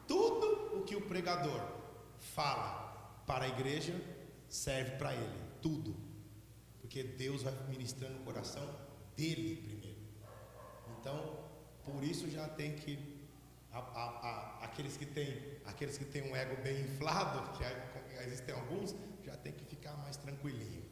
Tudo 0.07 0.79
o 0.79 0.85
que 0.85 0.95
o 0.95 1.03
pregador 1.03 1.61
fala 2.21 3.23
para 3.27 3.47
a 3.47 3.49
igreja 3.49 4.01
serve 4.49 4.93
para 4.93 5.13
ele, 5.13 5.41
tudo. 5.61 5.97
Porque 6.81 7.03
Deus 7.03 7.43
vai 7.43 7.53
ministrando 7.69 8.15
no 8.15 8.25
coração 8.25 8.65
dele 9.17 9.57
primeiro. 9.57 9.90
Então, 11.01 11.39
por 11.85 12.05
isso 12.05 12.31
já 12.31 12.47
tem 12.49 12.77
que 12.77 13.19
a, 13.73 13.79
a, 13.79 13.81
a, 13.81 14.65
aqueles 14.65 14.97
que 14.97 15.07
têm 15.07 15.59
aqueles 15.65 15.97
que 15.97 16.05
têm 16.05 16.23
um 16.31 16.37
ego 16.37 16.61
bem 16.63 16.81
inflado, 16.81 17.51
que 17.57 17.65
existem 18.25 18.55
alguns, 18.55 18.95
já 19.25 19.37
tem 19.37 19.53
que 19.53 19.65
ficar 19.65 19.97
mais 19.99 20.17
tranquilinho. 20.17 20.85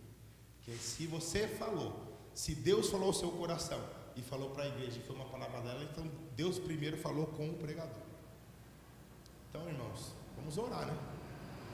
Porque 0.56 0.72
se 0.78 1.06
você 1.06 1.46
falou, 1.46 2.16
se 2.34 2.54
Deus 2.54 2.88
falou 2.90 3.10
o 3.10 3.14
seu 3.14 3.30
coração 3.32 3.82
e 4.16 4.22
falou 4.22 4.50
para 4.50 4.64
a 4.64 4.68
igreja 4.68 5.00
foi 5.06 5.14
uma 5.14 5.26
palavra 5.26 5.60
dela, 5.60 5.84
então 5.84 6.10
Deus 6.36 6.58
primeiro 6.58 6.96
falou 6.96 7.26
com 7.26 7.50
o 7.50 7.54
pregador. 7.54 8.08
Então, 9.48 9.68
irmãos, 9.68 10.12
vamos 10.36 10.56
orar, 10.58 10.86
né? 10.86 10.96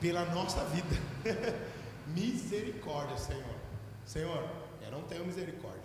pela 0.00 0.24
nossa 0.26 0.62
vida. 0.66 0.96
misericórdia, 2.08 3.16
Senhor. 3.16 3.56
Senhor, 4.04 4.48
eu 4.82 4.90
não 4.90 5.02
tenho 5.02 5.24
misericórdia. 5.24 5.83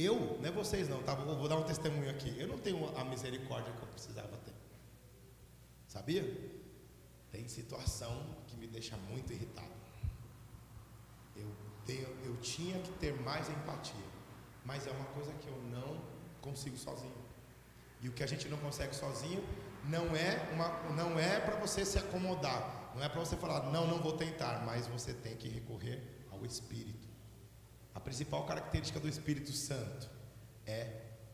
Eu, 0.00 0.38
não 0.40 0.48
é 0.48 0.52
vocês 0.52 0.88
não, 0.88 1.02
tá? 1.02 1.12
Vou, 1.12 1.36
vou 1.36 1.48
dar 1.48 1.56
um 1.56 1.64
testemunho 1.64 2.08
aqui. 2.08 2.32
Eu 2.38 2.46
não 2.46 2.56
tenho 2.56 2.96
a 2.96 3.04
misericórdia 3.04 3.72
que 3.72 3.82
eu 3.82 3.88
precisava 3.88 4.36
ter. 4.44 4.54
Sabia? 5.88 6.22
Tem 7.32 7.48
situação 7.48 8.36
que 8.46 8.56
me 8.56 8.68
deixa 8.68 8.96
muito 8.96 9.32
irritado. 9.32 9.72
Eu, 11.34 11.50
tenho, 11.84 12.06
eu 12.24 12.36
tinha 12.36 12.80
que 12.80 12.92
ter 12.92 13.12
mais 13.22 13.48
empatia. 13.50 14.08
Mas 14.64 14.86
é 14.86 14.92
uma 14.92 15.06
coisa 15.06 15.32
que 15.32 15.48
eu 15.48 15.60
não 15.62 16.00
consigo 16.40 16.76
sozinho. 16.76 17.18
E 18.00 18.08
o 18.08 18.12
que 18.12 18.22
a 18.22 18.26
gente 18.26 18.48
não 18.48 18.58
consegue 18.58 18.94
sozinho 18.94 19.42
não 19.84 20.14
é, 20.14 20.54
não 20.96 21.18
é 21.18 21.40
para 21.40 21.56
você 21.56 21.84
se 21.84 21.98
acomodar. 21.98 22.92
Não 22.94 23.02
é 23.02 23.08
para 23.08 23.18
você 23.18 23.36
falar, 23.36 23.70
não, 23.72 23.86
não 23.86 23.98
vou 23.98 24.12
tentar, 24.16 24.64
mas 24.64 24.86
você 24.86 25.12
tem 25.12 25.36
que 25.36 25.48
recorrer 25.48 26.00
ao 26.30 26.44
Espírito. 26.46 26.97
A 27.98 28.00
principal 28.00 28.46
característica 28.46 29.00
do 29.00 29.08
Espírito 29.08 29.50
Santo 29.50 30.08
é 30.64 30.86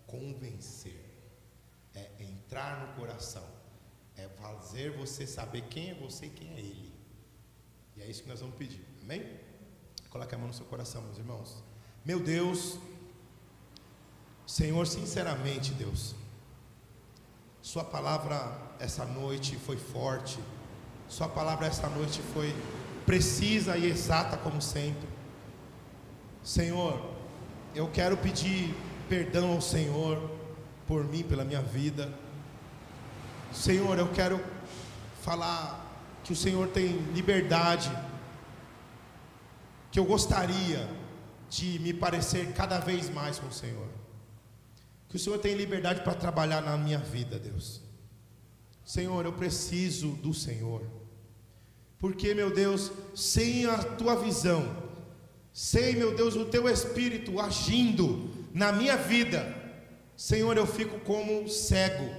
convencer, 0.06 0.98
é 1.94 2.10
entrar 2.18 2.86
no 2.86 2.94
coração, 2.94 3.44
É 4.16 4.26
fazer 4.28 4.96
você 4.96 5.26
saber 5.26 5.62
quem 5.68 5.90
é 5.90 5.94
você 5.94 6.24
e 6.26 6.30
quem 6.30 6.54
é 6.54 6.60
Ele. 6.60 6.94
E 7.96 8.00
é 8.00 8.06
isso 8.06 8.22
que 8.22 8.28
nós 8.30 8.40
vamos 8.40 8.56
pedir. 8.56 8.82
Amém? 9.02 9.38
Coloque 10.08 10.34
a 10.34 10.38
mão 10.38 10.46
no 10.46 10.54
seu 10.54 10.64
coração, 10.64 11.02
meus 11.02 11.18
irmãos. 11.18 11.62
Meu 12.02 12.18
Deus, 12.18 12.78
Senhor, 14.46 14.86
sinceramente, 14.86 15.74
Deus, 15.74 16.14
Sua 17.60 17.84
palavra 17.84 18.38
essa 18.78 19.04
noite 19.04 19.56
foi 19.56 19.76
forte, 19.76 20.38
Sua 21.08 21.28
palavra 21.28 21.66
essa 21.66 21.90
noite 21.90 22.22
foi 22.32 22.54
precisa 23.04 23.76
e 23.76 23.84
exata 23.84 24.38
como 24.38 24.62
sempre. 24.62 25.13
Senhor, 26.44 27.00
eu 27.74 27.88
quero 27.88 28.18
pedir 28.18 28.74
perdão 29.08 29.52
ao 29.52 29.62
Senhor 29.62 30.30
por 30.86 31.02
mim, 31.02 31.22
pela 31.22 31.42
minha 31.42 31.62
vida. 31.62 32.12
Senhor, 33.50 33.98
eu 33.98 34.12
quero 34.12 34.38
falar 35.22 35.80
que 36.22 36.34
o 36.34 36.36
Senhor 36.36 36.68
tem 36.68 36.98
liberdade, 37.14 37.90
que 39.90 39.98
eu 39.98 40.04
gostaria 40.04 40.86
de 41.48 41.78
me 41.78 41.94
parecer 41.94 42.52
cada 42.52 42.78
vez 42.78 43.08
mais 43.08 43.38
com 43.38 43.46
o 43.46 43.52
Senhor. 43.52 43.88
Que 45.08 45.16
o 45.16 45.18
Senhor 45.18 45.38
tem 45.38 45.54
liberdade 45.54 46.02
para 46.02 46.14
trabalhar 46.14 46.60
na 46.60 46.76
minha 46.76 46.98
vida, 46.98 47.38
Deus. 47.38 47.80
Senhor, 48.84 49.24
eu 49.24 49.32
preciso 49.32 50.08
do 50.08 50.34
Senhor. 50.34 50.82
Porque, 51.98 52.34
meu 52.34 52.52
Deus, 52.52 52.92
sem 53.14 53.64
a 53.64 53.78
tua 53.78 54.14
visão, 54.14 54.83
sem, 55.54 55.94
meu 55.94 56.16
Deus, 56.16 56.34
o 56.34 56.46
teu 56.46 56.68
espírito 56.68 57.38
agindo 57.38 58.28
na 58.52 58.72
minha 58.72 58.96
vida, 58.96 59.54
Senhor, 60.16 60.56
eu 60.56 60.66
fico 60.66 60.98
como 60.98 61.48
cego. 61.48 62.12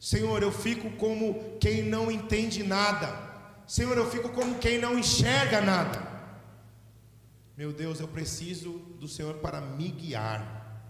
Senhor, 0.00 0.42
eu 0.42 0.50
fico 0.50 0.90
como 0.96 1.56
quem 1.60 1.84
não 1.84 2.10
entende 2.10 2.64
nada. 2.64 3.28
Senhor, 3.64 3.96
eu 3.96 4.10
fico 4.10 4.30
como 4.30 4.58
quem 4.58 4.76
não 4.76 4.98
enxerga 4.98 5.60
nada. 5.60 6.04
Meu 7.56 7.72
Deus, 7.72 8.00
eu 8.00 8.08
preciso 8.08 8.72
do 8.98 9.06
Senhor 9.06 9.34
para 9.34 9.60
me 9.60 9.88
guiar. 9.90 10.82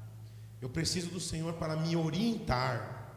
Eu 0.63 0.71
preciso 0.71 1.11
do 1.11 1.21
Senhor 1.21 1.53
para 1.53 1.77
me 1.77 1.95
orientar. 1.97 3.11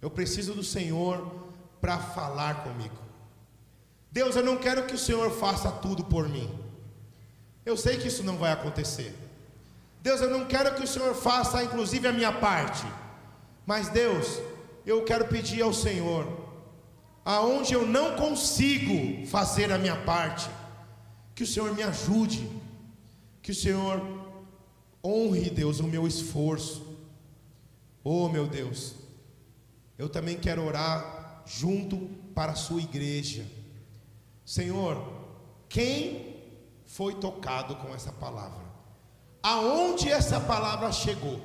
Eu 0.00 0.08
preciso 0.10 0.54
do 0.54 0.64
Senhor 0.64 1.50
para 1.82 1.98
falar 1.98 2.64
comigo. 2.64 2.96
Deus, 4.10 4.36
eu 4.36 4.42
não 4.42 4.56
quero 4.56 4.86
que 4.86 4.94
o 4.94 4.98
Senhor 4.98 5.30
faça 5.32 5.70
tudo 5.70 6.04
por 6.04 6.30
mim. 6.30 6.63
Eu 7.64 7.76
sei 7.76 7.96
que 7.96 8.08
isso 8.08 8.22
não 8.22 8.36
vai 8.36 8.52
acontecer. 8.52 9.14
Deus, 10.02 10.20
eu 10.20 10.30
não 10.30 10.44
quero 10.44 10.74
que 10.74 10.82
o 10.82 10.86
Senhor 10.86 11.14
faça, 11.14 11.62
inclusive, 11.64 12.06
a 12.06 12.12
minha 12.12 12.32
parte. 12.32 12.84
Mas, 13.64 13.88
Deus, 13.88 14.38
eu 14.84 15.02
quero 15.04 15.26
pedir 15.28 15.62
ao 15.62 15.72
Senhor, 15.72 16.26
aonde 17.24 17.72
eu 17.72 17.86
não 17.86 18.16
consigo 18.16 19.26
fazer 19.26 19.72
a 19.72 19.78
minha 19.78 19.96
parte, 19.96 20.48
que 21.34 21.42
o 21.42 21.46
Senhor 21.46 21.74
me 21.74 21.82
ajude, 21.82 22.46
que 23.40 23.50
o 23.50 23.54
Senhor 23.54 24.02
honre, 25.02 25.48
Deus, 25.48 25.80
o 25.80 25.84
meu 25.84 26.06
esforço. 26.06 26.98
Oh, 28.02 28.28
meu 28.28 28.46
Deus, 28.46 28.94
eu 29.96 30.10
também 30.10 30.36
quero 30.36 30.62
orar 30.62 31.42
junto 31.46 31.96
para 32.34 32.52
a 32.52 32.56
sua 32.56 32.82
igreja. 32.82 33.46
Senhor, 34.44 35.02
quem 35.68 36.33
foi 36.96 37.14
tocado 37.14 37.76
com 37.76 37.94
essa 37.94 38.12
palavra? 38.12 38.64
aonde 39.44 40.10
essa 40.10 40.40
palavra 40.40 40.90
chegou, 40.90 41.38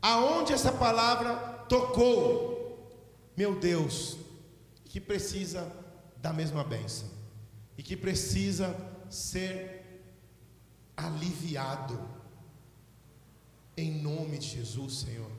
aonde 0.00 0.52
essa 0.52 0.70
palavra 0.70 1.34
tocou, 1.68 2.88
meu 3.36 3.58
Deus, 3.58 4.16
que 4.84 5.00
precisa 5.00 5.70
da 6.18 6.32
mesma 6.32 6.62
bênção 6.62 7.08
e 7.76 7.82
que 7.82 7.96
precisa 7.96 8.76
ser 9.10 10.04
aliviado, 10.96 11.98
em 13.76 13.90
nome 13.90 14.38
de 14.38 14.46
Jesus, 14.46 14.98
Senhor. 14.98 15.30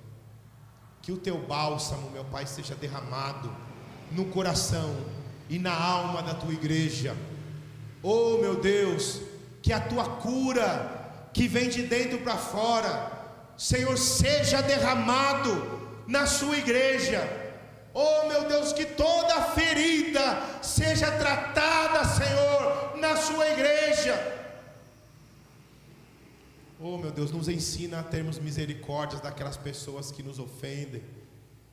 Que 1.02 1.12
o 1.14 1.18
teu 1.18 1.48
bálsamo, 1.48 2.12
meu 2.12 2.26
Pai, 2.26 2.46
seja 2.46 2.76
derramado 2.76 3.56
no 4.12 4.26
coração 4.26 4.94
e 5.50 5.58
na 5.58 5.74
alma 5.74 6.22
da 6.22 6.34
tua 6.34 6.54
igreja. 6.54 7.16
Oh, 8.04 8.38
meu 8.38 8.60
Deus, 8.60 9.22
que 9.62 9.72
a 9.72 9.80
tua 9.80 10.06
cura 10.18 11.30
que 11.34 11.48
vem 11.48 11.70
de 11.70 11.84
dentro 11.84 12.20
para 12.20 12.38
fora, 12.38 13.12
Senhor, 13.58 13.98
seja 13.98 14.62
derramado 14.62 16.04
na 16.08 16.26
sua 16.26 16.58
igreja. 16.58 17.22
Oh 17.94 18.28
meu 18.28 18.48
Deus, 18.48 18.74
que 18.74 18.86
toda 18.86 19.42
ferida 19.52 20.62
seja 20.62 21.12
tratada, 21.12 22.06
Senhor, 22.06 22.98
na 22.98 23.16
sua 23.18 23.48
igreja. 23.50 24.40
Oh 26.80 26.98
meu 26.98 27.12
Deus, 27.12 27.32
nos 27.32 27.48
ensina 27.48 28.00
a 28.00 28.04
termos 28.04 28.40
misericórdias 28.40 29.22
daquelas 29.22 29.58
pessoas 29.58 30.12
que 30.12 30.24
nos 30.24 30.40
ofendem 30.40 31.04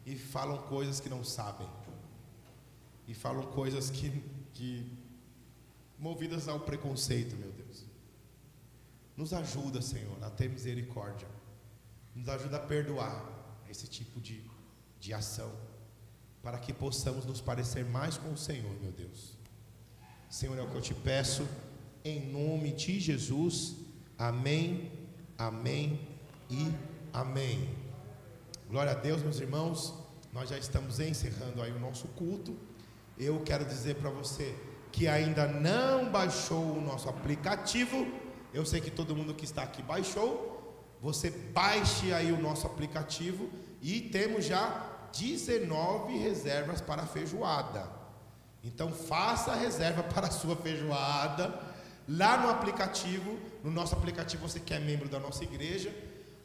e 0.04 0.16
falam 0.16 0.58
coisas 0.58 1.00
que 1.00 1.08
não 1.08 1.24
sabem, 1.24 1.68
e 3.06 3.14
falam 3.14 3.44
coisas 3.44 3.88
que, 3.88 4.22
que 4.52 4.97
movidas 5.98 6.48
ao 6.48 6.60
preconceito, 6.60 7.36
meu 7.36 7.50
Deus. 7.50 7.84
Nos 9.16 9.32
ajuda, 9.32 9.82
Senhor, 9.82 10.16
a 10.22 10.30
ter 10.30 10.48
misericórdia. 10.48 11.26
Nos 12.14 12.28
ajuda 12.28 12.56
a 12.56 12.60
perdoar 12.60 13.24
esse 13.68 13.88
tipo 13.88 14.20
de, 14.20 14.42
de 15.00 15.12
ação. 15.12 15.50
Para 16.42 16.58
que 16.58 16.72
possamos 16.72 17.24
nos 17.24 17.40
parecer 17.40 17.84
mais 17.84 18.16
com 18.16 18.32
o 18.32 18.36
Senhor, 18.36 18.72
meu 18.80 18.92
Deus. 18.92 19.36
Senhor, 20.30 20.56
é 20.56 20.62
o 20.62 20.68
que 20.68 20.76
eu 20.76 20.80
te 20.80 20.94
peço. 20.94 21.46
Em 22.04 22.30
nome 22.30 22.72
de 22.72 23.00
Jesus. 23.00 23.74
Amém, 24.16 24.92
amém 25.36 26.08
e 26.48 26.72
amém. 27.12 27.68
Glória 28.68 28.92
a 28.92 28.94
Deus, 28.94 29.22
meus 29.22 29.40
irmãos. 29.40 29.94
Nós 30.32 30.48
já 30.48 30.58
estamos 30.58 31.00
encerrando 31.00 31.60
aí 31.60 31.72
o 31.72 31.80
nosso 31.80 32.06
culto. 32.08 32.56
Eu 33.18 33.42
quero 33.42 33.64
dizer 33.64 33.96
para 33.96 34.10
você 34.10 34.54
que 34.90 35.06
ainda 35.06 35.46
não 35.46 36.10
baixou 36.10 36.76
o 36.76 36.80
nosso 36.80 37.08
aplicativo 37.08 38.06
eu 38.52 38.64
sei 38.64 38.80
que 38.80 38.90
todo 38.90 39.14
mundo 39.14 39.34
que 39.34 39.44
está 39.44 39.62
aqui 39.62 39.82
baixou. 39.82 40.54
Você 41.00 41.30
baixe 41.30 42.12
aí 42.12 42.32
o 42.32 42.40
nosso 42.40 42.66
aplicativo 42.66 43.48
e 43.80 44.00
temos 44.00 44.44
já 44.44 45.08
19 45.16 46.16
reservas 46.18 46.80
para 46.80 47.06
feijoada. 47.06 47.88
Então 48.64 48.90
faça 48.90 49.52
a 49.52 49.54
reserva 49.54 50.02
para 50.14 50.26
a 50.28 50.30
sua 50.30 50.56
feijoada 50.56 51.60
lá 52.08 52.38
no 52.38 52.50
aplicativo. 52.50 53.38
No 53.62 53.70
nosso 53.70 53.94
aplicativo 53.94 54.48
você 54.48 54.58
que 54.58 54.74
é 54.74 54.80
membro 54.80 55.08
da 55.08 55.20
nossa 55.20 55.44
igreja, 55.44 55.94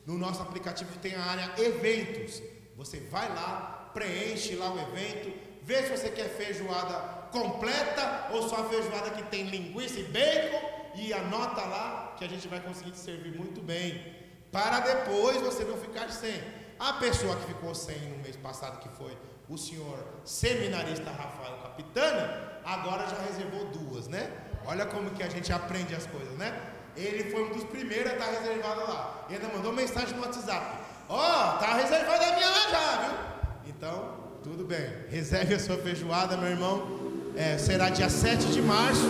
no 0.05 0.17
nosso 0.17 0.41
aplicativo 0.41 0.91
tem 0.99 1.15
a 1.15 1.23
área 1.23 1.53
eventos. 1.57 2.43
Você 2.75 2.99
vai 2.99 3.29
lá, 3.29 3.91
preenche 3.93 4.55
lá 4.55 4.71
o 4.73 4.79
evento, 4.79 5.31
vê 5.63 5.83
se 5.83 5.97
você 5.97 6.09
quer 6.09 6.29
feijoada 6.29 7.22
completa 7.33 8.29
ou 8.31 8.47
só 8.47 8.61
a 8.61 8.69
feijoada 8.69 9.09
que 9.09 9.23
tem 9.23 9.43
linguiça 9.43 9.99
e 9.99 10.03
bacon 10.03 10.61
e 10.95 11.11
anota 11.13 11.61
lá 11.61 12.15
que 12.17 12.23
a 12.23 12.29
gente 12.29 12.47
vai 12.47 12.61
conseguir 12.61 12.91
te 12.91 12.99
servir 12.99 13.35
muito 13.35 13.59
bem, 13.59 14.15
para 14.51 14.79
depois 14.79 15.41
você 15.41 15.63
não 15.65 15.75
ficar 15.75 16.09
sem. 16.09 16.41
A 16.79 16.93
pessoa 16.93 17.35
que 17.35 17.47
ficou 17.47 17.73
sem 17.73 17.97
no 17.97 18.19
mês 18.19 18.35
passado, 18.35 18.79
que 18.79 18.89
foi 18.89 19.17
o 19.49 19.57
senhor 19.57 19.97
seminarista 20.23 21.09
Rafael 21.09 21.57
Capitani, 21.57 22.29
agora 22.63 23.07
já 23.07 23.17
reservou 23.27 23.65
duas, 23.65 24.07
né? 24.07 24.31
Olha 24.65 24.85
como 24.85 25.09
que 25.11 25.23
a 25.23 25.29
gente 25.29 25.51
aprende 25.51 25.93
as 25.95 26.05
coisas, 26.05 26.37
né? 26.37 26.57
Ele 26.95 27.31
foi 27.31 27.43
um 27.49 27.51
dos 27.51 27.63
primeiros 27.63 28.11
a 28.11 28.15
estar 28.15 28.31
reservado 28.31 28.81
lá. 28.81 29.25
E 29.29 29.33
ainda 29.33 29.47
mandou 29.47 29.73
mensagem 29.73 30.15
no 30.15 30.21
WhatsApp: 30.21 30.77
Ó, 31.09 31.17
oh, 31.17 31.57
tá 31.57 31.73
reservada 31.73 32.25
a 32.27 32.35
minha 32.35 32.49
lá 32.49 32.69
já, 32.69 33.01
viu? 33.01 33.17
Então, 33.65 34.23
tudo 34.43 34.63
bem. 34.63 34.87
Reserve 35.09 35.55
a 35.55 35.59
sua 35.59 35.77
feijoada, 35.77 36.37
meu 36.37 36.49
irmão. 36.49 37.02
É, 37.35 37.57
será 37.57 37.89
dia 37.89 38.09
7 38.09 38.47
de 38.47 38.61
março. 38.61 39.09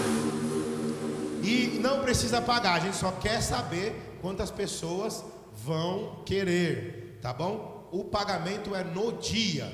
E 1.44 1.78
não 1.82 2.02
precisa 2.02 2.42
pagar, 2.42 2.76
a 2.76 2.80
gente 2.80 2.96
só 2.96 3.12
quer 3.12 3.42
saber 3.42 4.18
quantas 4.22 4.50
pessoas 4.50 5.24
vão 5.54 6.24
querer, 6.26 7.20
tá 7.22 7.34
bom? 7.34 7.90
O 7.92 8.06
pagamento 8.06 8.74
é 8.74 8.84
no 8.84 9.12
dia, 9.14 9.70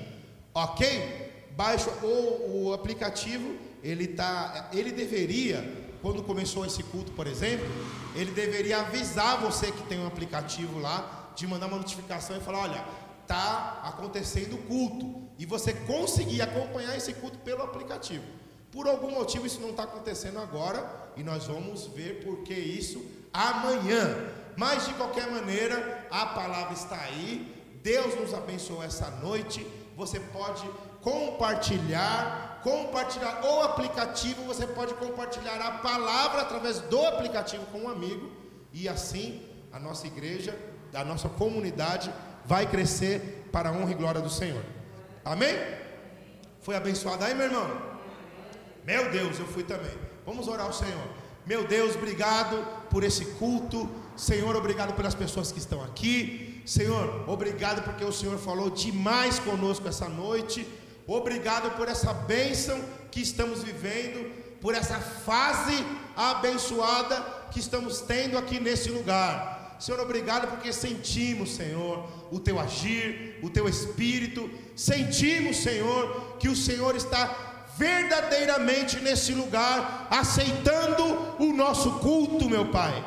ok? 0.53 1.47
Baixa 1.55 1.91
o, 2.01 2.65
o 2.65 2.73
aplicativo, 2.73 3.55
ele 3.83 4.07
tá, 4.07 4.69
ele 4.73 4.91
deveria, 4.91 5.63
quando 6.01 6.23
começou 6.23 6.65
esse 6.65 6.81
culto, 6.81 7.11
por 7.11 7.27
exemplo, 7.27 7.67
ele 8.15 8.31
deveria 8.31 8.79
avisar 8.79 9.39
você 9.39 9.71
que 9.71 9.83
tem 9.83 9.99
um 9.99 10.07
aplicativo 10.07 10.79
lá, 10.79 11.31
de 11.35 11.45
mandar 11.45 11.67
uma 11.67 11.77
notificação 11.77 12.35
e 12.35 12.39
falar, 12.39 12.59
olha, 12.59 12.83
tá 13.29 13.81
acontecendo 13.83 14.55
o 14.55 14.63
culto, 14.63 15.29
e 15.37 15.45
você 15.45 15.71
conseguir 15.71 16.41
acompanhar 16.41 16.97
esse 16.97 17.13
culto 17.13 17.37
pelo 17.37 17.61
aplicativo. 17.61 18.25
Por 18.71 18.87
algum 18.87 19.11
motivo 19.11 19.45
isso 19.45 19.61
não 19.61 19.69
está 19.69 19.83
acontecendo 19.83 20.39
agora, 20.39 21.11
e 21.15 21.23
nós 21.23 21.45
vamos 21.45 21.85
ver 21.85 22.25
por 22.25 22.39
que 22.39 22.55
isso 22.55 23.05
amanhã. 23.31 24.31
Mas 24.57 24.87
de 24.87 24.95
qualquer 24.95 25.29
maneira, 25.29 26.07
a 26.09 26.25
palavra 26.25 26.73
está 26.73 26.99
aí. 26.99 27.55
Deus 27.83 28.19
nos 28.19 28.33
abençoou 28.33 28.83
essa 28.83 29.09
noite. 29.11 29.65
Você 29.95 30.19
pode 30.19 30.67
compartilhar, 31.01 32.59
compartilhar 32.63 33.45
o 33.45 33.61
aplicativo, 33.61 34.43
você 34.43 34.65
pode 34.65 34.93
compartilhar 34.95 35.61
a 35.61 35.71
palavra 35.77 36.41
através 36.41 36.79
do 36.81 37.05
aplicativo 37.05 37.65
com 37.67 37.81
um 37.83 37.89
amigo 37.89 38.31
e 38.73 38.89
assim 38.89 39.45
a 39.71 39.79
nossa 39.79 40.07
igreja, 40.07 40.57
a 40.93 41.05
nossa 41.05 41.29
comunidade 41.29 42.11
vai 42.49 42.65
crescer 42.65 43.47
para 43.51 43.69
a 43.69 43.71
honra 43.71 43.91
e 43.91 43.93
glória 43.93 44.19
do 44.19 44.29
Senhor. 44.29 44.63
Amém? 45.23 45.55
Foi 46.61 46.75
abençoado 46.75 47.23
aí, 47.23 47.35
meu 47.35 47.45
irmão? 47.45 47.69
Meu 48.83 49.11
Deus, 49.11 49.37
eu 49.37 49.45
fui 49.45 49.61
também. 49.61 49.95
Vamos 50.25 50.47
orar 50.47 50.65
ao 50.65 50.73
Senhor. 50.73 51.07
Meu 51.45 51.67
Deus, 51.67 51.95
obrigado 51.95 52.57
por 52.89 53.03
esse 53.03 53.23
culto. 53.37 53.87
Senhor, 54.17 54.55
obrigado 54.55 54.95
pelas 54.95 55.13
pessoas 55.13 55.51
que 55.51 55.59
estão 55.59 55.83
aqui. 55.83 56.63
Senhor, 56.65 57.29
obrigado 57.29 57.83
porque 57.83 58.03
o 58.03 58.11
Senhor 58.11 58.39
falou 58.39 58.71
demais 58.71 59.37
conosco 59.37 59.87
essa 59.87 60.09
noite. 60.09 60.67
Obrigado 61.05 61.77
por 61.77 61.87
essa 61.87 62.11
bênção 62.13 62.83
que 63.11 63.21
estamos 63.21 63.61
vivendo, 63.61 64.31
por 64.59 64.73
essa 64.73 64.99
fase 64.99 65.85
abençoada 66.15 67.15
que 67.51 67.59
estamos 67.59 68.01
tendo 68.01 68.39
aqui 68.39 68.59
nesse 68.59 68.89
lugar. 68.89 69.58
Senhor, 69.79 69.99
obrigado 70.01 70.49
porque 70.49 70.73
sentimos, 70.73 71.55
Senhor, 71.55 72.05
o 72.29 72.39
teu 72.39 72.59
agir, 72.59 73.39
o 73.41 73.49
teu 73.49 73.67
espírito. 73.67 74.49
Sentimos, 74.75 75.57
Senhor, 75.57 76.37
que 76.37 76.49
o 76.49 76.55
Senhor 76.55 76.95
está 76.97 77.49
verdadeiramente 77.77 78.99
nesse 78.99 79.33
lugar, 79.33 80.07
aceitando 80.11 81.03
o 81.39 81.53
nosso 81.53 81.99
culto, 81.99 82.49
meu 82.49 82.65
Pai. 82.69 83.05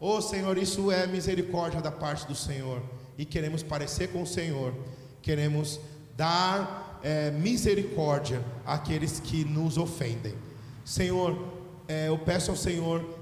Oh 0.00 0.22
Senhor, 0.22 0.56
isso 0.56 0.90
é 0.90 1.06
misericórdia 1.06 1.82
da 1.82 1.90
parte 1.90 2.26
do 2.26 2.34
Senhor, 2.34 2.80
e 3.18 3.26
queremos 3.26 3.62
parecer 3.62 4.08
com 4.08 4.22
o 4.22 4.26
Senhor, 4.26 4.72
queremos 5.20 5.78
dar 6.16 7.00
é, 7.02 7.30
misericórdia 7.32 8.42
àqueles 8.64 9.20
que 9.20 9.44
nos 9.44 9.76
ofendem. 9.76 10.34
Senhor, 10.84 11.36
é, 11.86 12.08
eu 12.08 12.16
peço 12.16 12.50
ao 12.50 12.56
Senhor 12.56 13.17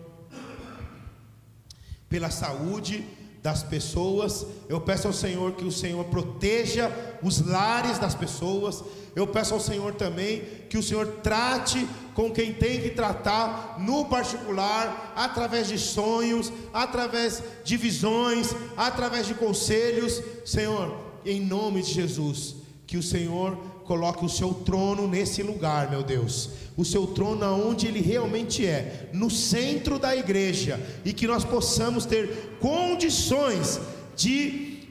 pela 2.17 2.31
saúde 2.31 3.05
das 3.43 3.62
pessoas, 3.62 4.47
eu 4.71 4.81
peço 4.81 5.07
ao 5.07 5.12
Senhor 5.12 5.53
que 5.53 5.67
o 5.67 5.71
Senhor 5.71 6.03
proteja 6.07 6.91
os 7.23 7.47
lares 7.47 7.99
das 7.99 8.14
pessoas, 8.14 8.83
eu 9.14 9.27
peço 9.27 9.53
ao 9.53 9.61
Senhor 9.61 9.93
também 9.93 10.43
que 10.71 10.79
o 10.79 10.83
Senhor 10.83 11.07
trate 11.23 11.87
com 12.14 12.33
quem 12.33 12.55
tem 12.55 12.81
que 12.81 12.89
tratar, 12.89 13.77
no 13.79 14.07
particular, 14.07 15.12
através 15.14 15.69
de 15.69 15.79
sonhos, 15.79 16.51
através 16.73 17.43
de 17.62 17.77
visões, 17.77 18.57
através 18.79 19.27
de 19.27 19.35
conselhos. 19.35 20.23
Senhor, 20.47 20.97
em 21.23 21.39
nome 21.39 21.83
de 21.83 21.93
Jesus, 21.93 22.55
que 22.87 22.97
o 22.97 23.03
Senhor 23.03 23.59
coloque 23.87 24.24
o 24.24 24.28
seu 24.28 24.53
trono 24.53 25.07
nesse 25.07 25.43
lugar, 25.43 25.91
meu 25.91 26.03
Deus. 26.03 26.51
O 26.76 26.84
seu 26.84 27.07
trono 27.07 27.45
aonde 27.45 27.87
ele 27.87 28.01
realmente 28.01 28.66
é, 28.66 29.09
no 29.12 29.30
centro 29.30 29.99
da 29.99 30.14
igreja, 30.14 30.80
e 31.05 31.12
que 31.12 31.26
nós 31.26 31.45
possamos 31.45 32.05
ter 32.05 32.59
condições 32.61 33.80
de 34.14 34.89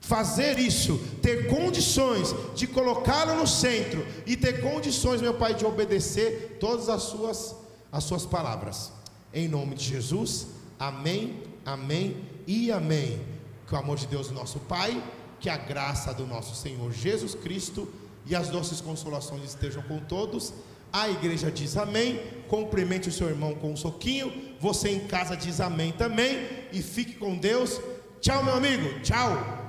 fazer 0.00 0.58
isso, 0.58 0.98
ter 1.22 1.46
condições 1.48 2.34
de 2.56 2.66
colocá-lo 2.66 3.36
no 3.36 3.46
centro 3.46 4.04
e 4.26 4.36
ter 4.36 4.60
condições, 4.60 5.20
meu 5.20 5.34
Pai, 5.34 5.54
de 5.54 5.64
obedecer 5.64 6.56
todas 6.58 6.88
as 6.88 7.02
suas 7.04 7.62
as 7.92 8.04
suas 8.04 8.24
palavras. 8.24 8.90
Em 9.34 9.46
nome 9.46 9.74
de 9.74 9.84
Jesus. 9.84 10.46
Amém. 10.78 11.42
Amém 11.64 12.16
e 12.46 12.72
amém. 12.72 13.20
Que 13.68 13.74
o 13.74 13.78
amor 13.78 13.98
de 13.98 14.06
Deus, 14.06 14.30
nosso 14.30 14.58
Pai, 14.60 15.00
que 15.38 15.50
a 15.50 15.58
graça 15.58 16.14
do 16.14 16.26
nosso 16.26 16.56
Senhor 16.56 16.90
Jesus 16.90 17.34
Cristo 17.34 17.86
e 18.26 18.34
as 18.34 18.48
doces 18.48 18.80
consolações 18.80 19.44
estejam 19.44 19.82
com 19.82 19.98
todos. 19.98 20.52
A 20.92 21.08
igreja 21.08 21.50
diz 21.50 21.76
amém. 21.76 22.20
Cumprimente 22.48 23.08
o 23.08 23.12
seu 23.12 23.28
irmão 23.28 23.54
com 23.54 23.72
um 23.72 23.76
soquinho. 23.76 24.32
Você 24.60 24.90
em 24.90 25.00
casa 25.00 25.36
diz 25.36 25.60
amém 25.60 25.92
também. 25.92 26.46
E 26.72 26.82
fique 26.82 27.14
com 27.14 27.36
Deus. 27.36 27.80
Tchau, 28.20 28.44
meu 28.44 28.54
amigo. 28.54 29.00
Tchau. 29.00 29.61